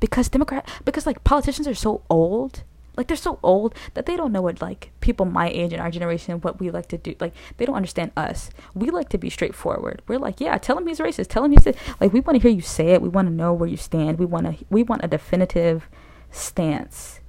because 0.00 0.28
Democrat 0.28 0.68
because 0.84 1.06
like 1.06 1.24
politicians 1.24 1.68
are 1.68 1.74
so 1.74 2.02
old. 2.10 2.62
Like 2.96 3.08
they're 3.08 3.16
so 3.16 3.40
old 3.42 3.74
that 3.94 4.06
they 4.06 4.16
don't 4.16 4.30
know 4.30 4.42
what 4.42 4.62
like 4.62 4.92
people 5.00 5.26
my 5.26 5.48
age 5.48 5.72
and 5.72 5.82
our 5.82 5.90
generation 5.90 6.40
what 6.40 6.60
we 6.60 6.70
like 6.70 6.86
to 6.88 6.98
do. 6.98 7.16
Like 7.18 7.34
they 7.56 7.64
don't 7.64 7.74
understand 7.74 8.12
us. 8.16 8.50
We 8.72 8.90
like 8.90 9.08
to 9.08 9.18
be 9.18 9.30
straightforward. 9.30 10.00
We're 10.06 10.18
like, 10.18 10.40
yeah, 10.40 10.56
tell 10.58 10.78
him 10.78 10.86
he's 10.86 11.00
racist. 11.00 11.26
Tell 11.28 11.44
him 11.44 11.50
he's 11.52 11.66
like 11.66 12.12
we 12.12 12.20
want 12.20 12.40
to 12.40 12.42
hear 12.42 12.54
you 12.54 12.60
say 12.60 12.90
it. 12.90 13.02
We 13.02 13.08
want 13.08 13.28
to 13.28 13.34
know 13.34 13.52
where 13.52 13.68
you 13.68 13.76
stand. 13.76 14.18
We 14.18 14.26
want 14.26 14.46
to 14.46 14.64
we 14.70 14.84
want 14.84 15.02
a 15.04 15.08
definitive 15.08 15.88
stance. 16.34 17.20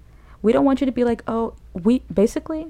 We 0.41 0.51
don't 0.51 0.65
want 0.65 0.81
you 0.81 0.85
to 0.85 0.91
be 0.91 1.03
like, 1.03 1.23
oh, 1.27 1.55
we 1.73 1.99
basically, 2.13 2.67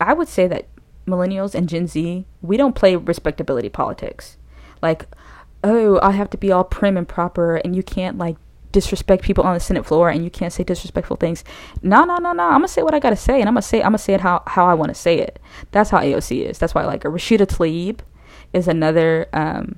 I 0.00 0.12
would 0.12 0.28
say 0.28 0.46
that 0.48 0.66
millennials 1.06 1.54
and 1.54 1.68
Gen 1.68 1.86
Z, 1.86 2.24
we 2.42 2.56
don't 2.56 2.74
play 2.74 2.96
respectability 2.96 3.68
politics. 3.68 4.36
Like, 4.82 5.06
oh, 5.64 5.98
I 6.02 6.12
have 6.12 6.30
to 6.30 6.36
be 6.36 6.52
all 6.52 6.64
prim 6.64 6.96
and 6.96 7.08
proper, 7.08 7.56
and 7.56 7.74
you 7.74 7.82
can't 7.82 8.18
like 8.18 8.36
disrespect 8.70 9.24
people 9.24 9.44
on 9.44 9.54
the 9.54 9.60
Senate 9.60 9.86
floor, 9.86 10.10
and 10.10 10.22
you 10.22 10.30
can't 10.30 10.52
say 10.52 10.62
disrespectful 10.62 11.16
things. 11.16 11.44
No, 11.82 12.04
no, 12.04 12.16
no, 12.16 12.32
no. 12.32 12.44
I'm 12.44 12.60
gonna 12.60 12.68
say 12.68 12.82
what 12.82 12.94
I 12.94 13.00
gotta 13.00 13.16
say, 13.16 13.40
and 13.40 13.48
I'm 13.48 13.54
gonna 13.54 13.62
say 13.62 13.78
I'm 13.78 13.90
gonna 13.90 13.98
say 13.98 14.14
it 14.14 14.20
how 14.20 14.42
how 14.46 14.66
I 14.66 14.74
want 14.74 14.90
to 14.90 14.94
say 14.94 15.18
it. 15.18 15.38
That's 15.72 15.90
how 15.90 16.00
AOC 16.00 16.44
is. 16.44 16.58
That's 16.58 16.74
why 16.74 16.82
I 16.82 16.86
like 16.86 17.02
her. 17.02 17.10
Rashida 17.10 17.46
Tlaib 17.46 18.00
is 18.52 18.68
another 18.68 19.28
um 19.32 19.76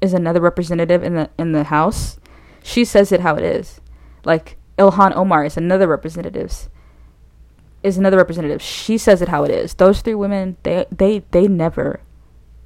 is 0.00 0.12
another 0.12 0.40
representative 0.40 1.02
in 1.02 1.14
the 1.14 1.30
in 1.38 1.52
the 1.52 1.64
House. 1.64 2.18
She 2.62 2.84
says 2.84 3.12
it 3.12 3.20
how 3.20 3.36
it 3.36 3.44
is. 3.44 3.80
Like 4.24 4.56
Ilhan 4.78 5.14
Omar 5.14 5.44
is 5.44 5.56
another 5.56 5.88
representative. 5.88 6.68
Is 7.82 7.98
another 7.98 8.16
representative. 8.16 8.62
She 8.62 8.96
says 8.96 9.20
it 9.20 9.28
how 9.28 9.44
it 9.44 9.50
is. 9.50 9.74
Those 9.74 10.00
three 10.00 10.14
women, 10.14 10.56
they 10.62 10.86
they 10.90 11.22
they 11.30 11.46
never 11.48 12.00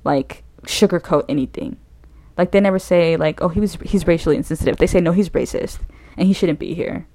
like 0.05 0.45
sugarcoat 0.63 1.25
anything. 1.29 1.77
Like 2.37 2.53
they 2.53 2.61
never 2.61 2.79
say 2.79 3.17
like, 3.17 3.43
"Oh, 3.43 3.49
he 3.49 3.59
was 3.61 3.77
he's 3.85 4.07
racially 4.07 4.37
insensitive." 4.37 4.77
They 4.77 4.87
say, 4.87 5.01
"No, 5.01 5.11
he's 5.13 5.29
racist 5.31 5.81
and 6.17 6.29
he 6.29 6.33
shouldn't 6.33 6.61
be 6.61 6.73
here." 6.75 7.07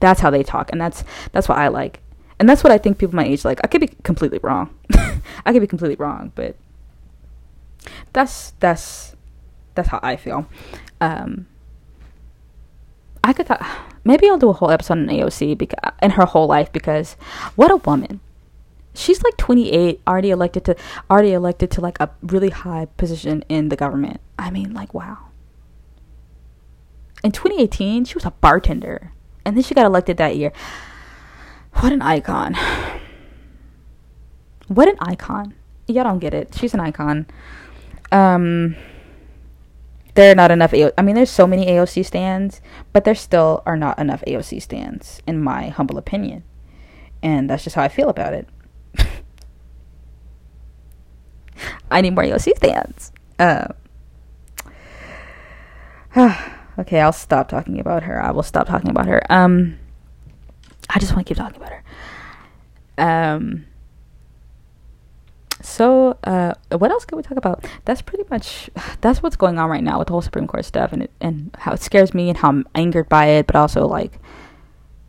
That's 0.00 0.20
how 0.20 0.30
they 0.30 0.42
talk, 0.42 0.70
and 0.70 0.80
that's 0.80 1.02
that's 1.32 1.48
what 1.48 1.58
I 1.58 1.68
like. 1.68 2.00
And 2.38 2.48
that's 2.48 2.62
what 2.64 2.72
I 2.72 2.78
think 2.78 2.98
people 2.98 3.16
my 3.16 3.24
age 3.24 3.44
like. 3.44 3.60
I 3.64 3.68
could 3.68 3.80
be 3.80 3.88
completely 4.02 4.38
wrong. 4.42 4.74
I 5.44 5.52
could 5.52 5.60
be 5.60 5.66
completely 5.66 5.96
wrong, 5.96 6.32
but 6.34 6.56
that's 8.12 8.52
that's 8.60 9.16
That's 9.74 9.88
how 9.88 10.00
I 10.02 10.16
feel. 10.16 10.46
Um, 11.00 11.46
I 13.22 13.32
could. 13.32 13.48
Maybe 14.04 14.28
I'll 14.28 14.38
do 14.38 14.48
a 14.48 14.54
whole 14.54 14.70
episode 14.70 14.98
on 14.98 15.06
AOC 15.06 15.56
because 15.58 15.78
in 16.02 16.12
her 16.12 16.24
whole 16.24 16.46
life 16.46 16.72
because 16.72 17.14
what 17.54 17.70
a 17.70 17.76
woman. 17.76 18.20
She's 18.94 19.22
like 19.22 19.36
28, 19.36 20.00
already 20.06 20.30
elected 20.30 20.64
to 20.64 20.76
already 21.10 21.32
elected 21.32 21.70
to 21.72 21.80
like 21.80 22.00
a 22.00 22.10
really 22.22 22.50
high 22.50 22.86
position 22.96 23.44
in 23.48 23.68
the 23.68 23.76
government. 23.76 24.20
I 24.38 24.50
mean, 24.50 24.74
like 24.74 24.94
wow. 24.94 25.18
In 27.22 27.32
2018, 27.32 28.06
she 28.06 28.14
was 28.14 28.24
a 28.24 28.30
bartender, 28.30 29.12
and 29.44 29.56
then 29.56 29.62
she 29.62 29.74
got 29.74 29.84
elected 29.84 30.16
that 30.16 30.36
year. 30.36 30.52
What 31.74 31.92
an 31.92 32.02
icon. 32.02 32.56
What 34.66 34.88
an 34.88 34.96
icon. 35.00 35.54
Y'all 35.86 36.04
don't 36.04 36.18
get 36.18 36.34
it. 36.34 36.54
She's 36.54 36.74
an 36.74 36.80
icon. 36.80 37.26
Um 38.10 38.76
there 40.20 40.32
are 40.32 40.34
not 40.34 40.50
enough 40.50 40.74
AO- 40.74 40.92
I 40.98 41.02
mean 41.02 41.14
there's 41.14 41.30
so 41.30 41.46
many 41.46 41.64
AOC 41.66 42.04
stands, 42.04 42.60
but 42.92 43.04
there 43.04 43.14
still 43.14 43.62
are 43.64 43.76
not 43.76 43.98
enough 43.98 44.22
AOC 44.26 44.60
stands 44.60 45.22
in 45.26 45.42
my 45.42 45.68
humble 45.68 45.96
opinion. 45.96 46.44
And 47.22 47.48
that's 47.48 47.64
just 47.64 47.74
how 47.74 47.82
I 47.82 47.88
feel 47.88 48.10
about 48.10 48.34
it. 48.34 48.46
I 51.90 52.02
need 52.02 52.14
more 52.14 52.24
AOC 52.24 52.54
stands. 52.56 53.12
Uh, 53.38 53.68
okay, 56.78 57.00
I'll 57.00 57.12
stop 57.12 57.48
talking 57.48 57.80
about 57.80 58.02
her. 58.02 58.22
I 58.22 58.30
will 58.30 58.42
stop 58.42 58.66
talking 58.66 58.90
about 58.90 59.06
her. 59.06 59.22
Um 59.30 59.78
I 60.90 60.98
just 60.98 61.14
want 61.14 61.26
to 61.26 61.30
keep 61.30 61.38
talking 61.38 61.56
about 61.56 61.72
her. 61.72 61.82
Um 62.98 63.64
so 65.62 66.18
uh, 66.24 66.54
what 66.76 66.90
else 66.90 67.04
can 67.04 67.16
we 67.16 67.22
talk 67.22 67.36
about 67.36 67.64
that's 67.84 68.02
pretty 68.02 68.24
much 68.30 68.70
that's 69.00 69.22
what's 69.22 69.36
going 69.36 69.58
on 69.58 69.68
right 69.68 69.82
now 69.82 69.98
with 69.98 70.08
the 70.08 70.12
whole 70.12 70.22
supreme 70.22 70.46
court 70.46 70.64
stuff 70.64 70.92
and 70.92 71.04
it, 71.04 71.10
and 71.20 71.54
how 71.60 71.72
it 71.72 71.82
scares 71.82 72.14
me 72.14 72.28
and 72.28 72.38
how 72.38 72.48
i'm 72.48 72.66
angered 72.74 73.08
by 73.08 73.26
it 73.26 73.46
but 73.46 73.56
also 73.56 73.86
like 73.86 74.18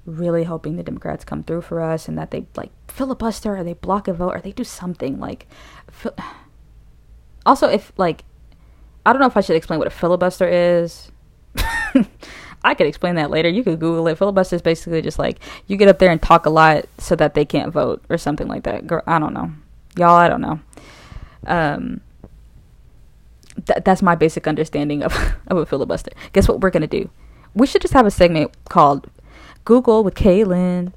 really 0.06 0.44
hoping 0.44 0.76
the 0.76 0.84
democrats 0.84 1.24
come 1.24 1.44
through 1.44 1.62
for 1.62 1.82
us 1.82 2.08
and 2.08 2.18
that 2.18 2.32
they 2.32 2.46
like 2.56 2.72
filibuster 2.88 3.56
or 3.56 3.64
they 3.64 3.74
block 3.74 4.08
a 4.08 4.14
vote 4.14 4.36
or 4.36 4.42
they 4.42 4.52
do 4.52 4.64
something 4.64 5.20
like 5.20 5.48
also 7.46 7.68
if 7.68 7.94
like 7.98 8.24
i 9.06 9.14
don't 9.14 9.22
know 9.22 9.28
if 9.28 9.38
i 9.38 9.42
should 9.42 9.56
explain 9.56 9.78
what 9.78 9.88
a 9.88 9.92
filibuster 9.92 10.48
is 10.48 11.12
I 12.64 12.76
could 12.76 12.86
explain 12.86 13.16
that 13.16 13.32
later. 13.32 13.50
You 13.50 13.64
could 13.64 13.80
Google 13.80 14.08
it. 14.08 14.20
Filibuster 14.20 14.56
is 14.56 14.62
basically 14.62 15.02
just 15.02 15.18
like 15.18 15.40
you 15.66 15.78
get 15.78 15.88
up 15.88 15.98
there 15.98 16.12
and 16.12 16.22
talk 16.22 16.46
a 16.46 16.50
lot 16.52 16.86
so 17.00 17.16
that 17.16 17.34
they 17.34 17.44
can't 17.44 17.74
vote 17.74 18.04
or 18.08 18.20
something 18.20 18.48
like 18.48 18.64
that. 18.64 18.86
Girl, 18.86 19.02
I 19.08 19.18
don't 19.18 19.34
know 19.34 19.52
y'all 19.98 20.16
i 20.16 20.28
don't 20.28 20.42
know. 20.42 20.60
Um 21.46 22.02
th- 23.66 23.84
that's 23.84 24.02
my 24.02 24.16
basic 24.16 24.48
understanding 24.48 25.04
of, 25.04 25.14
of 25.48 25.58
a 25.58 25.66
filibuster. 25.66 26.12
Guess 26.34 26.48
what 26.48 26.62
we're 26.62 26.70
gonna 26.70 26.88
do? 26.88 27.10
We 27.54 27.68
should 27.68 27.82
just 27.82 27.94
have 27.94 28.06
a 28.06 28.12
segment 28.12 28.52
called 28.66 29.10
google 29.66 30.04
with 30.04 30.16
kaylin. 30.16 30.94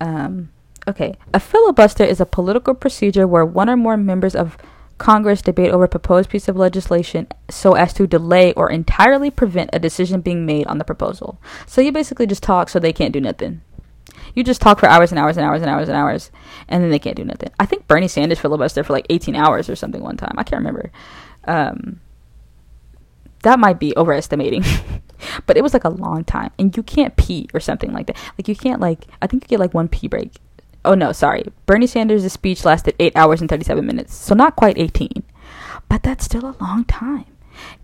Um 0.00 0.50
okay. 0.86 1.14
A 1.34 1.40
filibuster 1.40 2.04
is 2.04 2.20
a 2.20 2.26
political 2.26 2.74
procedure 2.74 3.26
where 3.26 3.44
one 3.44 3.68
or 3.68 3.76
more 3.76 3.96
members 3.96 4.34
of 4.34 4.56
Congress 4.98 5.42
debate 5.42 5.70
over 5.70 5.84
a 5.84 5.88
proposed 5.88 6.28
piece 6.28 6.48
of 6.48 6.56
legislation 6.56 7.28
so 7.48 7.74
as 7.74 7.92
to 7.94 8.06
delay 8.06 8.52
or 8.54 8.68
entirely 8.70 9.30
prevent 9.30 9.70
a 9.72 9.78
decision 9.78 10.20
being 10.20 10.44
made 10.44 10.66
on 10.66 10.78
the 10.78 10.84
proposal. 10.84 11.40
So 11.66 11.80
you 11.80 11.92
basically 11.92 12.26
just 12.26 12.42
talk 12.42 12.68
so 12.68 12.78
they 12.78 12.92
can't 12.92 13.12
do 13.12 13.20
nothing. 13.20 13.62
You 14.34 14.44
just 14.44 14.60
talk 14.60 14.78
for 14.78 14.88
hours 14.88 15.10
and 15.10 15.18
hours 15.18 15.36
and 15.36 15.44
hours 15.44 15.62
and 15.62 15.70
hours 15.70 15.88
and 15.88 15.96
hours, 15.96 16.30
and 16.68 16.82
then 16.82 16.90
they 16.90 16.98
can't 16.98 17.16
do 17.16 17.24
nothing. 17.24 17.50
I 17.58 17.66
think 17.66 17.86
Bernie 17.86 18.08
Sanders 18.08 18.38
filibustered 18.38 18.86
for 18.86 18.92
like 18.92 19.06
18 19.10 19.34
hours 19.36 19.68
or 19.68 19.76
something 19.76 20.02
one 20.02 20.16
time. 20.16 20.34
I 20.36 20.42
can't 20.42 20.60
remember. 20.60 20.90
Um, 21.44 22.00
that 23.42 23.58
might 23.58 23.78
be 23.78 23.96
overestimating, 23.96 24.64
but 25.46 25.56
it 25.56 25.62
was 25.62 25.72
like 25.72 25.84
a 25.84 25.90
long 25.90 26.24
time, 26.24 26.50
and 26.58 26.76
you 26.76 26.82
can't 26.82 27.16
pee 27.16 27.48
or 27.54 27.60
something 27.60 27.92
like 27.92 28.06
that. 28.06 28.16
Like 28.38 28.48
you 28.48 28.56
can't 28.56 28.80
like 28.80 29.06
I 29.22 29.26
think 29.26 29.44
you 29.44 29.48
get 29.48 29.60
like 29.60 29.74
one 29.74 29.88
pee 29.88 30.08
break. 30.08 30.36
Oh 30.84 30.94
no, 30.94 31.12
sorry. 31.12 31.44
Bernie 31.66 31.86
Sanders' 31.86 32.30
speech 32.32 32.64
lasted 32.64 32.94
eight 32.98 33.16
hours 33.16 33.40
and 33.40 33.50
37 33.50 33.84
minutes, 33.84 34.14
so 34.14 34.34
not 34.34 34.56
quite 34.56 34.78
18, 34.78 35.22
but 35.88 36.02
that's 36.02 36.24
still 36.24 36.46
a 36.46 36.56
long 36.60 36.84
time. 36.84 37.26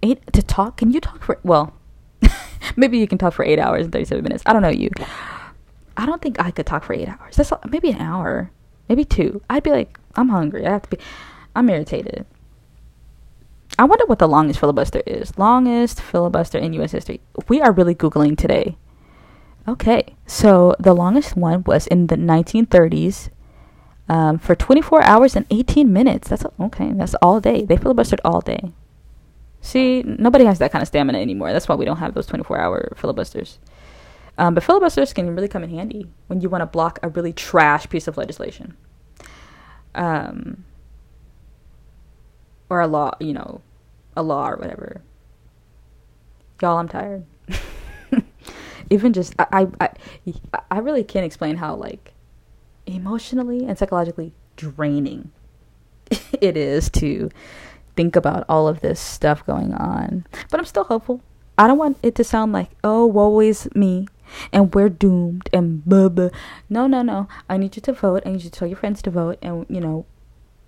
Eight 0.03 0.33
to 0.33 0.43
talk. 0.43 0.77
Can 0.77 0.93
you 0.93 1.01
talk 1.01 1.23
for 1.23 1.41
well? 1.43 1.75
maybe 2.77 2.99
you 2.99 3.07
can 3.07 3.19
talk 3.19 3.33
for 3.33 3.45
eight 3.45 3.59
hours 3.59 3.85
and 3.85 3.93
37 3.93 4.23
minutes. 4.23 4.43
I 4.47 4.53
don't 4.53 4.63
know 4.63 4.69
you. 4.69 4.91
I 5.97 6.07
don't 6.07 6.21
think 6.21 6.41
I 6.41 6.51
could 6.51 6.67
talk 6.67 6.85
for 6.85 6.95
eight 6.95 7.09
hours. 7.09 7.37
That's 7.37 7.53
maybe 7.69 7.91
an 7.91 8.01
hour, 8.01 8.51
maybe 8.89 9.05
two. 9.05 9.43
I'd 9.49 9.63
be 9.63 9.71
like, 9.71 9.99
I'm 10.17 10.29
hungry. 10.29 10.67
I 10.67 10.73
have 10.73 10.83
to 10.83 10.97
be. 10.97 10.99
I'm 11.55 11.69
irritated. 11.69 12.27
I 13.79 13.85
wonder 13.85 14.07
what 14.07 14.19
the 14.19 14.29
longest 14.29 14.61
filibuster 14.61 15.03
is. 15.07 15.37
Longest 15.39 16.01
filibuster 16.01 16.59
in 16.59 16.73
U.S. 16.75 16.93
history. 16.93 17.21
We 17.49 17.61
are 17.61 17.73
really 17.73 17.95
googling 17.95 18.39
today. 18.39 18.77
Okay, 19.67 20.15
so 20.27 20.77
the 20.79 20.95
longest 20.95 21.37
one 21.37 21.65
was 21.65 21.87
in 21.87 22.09
the 22.09 22.17
1930s, 22.17 23.31
um, 24.09 24.39
for 24.39 24.55
24 24.55 25.03
hours 25.03 25.35
and 25.35 25.47
18 25.51 25.93
minutes. 25.93 26.29
That's 26.29 26.45
okay. 26.61 26.93
That's 26.93 27.15
all 27.17 27.41
day. 27.41 27.65
They 27.65 27.77
filibustered 27.77 28.21
all 28.25 28.41
day. 28.41 28.73
See, 29.61 30.03
nobody 30.03 30.45
has 30.45 30.59
that 30.59 30.73
kind 30.73 30.83
of 30.83 30.89
stamina 30.89 31.19
anymore. 31.19 31.53
That's 31.53 31.69
why 31.69 31.75
we 31.75 31.87
don't 31.87 31.97
have 31.97 32.13
those 32.15 32.27
24 32.27 32.61
hour 32.61 32.93
filibusters. 32.97 33.59
Um, 34.37 34.55
but 34.55 34.65
filibusters 34.65 35.13
can 35.13 35.35
really 35.35 35.49
come 35.49 35.63
in 35.63 35.71
handy 35.71 36.09
when 36.27 36.41
you 36.41 36.49
want 36.49 36.63
to 36.63 36.67
block 36.67 36.99
a 37.03 37.09
really 37.09 37.33
trash 37.33 37.89
piece 37.89 38.09
of 38.09 38.17
legislation. 38.17 38.77
Um, 39.95 40.65
or 42.69 42.81
a 42.81 42.87
law, 42.87 43.13
you 43.21 43.33
know, 43.33 43.61
a 44.17 44.23
law 44.23 44.49
or 44.49 44.57
whatever. 44.57 45.03
Y'all, 46.61 46.79
I'm 46.79 46.89
tired. 46.89 47.25
Even 48.91 49.13
just, 49.13 49.35
I, 49.39 49.69
I, 49.81 49.89
I, 50.53 50.61
I 50.71 50.79
really 50.79 51.05
can't 51.05 51.25
explain 51.25 51.57
how, 51.57 51.75
like, 51.77 52.13
emotionally 52.87 53.65
and 53.65 53.79
psychologically 53.79 54.33
draining 54.57 55.31
it 56.41 56.57
is 56.57 56.91
to 56.91 57.31
think 57.97 58.17
about 58.17 58.45
all 58.49 58.69
of 58.69 58.81
this 58.81 59.01
stuff 59.01 59.45
going 59.47 59.73
on. 59.75 60.27
But 60.51 60.61
I'm 60.61 60.67
still 60.67 60.85
hopeful. 60.85 61.23
I 61.57 61.67
don't 61.67 61.79
want 61.79 61.99
it 62.03 62.15
to 62.17 62.25
sound 62.25 62.53
like, 62.53 62.71
oh, 62.83 63.07
woe 63.07 63.41
is 63.41 63.69
me 63.75 64.09
and 64.53 64.75
we're 64.75 64.89
doomed 64.89 65.49
and 65.53 65.85
blah 65.85 66.09
blah. 66.09 66.31
No, 66.69 66.87
no, 66.87 67.03
no. 67.03 67.29
I 67.49 67.57
need 67.57 67.77
you 67.77 67.83
to 67.83 67.93
vote. 67.93 68.23
I 68.25 68.31
need 68.31 68.45
you 68.45 68.51
to 68.51 68.59
tell 68.59 68.69
your 68.69 68.77
friends 68.77 69.03
to 69.03 69.11
vote, 69.11 69.39
and 69.43 69.67
you 69.69 69.81
know, 69.81 70.07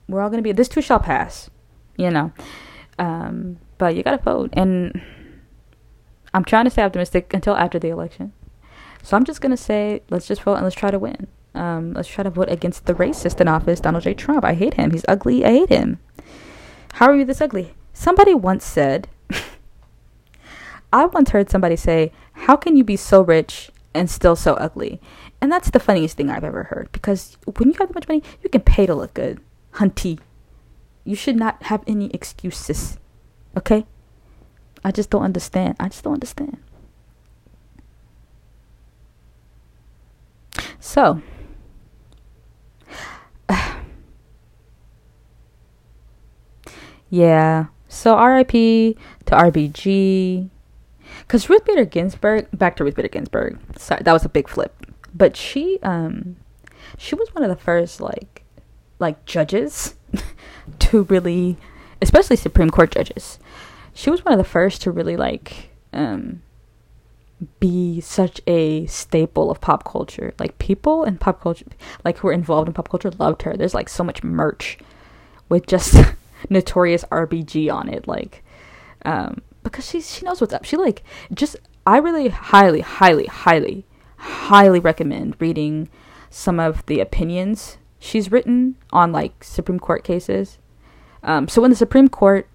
we're 0.08 0.22
all 0.22 0.30
gonna 0.30 0.42
be. 0.42 0.52
This 0.52 0.68
too 0.68 0.82
shall 0.82 1.00
pass. 1.00 1.50
You 1.96 2.10
know, 2.10 2.32
um, 2.98 3.58
but 3.78 3.94
you 3.94 4.02
gotta 4.02 4.22
vote, 4.22 4.50
and 4.52 5.00
I'm 6.34 6.44
trying 6.44 6.64
to 6.64 6.70
stay 6.70 6.82
optimistic 6.82 7.32
until 7.32 7.56
after 7.56 7.78
the 7.78 7.88
election. 7.88 8.32
So 9.02 9.16
I'm 9.16 9.24
just 9.24 9.40
gonna 9.40 9.56
say, 9.56 10.02
let's 10.10 10.26
just 10.26 10.42
vote 10.42 10.54
and 10.54 10.64
let's 10.64 10.76
try 10.76 10.90
to 10.90 10.98
win. 10.98 11.28
Um, 11.54 11.94
let's 11.94 12.08
try 12.08 12.22
to 12.22 12.30
vote 12.30 12.50
against 12.50 12.84
the 12.84 12.94
racist 12.94 13.40
in 13.40 13.48
office, 13.48 13.80
Donald 13.80 14.04
J. 14.04 14.12
Trump. 14.12 14.44
I 14.44 14.52
hate 14.52 14.74
him. 14.74 14.90
He's 14.90 15.04
ugly. 15.08 15.44
I 15.44 15.50
hate 15.50 15.70
him. 15.70 15.98
How 16.94 17.06
are 17.06 17.16
you 17.16 17.24
this 17.24 17.40
ugly? 17.40 17.74
Somebody 17.94 18.34
once 18.34 18.64
said 18.64 19.08
I 20.92 21.06
once 21.06 21.30
heard 21.30 21.50
somebody 21.50 21.76
say, 21.76 22.12
How 22.46 22.54
can 22.54 22.76
you 22.76 22.84
be 22.84 22.94
so 22.94 23.22
rich 23.22 23.72
and 23.92 24.08
still 24.08 24.36
so 24.36 24.54
ugly? 24.54 25.00
And 25.40 25.50
that's 25.50 25.68
the 25.70 25.80
funniest 25.80 26.16
thing 26.16 26.30
I've 26.30 26.44
ever 26.44 26.62
heard 26.62 26.92
because 26.92 27.36
when 27.44 27.70
you 27.70 27.74
have 27.80 27.88
that 27.88 27.94
much 27.96 28.06
money, 28.06 28.22
you 28.40 28.48
can 28.48 28.60
pay 28.60 28.86
to 28.86 28.94
look 28.94 29.14
good. 29.14 29.40
Hunty. 29.72 30.20
You 31.02 31.16
should 31.16 31.34
not 31.34 31.60
have 31.64 31.82
any 31.88 32.08
excuses. 32.12 32.98
Okay? 33.56 33.84
I 34.84 34.92
just 34.92 35.10
don't 35.10 35.24
understand. 35.24 35.74
I 35.80 35.88
just 35.88 36.04
don't 36.04 36.12
understand. 36.12 36.58
So, 40.78 41.20
yeah. 47.10 47.66
So 47.88 48.16
RIP 48.16 48.52
to 48.52 48.96
RBG. 49.26 50.50
Because 51.26 51.48
Ruth 51.48 51.64
Bader 51.64 51.84
Ginsburg, 51.84 52.48
back 52.52 52.76
to 52.76 52.84
Ruth 52.84 52.94
Bader 52.94 53.08
Ginsburg. 53.08 53.58
Sorry, 53.76 54.02
that 54.02 54.12
was 54.12 54.24
a 54.24 54.28
big 54.28 54.48
flip. 54.48 54.74
But 55.14 55.36
she, 55.36 55.78
um, 55.82 56.36
she 56.98 57.14
was 57.14 57.34
one 57.34 57.42
of 57.42 57.50
the 57.50 57.62
first 57.62 58.00
like, 58.00 58.44
like 58.98 59.24
judges 59.24 59.94
to 60.78 61.02
really, 61.04 61.56
especially 62.00 62.36
Supreme 62.36 62.70
Court 62.70 62.92
judges. 62.92 63.38
She 63.92 64.10
was 64.10 64.24
one 64.24 64.32
of 64.32 64.38
the 64.38 64.44
first 64.44 64.82
to 64.82 64.90
really 64.90 65.16
like, 65.16 65.70
um, 65.92 66.42
be 67.60 68.00
such 68.00 68.40
a 68.46 68.86
staple 68.86 69.50
of 69.50 69.60
pop 69.60 69.84
culture. 69.84 70.32
Like 70.38 70.58
people 70.58 71.04
in 71.04 71.18
pop 71.18 71.40
culture, 71.40 71.66
like 72.04 72.18
who 72.18 72.28
were 72.28 72.32
involved 72.32 72.68
in 72.68 72.74
pop 72.74 72.88
culture, 72.88 73.10
loved 73.10 73.42
her. 73.42 73.56
There's 73.56 73.74
like 73.74 73.88
so 73.88 74.04
much 74.04 74.22
merch 74.22 74.78
with 75.48 75.66
just 75.66 75.96
notorious 76.50 77.04
RBG 77.04 77.72
on 77.72 77.88
it. 77.88 78.06
Like, 78.08 78.42
um, 79.04 79.42
because 79.70 79.88
she 79.88 80.00
she 80.00 80.24
knows 80.24 80.40
what's 80.40 80.52
up. 80.52 80.64
She 80.64 80.76
like 80.76 81.02
just 81.32 81.56
I 81.86 81.98
really 81.98 82.28
highly 82.28 82.80
highly 82.80 83.26
highly 83.26 83.86
highly 84.16 84.80
recommend 84.80 85.36
reading 85.40 85.88
some 86.30 86.58
of 86.58 86.84
the 86.86 87.00
opinions 87.00 87.78
she's 87.98 88.30
written 88.30 88.76
on 88.92 89.12
like 89.12 89.42
Supreme 89.44 89.78
Court 89.78 90.04
cases. 90.04 90.58
Um, 91.22 91.48
so 91.48 91.60
when 91.60 91.70
the 91.70 91.76
Supreme 91.76 92.08
Court 92.08 92.48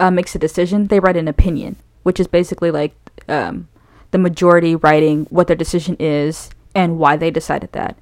uh, 0.00 0.10
makes 0.10 0.34
a 0.34 0.38
decision, 0.38 0.86
they 0.86 1.00
write 1.00 1.16
an 1.16 1.28
opinion, 1.28 1.76
which 2.02 2.18
is 2.18 2.26
basically 2.26 2.70
like 2.70 2.94
um, 3.28 3.68
the 4.10 4.18
majority 4.18 4.74
writing 4.74 5.26
what 5.30 5.46
their 5.46 5.56
decision 5.56 5.96
is 5.98 6.50
and 6.74 6.98
why 6.98 7.16
they 7.16 7.30
decided 7.30 7.72
that. 7.72 7.98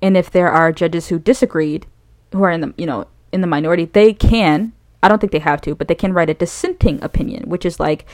And 0.00 0.16
if 0.16 0.30
there 0.30 0.50
are 0.50 0.72
judges 0.72 1.08
who 1.08 1.18
disagreed, 1.18 1.86
who 2.32 2.42
are 2.42 2.50
in 2.50 2.60
the 2.60 2.74
you 2.76 2.86
know 2.86 3.06
in 3.32 3.40
the 3.40 3.46
minority, 3.46 3.84
they 3.84 4.12
can. 4.12 4.72
I 5.02 5.08
don't 5.08 5.18
think 5.18 5.32
they 5.32 5.38
have 5.40 5.60
to, 5.62 5.74
but 5.74 5.88
they 5.88 5.94
can 5.94 6.12
write 6.12 6.30
a 6.30 6.34
dissenting 6.34 7.02
opinion, 7.02 7.48
which 7.48 7.64
is 7.64 7.80
like, 7.80 8.06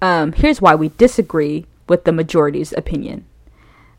um, 0.00 0.32
here's 0.32 0.60
why 0.60 0.74
we 0.74 0.90
disagree 0.90 1.66
with 1.88 2.04
the 2.04 2.12
majority's 2.12 2.72
opinion. 2.72 3.24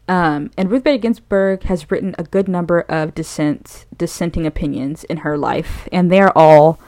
Um, 0.07 0.49
and 0.57 0.71
Ruth 0.71 0.83
Bader 0.83 0.97
Ginsburg 0.97 1.63
has 1.63 1.91
written 1.91 2.15
a 2.17 2.23
good 2.23 2.47
number 2.47 2.81
of 2.81 3.13
dissent, 3.13 3.85
dissenting 3.95 4.47
opinions 4.47 5.03
in 5.03 5.17
her 5.17 5.37
life, 5.37 5.87
and 5.91 6.11
they're 6.11 6.35
all 6.35 6.79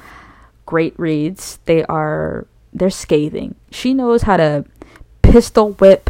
great 0.66 0.98
reads. 0.98 1.60
They 1.66 1.84
are 1.84 2.48
they're 2.74 2.90
scathing. 2.90 3.56
She 3.70 3.94
knows 3.94 4.24
how 4.24 4.38
to 4.38 4.66
pistol 5.22 5.74
whip 5.74 6.10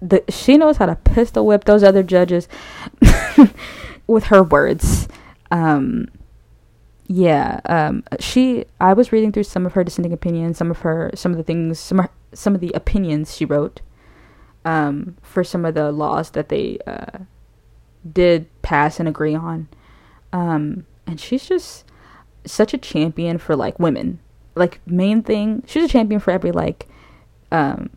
the 0.00 0.24
she 0.30 0.56
knows 0.56 0.78
how 0.78 0.86
to 0.86 0.96
pistol 0.96 1.46
whip 1.46 1.64
those 1.64 1.82
other 1.82 2.02
judges 2.02 2.48
with 4.06 4.24
her 4.24 4.42
words. 4.42 5.08
Um, 5.50 6.08
yeah, 7.12 7.58
um, 7.64 8.04
she. 8.20 8.66
I 8.80 8.92
was 8.92 9.10
reading 9.10 9.32
through 9.32 9.42
some 9.42 9.66
of 9.66 9.72
her 9.72 9.82
dissenting 9.82 10.12
opinions, 10.12 10.58
some 10.58 10.70
of 10.70 10.78
her, 10.82 11.10
some 11.16 11.32
of 11.32 11.38
the 11.38 11.42
things, 11.42 11.80
some 11.80 12.08
some 12.32 12.54
of 12.54 12.60
the 12.60 12.70
opinions 12.72 13.36
she 13.36 13.44
wrote, 13.44 13.80
um, 14.64 15.16
for 15.20 15.42
some 15.42 15.64
of 15.64 15.74
the 15.74 15.90
laws 15.90 16.30
that 16.30 16.50
they 16.50 16.78
uh, 16.86 17.18
did 18.12 18.46
pass 18.62 19.00
and 19.00 19.08
agree 19.08 19.34
on, 19.34 19.66
um, 20.32 20.86
and 21.04 21.18
she's 21.18 21.48
just 21.48 21.84
such 22.44 22.74
a 22.74 22.78
champion 22.78 23.38
for 23.38 23.56
like 23.56 23.80
women. 23.80 24.20
Like 24.54 24.80
main 24.86 25.24
thing, 25.24 25.64
she's 25.66 25.86
a 25.86 25.88
champion 25.88 26.20
for 26.20 26.30
every 26.30 26.52
like, 26.52 26.86
um, 27.50 27.90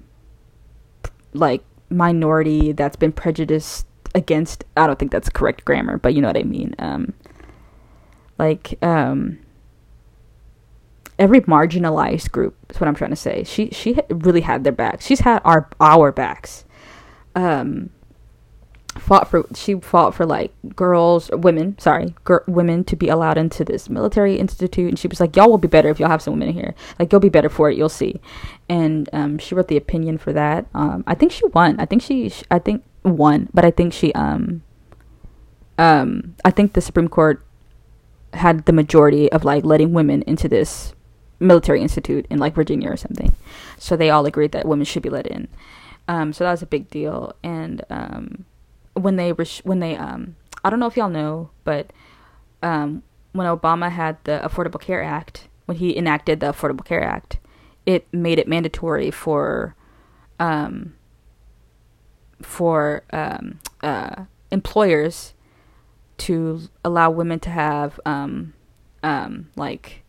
like 1.34 1.64
minority 1.92 2.72
that's 2.72 2.96
been 2.96 3.12
prejudiced 3.12 3.86
against. 4.16 4.64
I 4.76 4.88
don't 4.88 4.98
think 4.98 5.12
that's 5.12 5.30
correct 5.30 5.66
grammar, 5.66 6.00
but 6.00 6.16
you 6.16 6.22
know 6.22 6.30
what 6.30 6.38
I 6.38 6.44
mean. 6.44 6.74
Um, 6.80 7.14
like 8.38 8.78
um, 8.84 9.40
every 11.20 11.42
marginalized 11.42 12.32
group 12.32 12.56
is 12.70 12.80
what 12.80 12.88
I'm 12.88 12.96
trying 12.96 13.12
to 13.12 13.16
say. 13.16 13.44
She 13.44 13.70
she 13.70 13.98
really 14.10 14.42
had 14.42 14.64
their 14.64 14.74
backs. 14.74 15.06
She's 15.06 15.22
had 15.22 15.42
our 15.46 15.70
our 15.80 16.12
backs. 16.12 16.66
Um, 17.36 17.90
fought 19.00 19.28
for 19.28 19.46
she 19.56 19.76
fought 19.76 20.14
for 20.14 20.26
like 20.26 20.54
girls 20.76 21.32
women 21.34 21.76
sorry 21.80 22.14
gr- 22.26 22.46
women 22.48 22.84
to 22.84 22.96
be 22.96 23.10
allowed 23.10 23.38
into 23.38 23.64
this 23.64 23.90
military 23.90 24.38
institute. 24.38 24.90
And 24.90 25.00
she 25.00 25.08
was 25.08 25.20
like 25.20 25.36
y'all 25.36 25.50
will 25.50 25.58
be 25.58 25.68
better 25.68 25.90
if 25.90 26.00
y'all 26.00 26.10
have 26.10 26.22
some 26.22 26.34
women 26.34 26.50
in 26.50 26.54
here. 26.54 26.76
Like 27.00 27.12
you'll 27.12 27.22
be 27.22 27.30
better 27.30 27.50
for 27.50 27.70
it. 27.70 27.78
You'll 27.78 27.90
see. 27.90 28.22
And 28.70 29.10
um, 29.14 29.38
she 29.40 29.56
wrote 29.56 29.68
the 29.68 29.78
opinion 29.78 30.18
for 30.18 30.34
that. 30.34 30.68
Um, 30.74 31.04
i 31.08 31.16
think 31.16 31.32
she 31.32 31.46
won. 31.48 31.80
I 31.80 31.86
think 31.86 32.02
she, 32.02 32.32
i 32.52 32.60
think 32.60 32.84
won. 33.04 33.50
But 33.54 33.66
i 33.66 33.72
think 33.72 33.94
she 33.94 34.14
um 34.14 34.64
um 35.78 36.36
i 36.46 36.52
think 36.52 36.74
the 36.74 36.82
supreme 36.82 37.08
court 37.08 37.44
had 38.34 38.66
the 38.66 38.74
majority 38.74 39.32
of 39.32 39.44
like 39.44 39.64
letting 39.64 39.94
women 39.94 40.24
into 40.24 40.48
this 40.48 40.94
military 41.40 41.82
institute 41.82 42.26
in 42.30 42.40
like 42.40 42.56
virginia 42.56 42.90
or 42.90 42.98
something. 42.98 43.36
So 43.78 43.96
they 43.96 44.10
all 44.10 44.26
agreed 44.26 44.52
that 44.54 44.68
women 44.68 44.86
should 44.86 45.04
be 45.04 45.10
let 45.10 45.28
in. 45.28 45.48
Um 46.08 46.34
so 46.34 46.44
that 46.44 46.52
was 46.52 46.62
a 46.62 46.68
big 46.68 46.90
deal. 46.90 47.36
And 47.44 47.84
um 47.90 48.46
when 48.94 49.16
they 49.16 49.32
when 49.32 49.80
they 49.80 49.96
um 49.98 50.36
I 50.64 50.70
don't 50.70 50.80
know 50.80 50.88
if 50.88 50.98
y'all 50.98 51.10
know, 51.10 51.50
but 51.64 51.92
um 52.62 53.04
when 53.34 53.48
Obama 53.48 53.92
had 53.92 54.18
the 54.26 54.42
Affordable 54.44 54.80
Care 54.80 55.04
Act, 55.04 55.48
when 55.66 55.78
he 55.78 55.98
enacted 55.98 56.40
the 56.40 56.48
Affordable 56.54 56.86
Care 56.86 57.04
Act, 57.04 57.40
it 57.86 58.08
made 58.14 58.40
it 58.40 58.48
mandatory 58.48 59.12
for 59.12 59.76
um 60.40 60.96
for 62.42 63.04
um 63.12 63.60
uh 63.82 64.26
employers 64.52 65.34
to 66.28 66.70
allow 66.84 67.10
women 67.10 67.40
to 67.40 67.50
have 67.50 68.00
um 68.06 68.54
um 69.04 69.50
like 69.56 70.04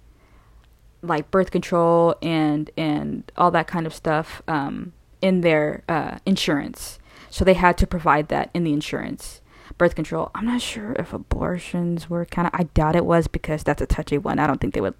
like 1.02 1.30
birth 1.30 1.50
control 1.50 2.14
and 2.22 2.70
and 2.76 3.30
all 3.36 3.50
that 3.50 3.66
kind 3.66 3.86
of 3.86 3.94
stuff 3.94 4.42
um 4.48 4.92
in 5.20 5.40
their 5.40 5.82
uh 5.88 6.18
insurance 6.26 6.98
so 7.34 7.44
they 7.44 7.54
had 7.54 7.76
to 7.78 7.86
provide 7.88 8.28
that 8.28 8.48
in 8.54 8.62
the 8.62 8.72
insurance. 8.72 9.40
Birth 9.76 9.96
control. 9.96 10.30
I'm 10.36 10.46
not 10.46 10.60
sure 10.60 10.92
if 10.92 11.12
abortions 11.12 12.08
were 12.08 12.24
kind 12.24 12.46
of. 12.46 12.54
I 12.54 12.62
doubt 12.74 12.94
it 12.94 13.04
was 13.04 13.26
because 13.26 13.64
that's 13.64 13.82
a 13.82 13.86
touchy 13.86 14.18
one. 14.18 14.38
I 14.38 14.46
don't 14.46 14.60
think 14.60 14.72
they 14.72 14.80
would 14.80 14.94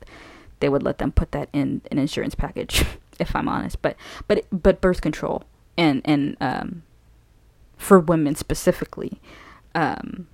they 0.59 0.69
would 0.69 0.83
let 0.83 0.99
them 0.99 1.13
put 1.13 1.31
that 1.31 1.49
in 1.53 1.83
an 1.93 1.99
insurance 1.99 2.35
package, 2.35 2.85
if 3.21 3.37
I'm 3.37 3.49
honest. 3.49 3.81
But 3.83 3.95
but 4.27 4.47
but 4.51 4.81
birth 4.81 5.01
control 5.01 5.45
and 5.79 6.03
and 6.05 6.37
um, 6.41 6.83
for 7.77 8.01
women 8.01 8.35
specifically, 8.35 9.21
um, 9.77 10.27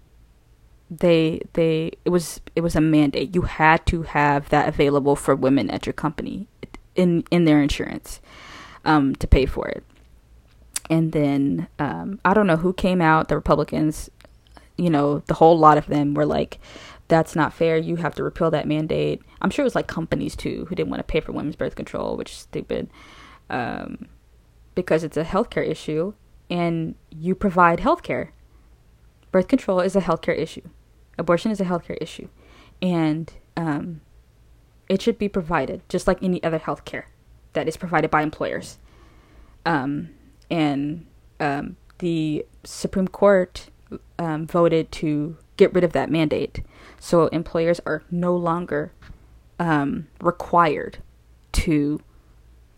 they 0.90 1.40
they 1.52 1.92
it 2.04 2.10
was 2.10 2.40
it 2.56 2.62
was 2.62 2.74
a 2.74 2.80
mandate. 2.80 3.34
You 3.34 3.42
had 3.42 3.86
to 3.86 4.02
have 4.02 4.48
that 4.48 4.68
available 4.68 5.16
for 5.16 5.34
women 5.34 5.70
at 5.70 5.86
your 5.86 5.92
company 5.92 6.48
in 6.96 7.24
in 7.30 7.44
their 7.44 7.62
insurance 7.62 8.20
um, 8.84 9.14
to 9.16 9.26
pay 9.26 9.46
for 9.46 9.68
it 9.68 9.84
and 10.90 11.12
then 11.12 11.68
um, 11.78 12.20
I 12.24 12.34
don't 12.34 12.48
know 12.48 12.56
who 12.56 12.72
came 12.72 13.00
out. 13.00 13.28
The 13.28 13.36
Republicans, 13.36 14.10
you 14.76 14.90
know, 14.90 15.20
the 15.20 15.34
whole 15.34 15.56
lot 15.56 15.78
of 15.78 15.86
them 15.86 16.14
were 16.14 16.26
like, 16.26 16.58
"That's 17.06 17.36
not 17.36 17.54
fair. 17.54 17.76
You 17.76 17.96
have 17.96 18.16
to 18.16 18.24
repeal 18.24 18.50
that 18.50 18.66
mandate." 18.66 19.22
I'm 19.40 19.50
sure 19.50 19.62
it 19.62 19.64
was 19.64 19.76
like 19.76 19.86
companies 19.86 20.34
too 20.34 20.66
who 20.68 20.74
didn't 20.74 20.90
want 20.90 20.98
to 20.98 21.10
pay 21.10 21.20
for 21.20 21.32
women's 21.32 21.56
birth 21.56 21.76
control, 21.76 22.16
which 22.16 22.32
is 22.32 22.38
stupid, 22.38 22.90
um, 23.48 24.08
because 24.74 25.04
it's 25.04 25.16
a 25.16 25.24
healthcare 25.24 25.66
issue, 25.66 26.12
and 26.50 26.96
you 27.08 27.36
provide 27.36 27.78
healthcare. 27.78 28.30
Birth 29.30 29.46
control 29.46 29.78
is 29.78 29.94
a 29.94 30.00
healthcare 30.00 30.36
issue. 30.36 30.68
Abortion 31.18 31.50
is 31.50 31.60
a 31.60 31.64
healthcare 31.64 31.98
issue, 32.00 32.28
and 32.80 33.32
um, 33.56 34.00
it 34.88 35.02
should 35.02 35.18
be 35.18 35.28
provided 35.28 35.82
just 35.88 36.06
like 36.06 36.22
any 36.22 36.42
other 36.42 36.58
healthcare 36.58 37.04
that 37.52 37.68
is 37.68 37.76
provided 37.76 38.10
by 38.10 38.22
employers. 38.22 38.78
Um, 39.66 40.10
and 40.50 41.06
um, 41.38 41.76
the 41.98 42.46
Supreme 42.64 43.08
Court 43.08 43.68
um, 44.18 44.46
voted 44.46 44.90
to 44.92 45.36
get 45.56 45.74
rid 45.74 45.84
of 45.84 45.92
that 45.92 46.10
mandate. 46.10 46.62
So 46.98 47.26
employers 47.28 47.80
are 47.86 48.02
no 48.10 48.34
longer 48.34 48.92
um, 49.58 50.08
required 50.20 50.98
to 51.52 52.00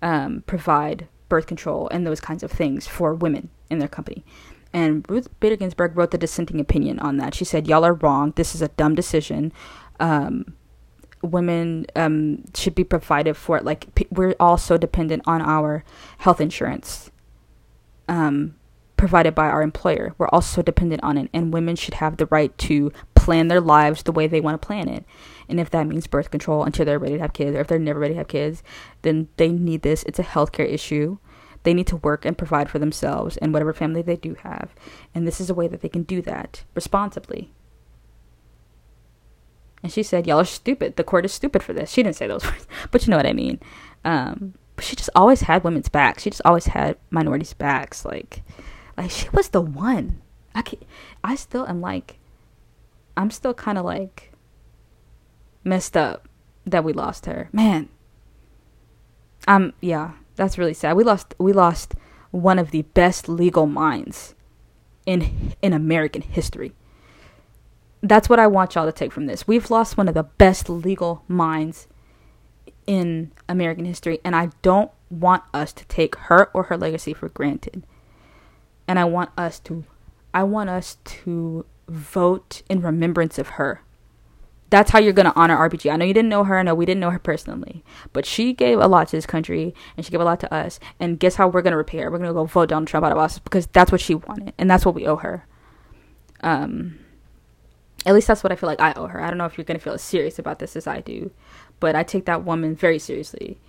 um, 0.02 0.42
provide 0.46 1.08
birth 1.28 1.46
control 1.46 1.88
and 1.90 2.06
those 2.06 2.20
kinds 2.20 2.42
of 2.42 2.50
things 2.50 2.86
for 2.86 3.14
women 3.14 3.48
in 3.70 3.78
their 3.78 3.88
company. 3.88 4.24
And 4.72 5.04
Ruth 5.08 5.28
Bader 5.40 5.56
Ginsburg 5.56 5.96
wrote 5.96 6.12
the 6.12 6.18
dissenting 6.18 6.60
opinion 6.60 6.98
on 6.98 7.18
that. 7.18 7.34
She 7.34 7.44
said, 7.44 7.66
"Y'all 7.66 7.84
are 7.84 7.94
wrong. 7.94 8.32
This 8.36 8.54
is 8.54 8.62
a 8.62 8.68
dumb 8.68 8.94
decision. 8.94 9.52
Um, 10.00 10.54
women 11.22 11.86
um, 11.94 12.44
should 12.54 12.74
be 12.74 12.84
provided 12.84 13.36
for 13.36 13.56
it. 13.56 13.64
Like 13.64 13.94
p- 13.94 14.08
we're 14.10 14.34
all 14.40 14.58
so 14.58 14.76
dependent 14.76 15.22
on 15.26 15.40
our 15.40 15.84
health 16.18 16.40
insurance 16.40 17.10
um, 18.08 18.56
provided 18.96 19.34
by 19.34 19.46
our 19.46 19.62
employer. 19.62 20.14
We're 20.18 20.28
also 20.28 20.62
dependent 20.62 21.02
on 21.02 21.16
it, 21.16 21.30
and 21.32 21.52
women 21.52 21.76
should 21.76 21.94
have 21.94 22.16
the 22.16 22.26
right 22.26 22.56
to 22.58 22.92
plan 23.14 23.48
their 23.48 23.60
lives 23.60 24.02
the 24.02 24.12
way 24.12 24.26
they 24.26 24.40
want 24.40 24.60
to 24.60 24.66
plan 24.66 24.88
it. 24.88 25.04
And 25.48 25.60
if 25.60 25.70
that 25.70 25.86
means 25.86 26.06
birth 26.06 26.30
control 26.30 26.64
until 26.64 26.84
they're 26.84 26.98
ready 26.98 27.14
to 27.14 27.20
have 27.20 27.32
kids, 27.32 27.56
or 27.56 27.60
if 27.60 27.68
they're 27.68 27.78
never 27.78 28.00
ready 28.00 28.14
to 28.14 28.18
have 28.18 28.28
kids, 28.28 28.62
then 29.02 29.28
they 29.36 29.48
need 29.48 29.82
this. 29.82 30.02
It's 30.04 30.18
a 30.18 30.24
healthcare 30.24 30.68
issue. 30.68 31.18
They 31.62 31.74
need 31.74 31.86
to 31.88 31.96
work 31.96 32.24
and 32.24 32.36
provide 32.36 32.68
for 32.68 32.78
themselves 32.78 33.36
and 33.36 33.52
whatever 33.52 33.72
family 33.72 34.02
they 34.02 34.16
do 34.16 34.34
have. 34.42 34.74
And 35.14 35.26
this 35.26 35.40
is 35.40 35.50
a 35.50 35.54
way 35.54 35.68
that 35.68 35.80
they 35.80 35.88
can 35.88 36.02
do 36.02 36.20
that 36.22 36.64
responsibly. 36.74 37.52
And 39.82 39.92
she 39.92 40.02
said, 40.02 40.26
Y'all 40.26 40.40
are 40.40 40.44
stupid. 40.44 40.96
The 40.96 41.04
court 41.04 41.24
is 41.24 41.32
stupid 41.32 41.62
for 41.62 41.72
this. 41.72 41.90
She 41.90 42.02
didn't 42.02 42.16
say 42.16 42.26
those 42.26 42.44
words, 42.50 42.66
but 42.90 43.06
you 43.06 43.10
know 43.10 43.16
what 43.16 43.26
I 43.26 43.32
mean. 43.32 43.60
Um, 44.04 44.54
but 44.76 44.84
she 44.84 44.96
just 44.96 45.10
always 45.14 45.42
had 45.42 45.64
women's 45.64 45.88
backs. 45.88 46.22
She 46.22 46.30
just 46.30 46.42
always 46.44 46.66
had 46.66 46.96
minorities' 47.10 47.54
backs. 47.54 48.04
Like, 48.04 48.42
like 48.96 49.10
she 49.10 49.28
was 49.30 49.48
the 49.48 49.60
one. 49.60 50.20
I 50.54 50.62
can, 50.62 50.80
I 51.24 51.34
still 51.34 51.66
am 51.66 51.80
like, 51.80 52.18
I'm 53.16 53.30
still 53.30 53.54
kind 53.54 53.78
of 53.78 53.84
like 53.84 54.32
messed 55.64 55.96
up 55.96 56.28
that 56.66 56.84
we 56.84 56.92
lost 56.92 57.26
her. 57.26 57.48
Man, 57.52 57.88
um, 59.48 59.72
yeah, 59.80 60.12
that's 60.36 60.58
really 60.58 60.74
sad. 60.74 60.96
We 60.96 61.04
lost, 61.04 61.34
we 61.38 61.52
lost 61.52 61.94
one 62.30 62.58
of 62.58 62.70
the 62.70 62.82
best 62.82 63.28
legal 63.28 63.66
minds 63.66 64.34
in 65.06 65.54
in 65.62 65.72
American 65.72 66.22
history. 66.22 66.72
That's 68.02 68.28
what 68.28 68.38
I 68.38 68.46
want 68.46 68.74
y'all 68.74 68.86
to 68.86 68.92
take 68.92 69.12
from 69.12 69.26
this. 69.26 69.46
We've 69.46 69.70
lost 69.70 69.96
one 69.96 70.08
of 70.08 70.14
the 70.14 70.24
best 70.24 70.68
legal 70.68 71.22
minds 71.28 71.86
in 72.86 73.30
American 73.48 73.84
history, 73.84 74.18
and 74.24 74.34
I 74.34 74.50
don't 74.62 74.90
want 75.08 75.44
us 75.54 75.72
to 75.74 75.84
take 75.86 76.16
her 76.16 76.50
or 76.52 76.64
her 76.64 76.76
legacy 76.76 77.14
for 77.14 77.28
granted. 77.28 77.84
And 78.88 78.98
I 78.98 79.04
want 79.04 79.30
us 79.36 79.60
to 79.60 79.84
I 80.34 80.42
want 80.44 80.70
us 80.70 80.96
to 81.04 81.66
vote 81.88 82.62
in 82.68 82.80
remembrance 82.80 83.38
of 83.38 83.50
her 83.50 83.82
that's 84.72 84.90
how 84.90 84.98
you're 84.98 85.12
gonna 85.12 85.34
honor 85.36 85.56
RBG. 85.56 85.92
I 85.92 85.96
know 85.96 86.06
you 86.06 86.14
didn't 86.14 86.30
know 86.30 86.44
her. 86.44 86.58
I 86.58 86.62
know 86.62 86.74
we 86.74 86.86
didn't 86.86 87.00
know 87.00 87.10
her 87.10 87.18
personally, 87.18 87.84
but 88.14 88.24
she 88.24 88.54
gave 88.54 88.78
a 88.78 88.88
lot 88.88 89.08
to 89.08 89.16
this 89.16 89.26
country 89.26 89.74
and 89.96 90.04
she 90.04 90.10
gave 90.10 90.20
a 90.20 90.24
lot 90.24 90.40
to 90.40 90.52
us. 90.52 90.80
And 90.98 91.20
guess 91.20 91.34
how 91.34 91.46
we're 91.46 91.60
gonna 91.60 91.76
repay 91.76 91.98
her? 91.98 92.10
We're 92.10 92.18
gonna 92.18 92.32
go 92.32 92.46
vote 92.46 92.70
Donald 92.70 92.88
Trump 92.88 93.04
out 93.04 93.12
of 93.12 93.18
office 93.18 93.38
because 93.38 93.66
that's 93.66 93.92
what 93.92 94.00
she 94.00 94.14
wanted 94.14 94.54
and 94.56 94.70
that's 94.70 94.86
what 94.86 94.94
we 94.94 95.06
owe 95.06 95.16
her. 95.16 95.46
Um, 96.40 96.98
at 98.06 98.14
least 98.14 98.26
that's 98.26 98.42
what 98.42 98.50
I 98.50 98.56
feel 98.56 98.66
like 98.66 98.80
I 98.80 98.94
owe 98.94 99.08
her. 99.08 99.22
I 99.22 99.28
don't 99.28 99.36
know 99.36 99.44
if 99.44 99.58
you're 99.58 99.66
gonna 99.66 99.78
feel 99.78 99.92
as 99.92 100.02
serious 100.02 100.38
about 100.38 100.58
this 100.58 100.74
as 100.74 100.86
I 100.86 101.00
do, 101.00 101.30
but 101.78 101.94
I 101.94 102.02
take 102.02 102.24
that 102.24 102.42
woman 102.42 102.74
very 102.74 102.98
seriously, 102.98 103.60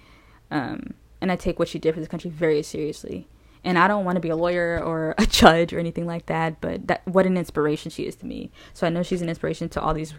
um, 0.52 0.94
and 1.20 1.34
I 1.34 1.36
take 1.36 1.60
what 1.60 1.68
she 1.68 1.80
did 1.80 1.94
for 1.94 2.00
this 2.00 2.10
country 2.10 2.30
very 2.30 2.64
seriously. 2.64 3.28
And 3.66 3.78
I 3.78 3.88
don't 3.88 4.04
want 4.04 4.16
to 4.16 4.22
be 4.22 4.30
a 4.30 4.36
lawyer 4.36 4.82
or 4.82 5.16
a 5.18 5.26
judge 5.26 5.74
or 5.74 5.80
anything 5.80 6.06
like 6.06 6.28
that, 6.28 6.62
but 6.62 6.88
that 6.88 7.06
what 7.06 7.26
an 7.26 7.36
inspiration 7.36 7.92
she 7.92 8.04
is 8.04 8.16
to 8.18 8.26
me. 8.26 8.52
So 8.74 8.88
I 8.88 8.90
know 8.90 9.04
she's 9.04 9.22
an 9.22 9.30
inspiration 9.30 9.68
to 9.70 9.82
all 9.82 9.94
these 9.94 10.14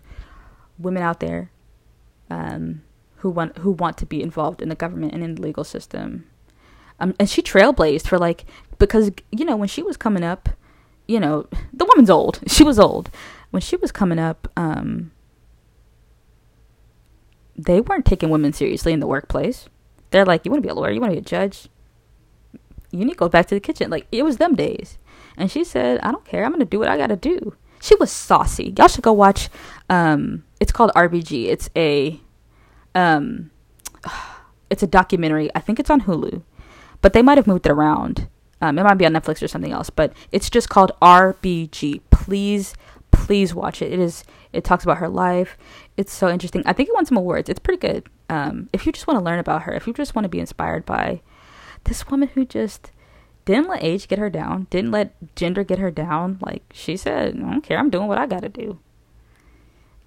women 0.79 1.03
out 1.03 1.21
there 1.21 1.51
um, 2.31 2.83
who 3.17 3.31
want 3.31 3.59
who 3.59 3.71
want 3.73 3.97
to 3.99 4.07
be 4.07 4.23
involved 4.23 4.61
in 4.63 4.69
the 4.69 4.75
government 4.75 5.13
and 5.13 5.23
in 5.23 5.35
the 5.37 5.43
legal 5.43 5.65
system. 5.65 6.27
Um, 7.01 7.15
and 7.19 7.29
she 7.29 7.43
trailblazed 7.43 8.07
for 8.07 8.19
like 8.19 8.45
because 8.79 9.11
you 9.31 9.45
know 9.45 9.57
when 9.57 9.69
she 9.69 9.83
was 9.83 9.97
coming 9.97 10.25
up, 10.25 10.49
you 11.07 11.21
know 11.21 11.47
the 11.73 11.85
woman's 11.85 12.11
old. 12.11 12.41
She 12.49 12.65
was 12.65 12.79
old 12.79 13.11
when 13.51 13.61
she 13.61 13.77
was 13.77 13.93
coming 13.93 14.19
up. 14.19 14.51
Um, 14.57 15.13
they 17.57 17.81
weren't 17.81 18.05
taking 18.05 18.31
women 18.31 18.53
seriously 18.53 18.93
in 18.93 19.01
the 19.01 19.07
workplace. 19.07 19.69
They're 20.11 20.25
like, 20.25 20.45
you 20.45 20.51
want 20.51 20.63
to 20.63 20.67
be 20.67 20.71
a 20.71 20.75
lawyer, 20.75 20.91
you 20.91 21.01
want 21.01 21.13
to 21.13 21.17
be 21.17 21.21
a 21.21 21.25
judge, 21.25 21.69
you 22.91 23.05
need 23.05 23.13
to 23.13 23.19
go 23.19 23.29
back 23.29 23.47
to 23.47 23.55
the 23.55 23.61
kitchen. 23.61 23.91
Like 23.91 24.07
it 24.13 24.25
was 24.25 24.37
them 24.37 24.55
days. 24.55 24.99
And 25.37 25.51
she 25.51 25.65
said, 25.65 26.01
I 26.01 26.13
don't 26.13 26.25
care. 26.25 26.45
I'm 26.45 26.53
gonna 26.53 26.65
do 26.65 26.79
what 26.79 26.89
I 26.89 26.97
gotta 26.97 27.17
do. 27.17 27.57
She 27.81 27.95
was 27.97 28.11
saucy. 28.11 28.73
Y'all 28.79 28.89
should 28.89 29.03
go 29.03 29.13
watch. 29.13 29.49
Um, 29.91 30.45
it's 30.65 30.73
called 30.73 30.91
RBG. 30.97 31.49
It's 31.49 31.69
a, 31.77 32.19
um, 32.95 33.51
it's 34.71 34.83
a 34.83 34.87
documentary. 34.87 35.51
I 35.55 35.61
think 35.61 35.79
it's 35.79 35.91
on 35.91 36.01
Hulu, 36.03 36.43
but 37.03 37.13
they 37.13 37.21
might 37.21 37.37
have 37.37 37.47
moved 37.47 37.67
it 37.67 37.73
around. 37.73 38.29
Um, 38.63 38.79
it 38.79 38.83
might 38.83 38.95
be 38.95 39.05
on 39.05 39.13
Netflix 39.13 39.43
or 39.43 39.49
something 39.49 39.73
else, 39.73 39.91
but 39.91 40.15
it's 40.33 40.49
just 40.49 40.71
called 40.71 40.93
RBG. 41.03 42.01
Please, 42.11 42.73
please 43.11 43.55
watch 43.55 43.83
it. 43.83 43.93
It 43.93 43.99
is. 43.99 44.25
It 44.55 44.65
talks 44.65 44.85
about 44.85 44.99
her 44.99 45.09
life. 45.09 45.59
It's 45.99 46.15
so 46.15 46.31
interesting. 46.31 46.63
I 46.65 46.73
think 46.73 46.89
it 46.89 46.95
won 46.95 47.05
some 47.05 47.19
awards. 47.19 47.51
It's 47.51 47.59
pretty 47.59 47.87
good. 47.87 48.09
Um, 48.31 48.71
if 48.73 48.87
you 48.87 48.93
just 48.93 49.07
want 49.07 49.19
to 49.21 49.25
learn 49.25 49.39
about 49.39 49.65
her, 49.65 49.75
if 49.75 49.87
you 49.87 49.93
just 49.93 50.15
want 50.15 50.25
to 50.25 50.31
be 50.31 50.41
inspired 50.41 50.87
by 50.87 51.21
this 51.85 52.09
woman 52.09 52.29
who 52.29 52.47
just 52.47 52.91
didn't 53.45 53.69
let 53.69 53.85
age 53.85 54.09
get 54.09 54.19
her 54.19 54.31
down, 54.31 54.67
didn't 54.71 54.93
let 54.93 55.13
gender 55.37 55.63
get 55.63 55.79
her 55.79 55.91
down. 55.91 56.39
Like 56.41 56.63
she 56.73 56.97
said, 56.97 57.37
I 57.37 57.39
don't 57.39 57.61
care, 57.61 57.79
I'm 57.79 57.91
doing 57.91 58.09
what 58.09 58.17
I 58.17 58.25
gotta 58.25 58.49
do. 58.49 58.79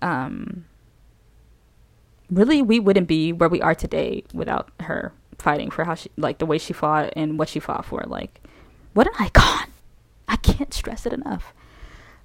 Um 0.02 0.66
really 2.30 2.62
we 2.62 2.80
wouldn't 2.80 3.08
be 3.08 3.32
where 3.32 3.50
we 3.50 3.62
are 3.62 3.76
today 3.76 4.24
without 4.34 4.70
her 4.82 5.14
fighting 5.38 5.70
for 5.72 5.86
how 5.86 5.96
she 5.96 6.10
like 6.18 6.40
the 6.40 6.46
way 6.46 6.58
she 6.58 6.74
fought 6.74 7.14
and 7.16 7.40
what 7.40 7.50
she 7.50 7.60
fought 7.60 7.86
for. 7.86 8.04
Like 8.06 8.42
what 8.94 9.08
an 9.08 9.14
icon. 9.20 9.72
I 10.28 10.36
can't 10.38 10.74
stress 10.74 11.06
it 11.06 11.14
enough. 11.14 11.54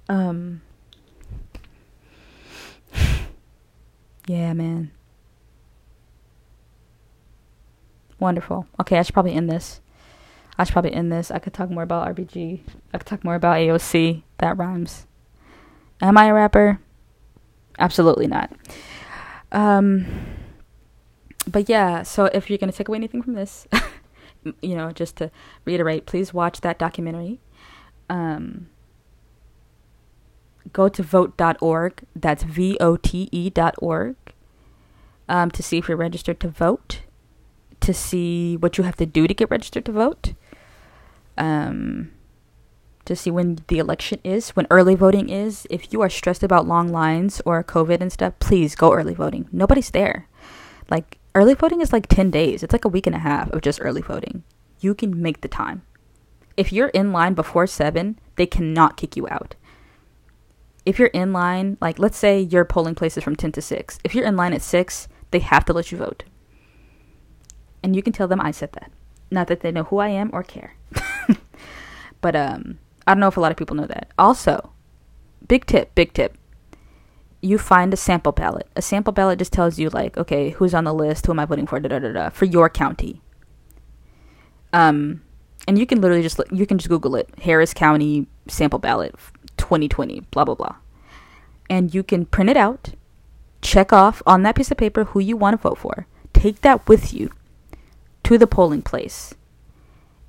Um 0.09 0.61
Yeah, 4.27 4.53
man. 4.53 4.91
Wonderful. 8.19 8.67
Okay, 8.79 8.97
I 8.97 9.01
should 9.01 9.13
probably 9.13 9.33
end 9.33 9.49
this. 9.49 9.81
I 10.57 10.63
should 10.63 10.73
probably 10.73 10.93
end 10.93 11.11
this. 11.11 11.29
I 11.29 11.39
could 11.39 11.53
talk 11.53 11.69
more 11.69 11.83
about 11.83 12.15
RBG. 12.15 12.61
I 12.93 12.97
could 12.97 13.07
talk 13.07 13.23
more 13.23 13.35
about 13.35 13.57
AOC. 13.57 14.23
That 14.37 14.57
rhymes. 14.57 15.07
Am 16.01 16.17
I 16.17 16.25
a 16.27 16.33
rapper? 16.33 16.79
Absolutely 17.79 18.27
not. 18.27 18.51
Um, 19.51 20.05
but 21.47 21.69
yeah, 21.69 22.03
so 22.03 22.25
if 22.25 22.49
you're 22.49 22.57
going 22.57 22.71
to 22.71 22.77
take 22.77 22.87
away 22.87 22.97
anything 22.97 23.21
from 23.21 23.33
this, 23.33 23.67
you 24.61 24.75
know, 24.75 24.91
just 24.91 25.17
to 25.17 25.31
reiterate, 25.65 26.05
please 26.05 26.33
watch 26.33 26.61
that 26.61 26.79
documentary. 26.79 27.39
Um, 28.09 28.69
go 30.71 30.89
to 30.89 31.03
vote.org. 31.03 32.05
That's 32.15 32.43
V 32.43 32.77
O 32.79 32.97
T 32.97 33.29
E.org 33.31 34.15
um, 35.27 35.51
to 35.51 35.63
see 35.63 35.77
if 35.77 35.87
you're 35.87 35.97
registered 35.97 36.39
to 36.41 36.47
vote 36.47 37.01
to 37.83 37.93
see 37.93 38.55
what 38.55 38.77
you 38.77 38.83
have 38.85 38.95
to 38.95 39.05
do 39.05 39.27
to 39.27 39.33
get 39.33 39.49
registered 39.49 39.85
to 39.85 39.91
vote. 39.91 40.33
Um, 41.37 42.11
to 43.05 43.15
see 43.15 43.31
when 43.31 43.59
the 43.67 43.79
election 43.79 44.19
is, 44.23 44.51
when 44.51 44.67
early 44.69 44.95
voting 44.95 45.29
is. 45.29 45.67
If 45.69 45.91
you 45.91 46.01
are 46.01 46.09
stressed 46.09 46.43
about 46.43 46.67
long 46.67 46.89
lines 46.89 47.41
or 47.45 47.63
COVID 47.63 48.01
and 48.01 48.11
stuff, 48.11 48.33
please 48.39 48.75
go 48.75 48.93
early 48.93 49.13
voting. 49.13 49.47
Nobody's 49.51 49.91
there. 49.91 50.27
Like, 50.89 51.19
early 51.35 51.53
voting 51.53 51.81
is 51.81 51.93
like 51.93 52.07
10 52.07 52.31
days, 52.31 52.63
it's 52.63 52.73
like 52.73 52.85
a 52.85 52.89
week 52.89 53.07
and 53.07 53.15
a 53.15 53.19
half 53.19 53.51
of 53.51 53.61
just 53.61 53.81
early 53.81 54.01
voting. 54.01 54.43
You 54.79 54.93
can 54.93 55.21
make 55.21 55.41
the 55.41 55.47
time. 55.47 55.83
If 56.55 56.71
you're 56.71 56.89
in 56.89 57.11
line 57.11 57.33
before 57.33 57.67
7, 57.67 58.19
they 58.35 58.45
cannot 58.45 58.97
kick 58.97 59.15
you 59.15 59.27
out. 59.29 59.55
If 60.85 60.99
you're 60.99 61.07
in 61.09 61.33
line, 61.33 61.77
like, 61.81 61.97
let's 61.97 62.17
say 62.17 62.41
your 62.41 62.65
polling 62.65 62.95
place 62.95 63.17
is 63.17 63.23
from 63.23 63.35
10 63.35 63.53
to 63.53 63.61
6. 63.61 63.99
If 64.03 64.13
you're 64.13 64.25
in 64.25 64.35
line 64.35 64.53
at 64.53 64.61
6, 64.61 65.07
they 65.31 65.39
have 65.39 65.65
to 65.65 65.73
let 65.73 65.91
you 65.91 65.97
vote 65.97 66.25
and 67.83 67.95
you 67.95 68.01
can 68.01 68.13
tell 68.13 68.27
them 68.27 68.41
I 68.41 68.51
said 68.51 68.71
that. 68.73 68.91
Not 69.29 69.47
that 69.47 69.59
they 69.59 69.71
know 69.71 69.83
who 69.83 69.97
I 69.97 70.07
am 70.07 70.29
or 70.33 70.41
care. 70.41 70.75
but 72.21 72.35
um 72.35 72.79
I 73.05 73.13
don't 73.13 73.19
know 73.19 73.27
if 73.27 73.37
a 73.37 73.41
lot 73.41 73.51
of 73.51 73.57
people 73.57 73.75
know 73.75 73.85
that. 73.87 74.09
Also, 74.17 74.71
big 75.47 75.65
tip, 75.65 75.93
big 75.95 76.13
tip. 76.13 76.37
You 77.41 77.57
find 77.57 77.93
a 77.93 77.97
sample 77.97 78.31
ballot. 78.31 78.67
A 78.75 78.81
sample 78.81 79.11
ballot 79.11 79.39
just 79.39 79.51
tells 79.51 79.77
you 79.77 79.89
like, 79.89 80.17
okay, 80.17 80.51
who's 80.51 80.73
on 80.73 80.85
the 80.85 80.93
list, 80.93 81.25
who 81.25 81.33
am 81.33 81.39
I 81.39 81.45
voting 81.45 81.67
for, 81.67 81.79
da 81.79 81.89
da 81.89 81.99
da 81.99 82.11
da, 82.13 82.29
for 82.29 82.45
your 82.45 82.69
county. 82.69 83.21
Um, 84.71 85.21
and 85.67 85.77
you 85.77 85.85
can 85.85 86.01
literally 86.01 86.23
just 86.23 86.39
you 86.51 86.65
can 86.65 86.77
just 86.77 86.89
Google 86.89 87.15
it, 87.15 87.29
Harris 87.41 87.73
County 87.73 88.27
sample 88.47 88.79
ballot, 88.79 89.15
2020, 89.57 90.21
blah 90.31 90.45
blah 90.45 90.55
blah, 90.55 90.75
and 91.69 91.93
you 91.93 92.03
can 92.03 92.25
print 92.25 92.49
it 92.49 92.57
out, 92.57 92.91
check 93.61 93.93
off 93.93 94.21
on 94.25 94.43
that 94.43 94.55
piece 94.55 94.71
of 94.71 94.77
paper 94.77 95.05
who 95.05 95.19
you 95.19 95.37
want 95.37 95.53
to 95.53 95.69
vote 95.69 95.77
for, 95.77 96.07
take 96.33 96.61
that 96.61 96.87
with 96.87 97.13
you, 97.13 97.29
to 98.23 98.37
the 98.37 98.47
polling 98.47 98.81
place. 98.81 99.35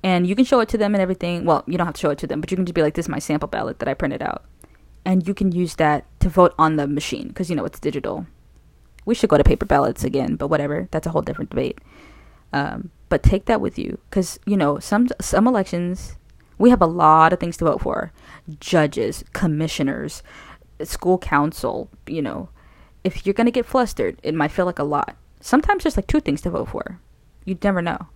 And 0.05 0.27
you 0.27 0.35
can 0.35 0.45
show 0.45 0.59
it 0.59 0.69
to 0.69 0.77
them 0.77 0.93
and 0.93 1.01
everything. 1.01 1.45
Well, 1.45 1.63
you 1.65 1.79
don't 1.79 1.87
have 1.87 1.95
to 1.95 1.99
show 1.99 2.11
it 2.11 2.19
to 2.19 2.27
them, 2.27 2.39
but 2.39 2.51
you 2.51 2.57
can 2.57 2.67
just 2.67 2.75
be 2.75 2.83
like, 2.83 2.93
this 2.93 3.05
is 3.05 3.09
my 3.09 3.17
sample 3.17 3.47
ballot 3.47 3.79
that 3.79 3.87
I 3.87 3.95
printed 3.95 4.21
out. 4.21 4.45
And 5.03 5.27
you 5.27 5.33
can 5.33 5.51
use 5.51 5.77
that 5.77 6.05
to 6.19 6.29
vote 6.29 6.53
on 6.59 6.75
the 6.75 6.85
machine 6.85 7.29
because, 7.29 7.49
you 7.49 7.55
know, 7.55 7.65
it's 7.65 7.79
digital. 7.79 8.27
We 9.05 9.15
should 9.15 9.31
go 9.31 9.37
to 9.39 9.43
paper 9.43 9.65
ballots 9.65 10.03
again, 10.03 10.35
but 10.35 10.49
whatever. 10.49 10.87
That's 10.91 11.07
a 11.07 11.09
whole 11.09 11.23
different 11.23 11.49
debate. 11.49 11.79
Um, 12.53 12.91
but 13.09 13.23
take 13.23 13.45
that 13.45 13.61
with 13.61 13.79
you 13.79 13.97
because, 14.11 14.39
you 14.45 14.55
know, 14.55 14.77
some, 14.77 15.07
some 15.19 15.47
elections, 15.47 16.17
we 16.59 16.69
have 16.69 16.83
a 16.83 16.85
lot 16.85 17.33
of 17.33 17.39
things 17.39 17.57
to 17.57 17.65
vote 17.65 17.81
for 17.81 18.11
judges, 18.59 19.23
commissioners, 19.33 20.21
school 20.83 21.17
council, 21.17 21.89
you 22.05 22.21
know. 22.21 22.49
If 23.03 23.25
you're 23.25 23.33
going 23.33 23.45
to 23.45 23.51
get 23.51 23.65
flustered, 23.65 24.19
it 24.21 24.35
might 24.35 24.51
feel 24.51 24.67
like 24.67 24.77
a 24.77 24.83
lot. 24.83 25.17
Sometimes 25.41 25.81
there's 25.83 25.97
like 25.97 26.05
two 26.05 26.19
things 26.19 26.41
to 26.41 26.51
vote 26.51 26.69
for 26.69 26.99
you'd 27.43 27.63
never 27.63 27.81
know. 27.81 28.07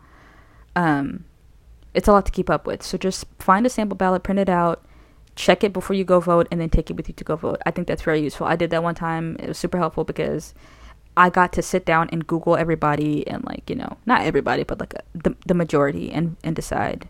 Um, 0.76 1.26
it's 2.00 2.08
a 2.08 2.14
lot 2.14 2.26
to 2.26 2.32
keep 2.32 2.50
up 2.50 2.66
with. 2.66 2.82
So 2.82 2.98
just 2.98 3.26
find 3.40 3.66
a 3.66 3.70
sample 3.70 3.98
ballot, 3.98 4.24
print 4.24 4.40
it 4.40 4.48
out, 4.48 4.86
check 5.36 5.66
it 5.66 5.74
before 5.74 5.98
you 5.98 6.06
go 6.06 6.22
vote, 6.22 6.48
and 6.50 6.62
then 6.62 6.70
take 6.70 6.90
it 6.90 6.96
with 6.96 7.10
you 7.10 7.14
to 7.14 7.26
go 7.26 7.36
vote. 7.36 7.62
I 7.66 7.72
think 7.72 7.88
that's 7.88 8.04
very 8.04 8.22
useful. 8.22 8.48
I 8.48 8.56
did 8.56 8.70
that 8.70 8.84
one 8.84 8.96
time. 8.96 9.36
It 9.38 9.50
was 9.50 9.58
super 9.58 9.78
helpful 9.78 10.06
because 10.06 10.54
I 11.18 11.30
got 11.30 11.52
to 11.54 11.62
sit 11.62 11.84
down 11.86 12.08
and 12.14 12.26
Google 12.26 12.56
everybody 12.56 13.28
and 13.28 13.44
like 13.44 13.70
you 13.70 13.76
know 13.76 13.98
not 14.06 14.22
everybody, 14.22 14.64
but 14.64 14.80
like 14.80 14.96
uh, 14.96 15.02
the 15.14 15.36
the 15.46 15.54
majority 15.54 16.10
and 16.10 16.38
and 16.42 16.56
decide 16.56 17.10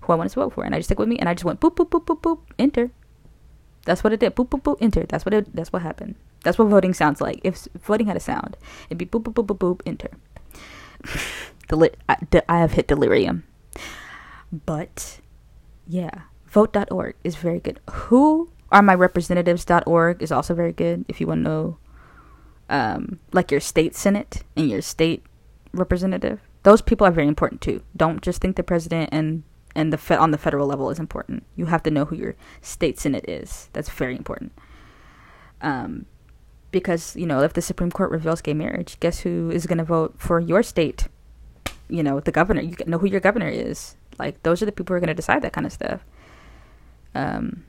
who 0.00 0.14
I 0.14 0.16
wanted 0.16 0.30
to 0.30 0.40
vote 0.40 0.54
for. 0.54 0.64
And 0.64 0.74
I 0.74 0.78
just 0.78 0.88
took 0.88 0.98
with 0.98 1.08
me, 1.08 1.18
and 1.18 1.28
I 1.28 1.34
just 1.34 1.44
went 1.44 1.60
boop 1.60 1.76
boop 1.76 1.90
boop 1.90 2.06
boop 2.06 2.22
boop 2.22 2.38
enter. 2.58 2.90
That's 3.84 4.02
what 4.02 4.14
it 4.14 4.20
did. 4.20 4.34
Boop 4.34 4.48
boop 4.48 4.62
boop 4.62 4.78
enter. 4.80 5.04
That's 5.04 5.26
what 5.26 5.34
it. 5.34 5.54
That's 5.54 5.70
what 5.70 5.82
happened. 5.82 6.14
That's 6.44 6.56
what 6.56 6.68
voting 6.68 6.94
sounds 6.94 7.20
like. 7.20 7.40
If 7.44 7.68
voting 7.84 8.06
had 8.06 8.16
a 8.16 8.20
sound, 8.20 8.56
it'd 8.88 8.96
be 8.96 9.04
boop 9.04 9.22
boop 9.22 9.34
boop 9.34 9.46
boop 9.52 9.58
boop 9.58 9.80
enter. 9.84 10.10
Deli- 11.68 11.92
I, 12.08 12.16
I 12.48 12.58
have 12.58 12.72
hit 12.72 12.88
delirium. 12.88 13.44
But 14.52 15.20
yeah, 15.86 16.22
vote.org 16.46 17.14
is 17.24 17.36
very 17.36 17.60
good. 17.60 17.80
Who 17.90 18.50
are 18.72 18.82
my 18.82 18.94
representatives.org 18.94 20.22
is 20.22 20.32
also 20.32 20.54
very 20.54 20.72
good 20.72 21.04
if 21.08 21.20
you 21.20 21.26
want 21.26 21.40
to 21.40 21.42
know 21.48 21.78
um, 22.68 23.18
like 23.32 23.50
your 23.50 23.60
state 23.60 23.96
senate 23.96 24.44
and 24.56 24.70
your 24.70 24.82
state 24.82 25.24
representative. 25.72 26.40
Those 26.62 26.82
people 26.82 27.06
are 27.06 27.12
very 27.12 27.26
important 27.26 27.60
too. 27.60 27.82
Don't 27.96 28.22
just 28.22 28.40
think 28.40 28.56
the 28.56 28.62
president 28.62 29.10
and 29.12 29.42
and 29.74 29.92
the 29.92 29.98
fe- 29.98 30.16
on 30.16 30.32
the 30.32 30.38
federal 30.38 30.66
level 30.66 30.90
is 30.90 30.98
important. 30.98 31.44
You 31.54 31.66
have 31.66 31.82
to 31.84 31.90
know 31.90 32.04
who 32.04 32.16
your 32.16 32.34
state 32.60 32.98
senate 32.98 33.28
is. 33.28 33.68
That's 33.72 33.88
very 33.88 34.16
important. 34.16 34.52
Um, 35.60 36.06
because 36.70 37.16
you 37.16 37.26
know 37.26 37.40
if 37.40 37.52
the 37.52 37.62
Supreme 37.62 37.90
Court 37.90 38.10
reveals 38.10 38.40
gay 38.40 38.54
marriage, 38.54 38.98
guess 39.00 39.20
who 39.20 39.50
is 39.50 39.66
going 39.66 39.78
to 39.78 39.84
vote 39.84 40.14
for 40.18 40.40
your 40.40 40.62
state 40.62 41.08
you 41.90 42.02
know 42.02 42.20
the 42.20 42.32
governor 42.32 42.62
you 42.62 42.76
know 42.86 42.98
who 42.98 43.06
your 43.06 43.20
governor 43.20 43.48
is 43.48 43.96
like 44.20 44.42
those 44.42 44.62
are 44.62 44.66
the 44.66 44.72
people 44.72 44.92
who 44.92 44.98
are 44.98 45.00
going 45.00 45.08
to 45.08 45.14
decide 45.14 45.42
that 45.42 45.52
kind 45.52 45.66
of 45.66 45.72
stuff. 45.72 46.04
Um 47.14 47.64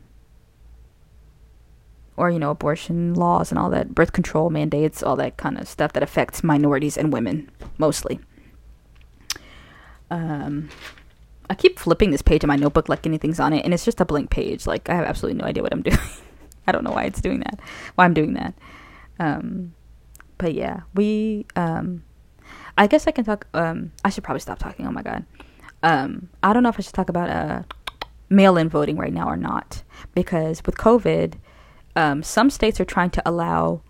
or 2.18 2.30
you 2.30 2.38
know 2.40 2.52
abortion 2.52 3.14
laws 3.16 3.52
and 3.52 3.58
all 3.58 3.70
that 3.70 3.96
birth 3.96 4.12
control 4.14 4.50
mandates 4.50 5.02
all 5.02 5.16
that 5.16 5.38
kind 5.38 5.58
of 5.58 5.68
stuff 5.68 5.94
that 5.94 6.04
affects 6.04 6.44
minorities 6.44 6.98
and 6.98 7.12
women 7.12 7.50
mostly. 7.78 8.20
Um 10.10 10.70
i 11.50 11.56
keep 11.56 11.80
flipping 11.80 12.12
this 12.12 12.22
page 12.22 12.44
in 12.44 12.48
my 12.48 12.56
notebook 12.56 12.88
like 12.88 13.06
anything's 13.06 13.40
on 13.40 13.52
it 13.52 13.66
and 13.66 13.74
it's 13.74 13.86
just 13.86 14.02
a 14.02 14.06
blank 14.06 14.30
page. 14.30 14.68
Like 14.68 14.90
i 14.90 14.96
have 14.96 15.06
absolutely 15.06 15.42
no 15.42 15.48
idea 15.48 15.64
what 15.64 15.74
i'm 15.74 15.82
doing. 15.90 15.98
I 16.68 16.72
don't 16.72 16.84
know 16.84 16.92
why 16.92 17.06
it's 17.06 17.22
doing 17.22 17.40
that 17.40 17.60
why 17.96 18.06
i'm 18.06 18.14
doing 18.14 18.34
that. 18.34 18.54
Um 19.20 19.74
but 20.38 20.54
yeah 20.56 20.82
we 20.96 21.46
um 21.56 22.04
i 22.78 22.88
guess 22.88 23.06
i 23.08 23.12
can 23.12 23.24
talk 23.24 23.48
um 23.54 23.92
i 24.04 24.10
should 24.10 24.24
probably 24.24 24.40
stop 24.40 24.58
talking 24.58 24.88
oh 24.88 24.92
my 24.92 25.04
god 25.04 25.24
um 25.84 26.30
i 26.44 26.54
don't 26.54 26.64
know 26.64 26.70
if 26.70 26.80
i 26.80 26.82
should 26.82 26.94
talk 26.94 27.10
about 27.10 27.30
uh 27.30 27.64
mail-in 28.30 28.70
voting 28.70 28.96
right 28.98 29.14
now 29.14 29.28
or 29.28 29.38
not 29.38 29.84
because 30.14 30.64
with 30.66 30.78
covid 30.78 31.34
um, 31.96 32.24
some 32.24 32.50
states 32.50 32.80
are 32.80 32.86
trying 32.86 33.10
to 33.12 33.30
allow 33.30 33.82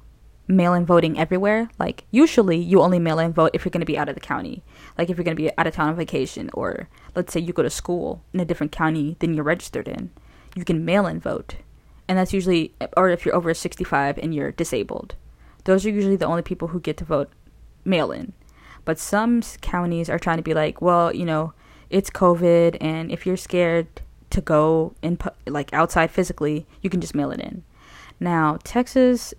mail-in 0.47 0.85
voting 0.85 1.17
everywhere. 1.19 1.69
Like 1.79 2.05
usually, 2.11 2.57
you 2.57 2.81
only 2.81 2.99
mail-in 2.99 3.33
vote 3.33 3.51
if 3.53 3.63
you're 3.63 3.71
going 3.71 3.81
to 3.81 3.85
be 3.85 3.97
out 3.97 4.09
of 4.09 4.15
the 4.15 4.21
county. 4.21 4.63
Like 4.97 5.09
if 5.09 5.17
you're 5.17 5.23
going 5.23 5.37
to 5.37 5.41
be 5.41 5.55
out 5.57 5.67
of 5.67 5.73
town 5.73 5.89
on 5.89 5.95
vacation, 5.95 6.49
or 6.53 6.89
let's 7.15 7.33
say 7.33 7.39
you 7.39 7.53
go 7.53 7.63
to 7.63 7.69
school 7.69 8.23
in 8.33 8.39
a 8.39 8.45
different 8.45 8.71
county 8.71 9.15
than 9.19 9.33
you're 9.33 9.43
registered 9.43 9.87
in, 9.87 10.11
you 10.55 10.65
can 10.65 10.85
mail-in 10.85 11.19
vote, 11.19 11.55
and 12.07 12.17
that's 12.17 12.33
usually, 12.33 12.73
or 12.97 13.09
if 13.09 13.25
you're 13.25 13.35
over 13.35 13.53
65 13.53 14.17
and 14.17 14.35
you're 14.35 14.51
disabled, 14.51 15.15
those 15.63 15.85
are 15.85 15.89
usually 15.89 16.17
the 16.17 16.25
only 16.25 16.41
people 16.41 16.69
who 16.69 16.79
get 16.79 16.97
to 16.97 17.05
vote 17.05 17.29
mail-in. 17.85 18.33
But 18.83 18.99
some 18.99 19.41
counties 19.61 20.09
are 20.09 20.19
trying 20.19 20.37
to 20.37 20.43
be 20.43 20.55
like, 20.55 20.81
well, 20.81 21.15
you 21.15 21.23
know, 21.23 21.53
it's 21.91 22.09
COVID, 22.09 22.77
and 22.81 23.11
if 23.11 23.25
you're 23.25 23.37
scared 23.37 23.87
to 24.31 24.41
go 24.41 24.95
in 25.01 25.17
like 25.45 25.73
outside 25.73 26.09
physically, 26.09 26.65
you 26.81 26.89
can 26.89 27.01
just 27.01 27.13
mail 27.13 27.31
it 27.31 27.39
in. 27.39 27.63
Now, 28.19 28.57
Texas, 28.63 29.33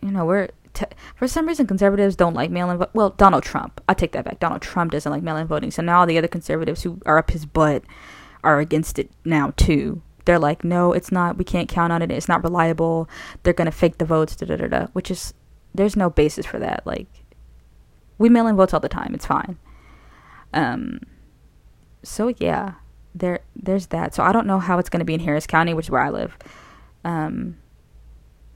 you 0.00 0.10
know, 0.10 0.24
we're 0.24 0.48
te- 0.74 0.86
for 1.16 1.26
some 1.26 1.46
reason 1.46 1.66
conservatives 1.66 2.16
don't 2.16 2.34
like 2.34 2.50
mail-in. 2.50 2.84
Well, 2.92 3.10
Donald 3.10 3.42
Trump. 3.42 3.80
I 3.88 3.94
take 3.94 4.12
that 4.12 4.24
back. 4.24 4.40
Donald 4.40 4.62
Trump 4.62 4.92
doesn't 4.92 5.10
like 5.10 5.22
mail-in 5.22 5.46
voting. 5.46 5.70
So 5.70 5.82
now 5.82 6.00
all 6.00 6.06
the 6.06 6.18
other 6.18 6.28
conservatives 6.28 6.82
who 6.82 7.00
are 7.06 7.18
up 7.18 7.30
his 7.30 7.46
butt 7.46 7.82
are 8.44 8.60
against 8.60 8.98
it 8.98 9.10
now 9.24 9.52
too. 9.56 10.02
They're 10.26 10.38
like, 10.38 10.64
no, 10.64 10.92
it's 10.92 11.10
not. 11.10 11.38
We 11.38 11.44
can't 11.44 11.68
count 11.68 11.92
on 11.92 12.02
it. 12.02 12.10
It's 12.10 12.28
not 12.28 12.44
reliable. 12.44 13.08
They're 13.42 13.52
gonna 13.54 13.72
fake 13.72 13.98
the 13.98 14.04
votes. 14.04 14.36
Da 14.36 14.46
da 14.46 14.56
da 14.56 14.68
da. 14.68 14.86
Which 14.92 15.10
is 15.10 15.34
there's 15.74 15.96
no 15.96 16.10
basis 16.10 16.46
for 16.46 16.58
that. 16.58 16.86
Like, 16.86 17.08
we 18.18 18.28
mail 18.28 18.46
in 18.46 18.56
votes 18.56 18.74
all 18.74 18.80
the 18.80 18.88
time. 18.88 19.14
It's 19.14 19.26
fine. 19.26 19.58
Um. 20.52 21.00
So 22.02 22.32
yeah, 22.38 22.74
there 23.14 23.40
there's 23.54 23.86
that. 23.88 24.14
So 24.14 24.22
I 24.22 24.32
don't 24.32 24.46
know 24.46 24.58
how 24.58 24.78
it's 24.78 24.88
gonna 24.88 25.04
be 25.04 25.14
in 25.14 25.20
Harris 25.20 25.46
County, 25.46 25.74
which 25.74 25.86
is 25.86 25.90
where 25.90 26.02
I 26.02 26.10
live. 26.10 26.36
Um 27.04 27.56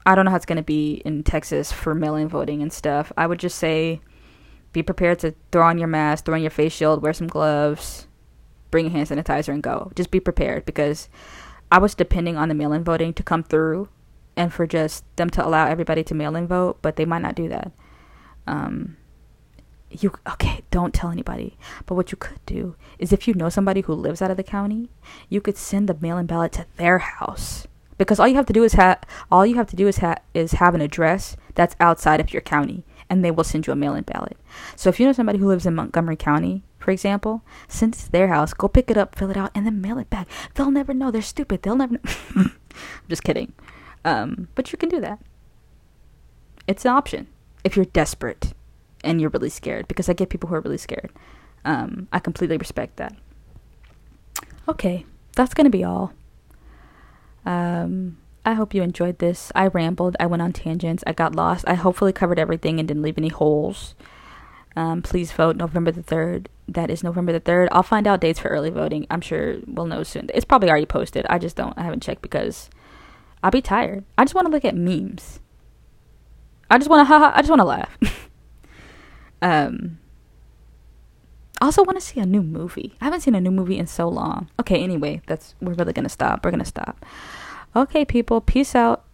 I 0.05 0.13
don't 0.13 0.25
know 0.25 0.31
how 0.31 0.37
it's 0.37 0.45
going 0.45 0.57
to 0.57 0.63
be 0.63 1.01
in 1.03 1.23
Texas 1.23 1.71
for 1.71 1.95
mail-in 1.95 2.27
voting 2.27 2.61
and 2.61 2.71
stuff. 2.71 3.11
I 3.17 3.25
would 3.25 3.39
just 3.39 3.57
say 3.57 4.01
be 4.71 4.83
prepared 4.83 5.19
to 5.19 5.33
throw 5.51 5.65
on 5.65 5.77
your 5.77 5.87
mask, 5.87 6.25
throw 6.25 6.35
on 6.35 6.41
your 6.41 6.51
face 6.51 6.73
shield, 6.73 7.01
wear 7.01 7.13
some 7.13 7.27
gloves, 7.27 8.07
bring 8.69 8.85
a 8.85 8.89
hand 8.89 9.07
sanitizer 9.07 9.53
and 9.53 9.63
go. 9.63 9.91
Just 9.95 10.11
be 10.11 10.19
prepared 10.19 10.65
because 10.65 11.09
I 11.71 11.79
was 11.79 11.95
depending 11.95 12.37
on 12.37 12.49
the 12.49 12.55
mail-in 12.55 12.83
voting 12.83 13.13
to 13.15 13.23
come 13.23 13.41
through 13.41 13.89
and 14.37 14.53
for 14.53 14.67
just 14.67 15.03
them 15.15 15.29
to 15.31 15.45
allow 15.45 15.65
everybody 15.65 16.03
to 16.03 16.13
mail-in 16.13 16.45
vote, 16.45 16.77
but 16.81 16.97
they 16.97 17.05
might 17.05 17.21
not 17.21 17.35
do 17.35 17.49
that. 17.49 17.71
Um 18.45 18.97
you 20.01 20.13
okay, 20.27 20.61
don't 20.71 20.93
tell 20.93 21.11
anybody. 21.11 21.57
But 21.85 21.95
what 21.95 22.11
you 22.11 22.17
could 22.17 22.43
do 22.45 22.75
is 22.99 23.11
if 23.11 23.27
you 23.27 23.33
know 23.33 23.49
somebody 23.49 23.81
who 23.81 23.93
lives 23.93 24.21
out 24.21 24.31
of 24.31 24.37
the 24.37 24.43
county, 24.43 24.89
you 25.29 25.41
could 25.41 25.57
send 25.57 25.87
the 25.87 25.97
mail-in 25.99 26.25
ballot 26.25 26.53
to 26.53 26.65
their 26.77 26.99
house. 26.99 27.67
Because 27.97 28.19
all 28.19 28.27
you 28.27 28.35
have 28.35 28.45
to 28.47 28.53
do 28.53 28.63
is 28.63 28.73
have 28.73 28.99
all 29.31 29.45
you 29.45 29.55
have 29.55 29.67
to 29.67 29.75
do 29.75 29.87
is 29.87 29.99
is 30.33 30.53
have 30.53 30.75
an 30.75 30.81
address 30.81 31.37
that's 31.55 31.75
outside 31.79 32.19
of 32.19 32.33
your 32.33 32.41
county 32.41 32.83
and 33.09 33.23
they 33.23 33.31
will 33.31 33.43
send 33.43 33.67
you 33.67 33.73
a 33.73 33.75
mail-in 33.75 34.03
ballot. 34.03 34.37
So 34.75 34.89
if 34.89 34.99
you 34.99 35.05
know 35.05 35.13
somebody 35.13 35.39
who 35.39 35.47
lives 35.47 35.65
in 35.65 35.75
montgomery 35.75 36.17
county 36.17 36.63
for 36.77 36.91
example 36.91 37.41
send 37.67 37.95
it 37.95 37.99
to 37.99 38.11
their 38.11 38.27
house 38.27 38.53
go 38.53 38.67
pick 38.67 38.91
it 38.91 38.97
up 38.97 39.15
fill 39.15 39.31
it 39.31 39.37
out 39.37 39.51
and 39.55 39.65
then 39.65 39.81
mail 39.81 39.97
it 39.97 40.09
back. 40.09 40.27
They'll 40.55 40.71
never 40.71 40.93
know. 40.93 41.11
They're 41.11 41.21
stupid. 41.21 41.61
They'll 41.61 41.75
never 41.75 41.93
know. 41.93 42.01
i'm 42.35 42.51
just 43.07 43.23
kidding. 43.23 43.53
Um, 44.03 44.49
but 44.55 44.71
you 44.71 44.77
can 44.77 44.89
do 44.89 44.99
that. 45.01 45.19
It's 46.67 46.83
an 46.85 46.91
option 46.91 47.27
if 47.63 47.75
you're 47.75 47.85
desperate 47.85 48.53
and 49.05 49.21
you're 49.21 49.29
really 49.29 49.49
scared 49.49 49.87
because 49.87 50.09
i 50.09 50.13
get 50.13 50.29
people 50.29 50.49
who 50.49 50.55
are 50.55 50.61
really 50.61 50.77
scared 50.77 51.11
um, 51.63 52.07
i 52.11 52.19
completely 52.19 52.57
respect 52.57 52.97
that 52.97 53.15
okay 54.67 55.05
that's 55.35 55.53
gonna 55.53 55.69
be 55.69 55.83
all 55.83 56.13
um, 57.45 58.17
I 58.45 58.53
hope 58.53 58.73
you 58.73 58.83
enjoyed 58.83 59.19
this. 59.19 59.51
I 59.55 59.67
rambled. 59.67 60.15
I 60.19 60.27
went 60.27 60.41
on 60.41 60.53
tangents. 60.53 61.03
I 61.07 61.13
got 61.13 61.35
lost. 61.35 61.65
I 61.67 61.73
hopefully 61.73 62.13
covered 62.13 62.39
everything 62.39 62.79
and 62.79 62.87
didn't 62.87 63.03
leave 63.03 63.17
any 63.17 63.29
holes. 63.29 63.95
Um, 64.75 65.01
please 65.01 65.31
vote 65.31 65.55
November 65.55 65.91
the 65.91 66.03
3rd. 66.03 66.47
That 66.67 66.91
is 66.91 67.03
November 67.03 67.31
the 67.31 67.39
3rd. 67.39 67.69
I'll 67.71 67.81
find 67.81 68.05
out 68.05 68.19
dates 68.21 68.39
for 68.39 68.49
early 68.49 68.69
voting. 68.69 69.07
I'm 69.09 69.21
sure 69.21 69.57
we'll 69.65 69.85
know 69.87 70.03
soon. 70.03 70.29
It's 70.33 70.45
probably 70.45 70.69
already 70.69 70.85
posted. 70.85 71.25
I 71.29 71.39
just 71.39 71.55
don't, 71.55 71.77
I 71.77 71.83
haven't 71.83 72.03
checked 72.03 72.21
because 72.21 72.69
I'll 73.41 73.51
be 73.51 73.61
tired. 73.61 74.03
I 74.17 74.25
just 74.25 74.35
want 74.35 74.45
to 74.47 74.51
look 74.51 74.65
at 74.65 74.75
memes. 74.75 75.39
I 76.69 76.77
just 76.77 76.89
want 76.89 77.01
to, 77.01 77.05
haha, 77.05 77.31
I 77.33 77.39
just 77.39 77.49
want 77.49 77.61
to 77.61 77.65
laugh. 77.65 77.97
um, 79.45 79.99
I 81.61 81.65
also 81.65 81.83
want 81.83 81.99
to 81.99 82.05
see 82.05 82.19
a 82.19 82.25
new 82.25 82.41
movie. 82.41 82.95
I 82.99 83.05
haven't 83.05 83.21
seen 83.21 83.35
a 83.35 83.41
new 83.41 83.51
movie 83.51 83.77
in 83.77 83.85
so 83.85 84.09
long. 84.09 84.49
Okay, 84.59 84.83
anyway, 84.83 85.21
that's 85.27 85.53
we're 85.61 85.73
really 85.73 85.93
gonna 85.93 86.09
stop. 86.09 86.43
We're 86.43 86.51
gonna 86.51 86.65
stop. 86.65 87.05
Okay, 87.75 88.05
people, 88.05 88.41
peace 88.41 88.73
out. 88.73 89.04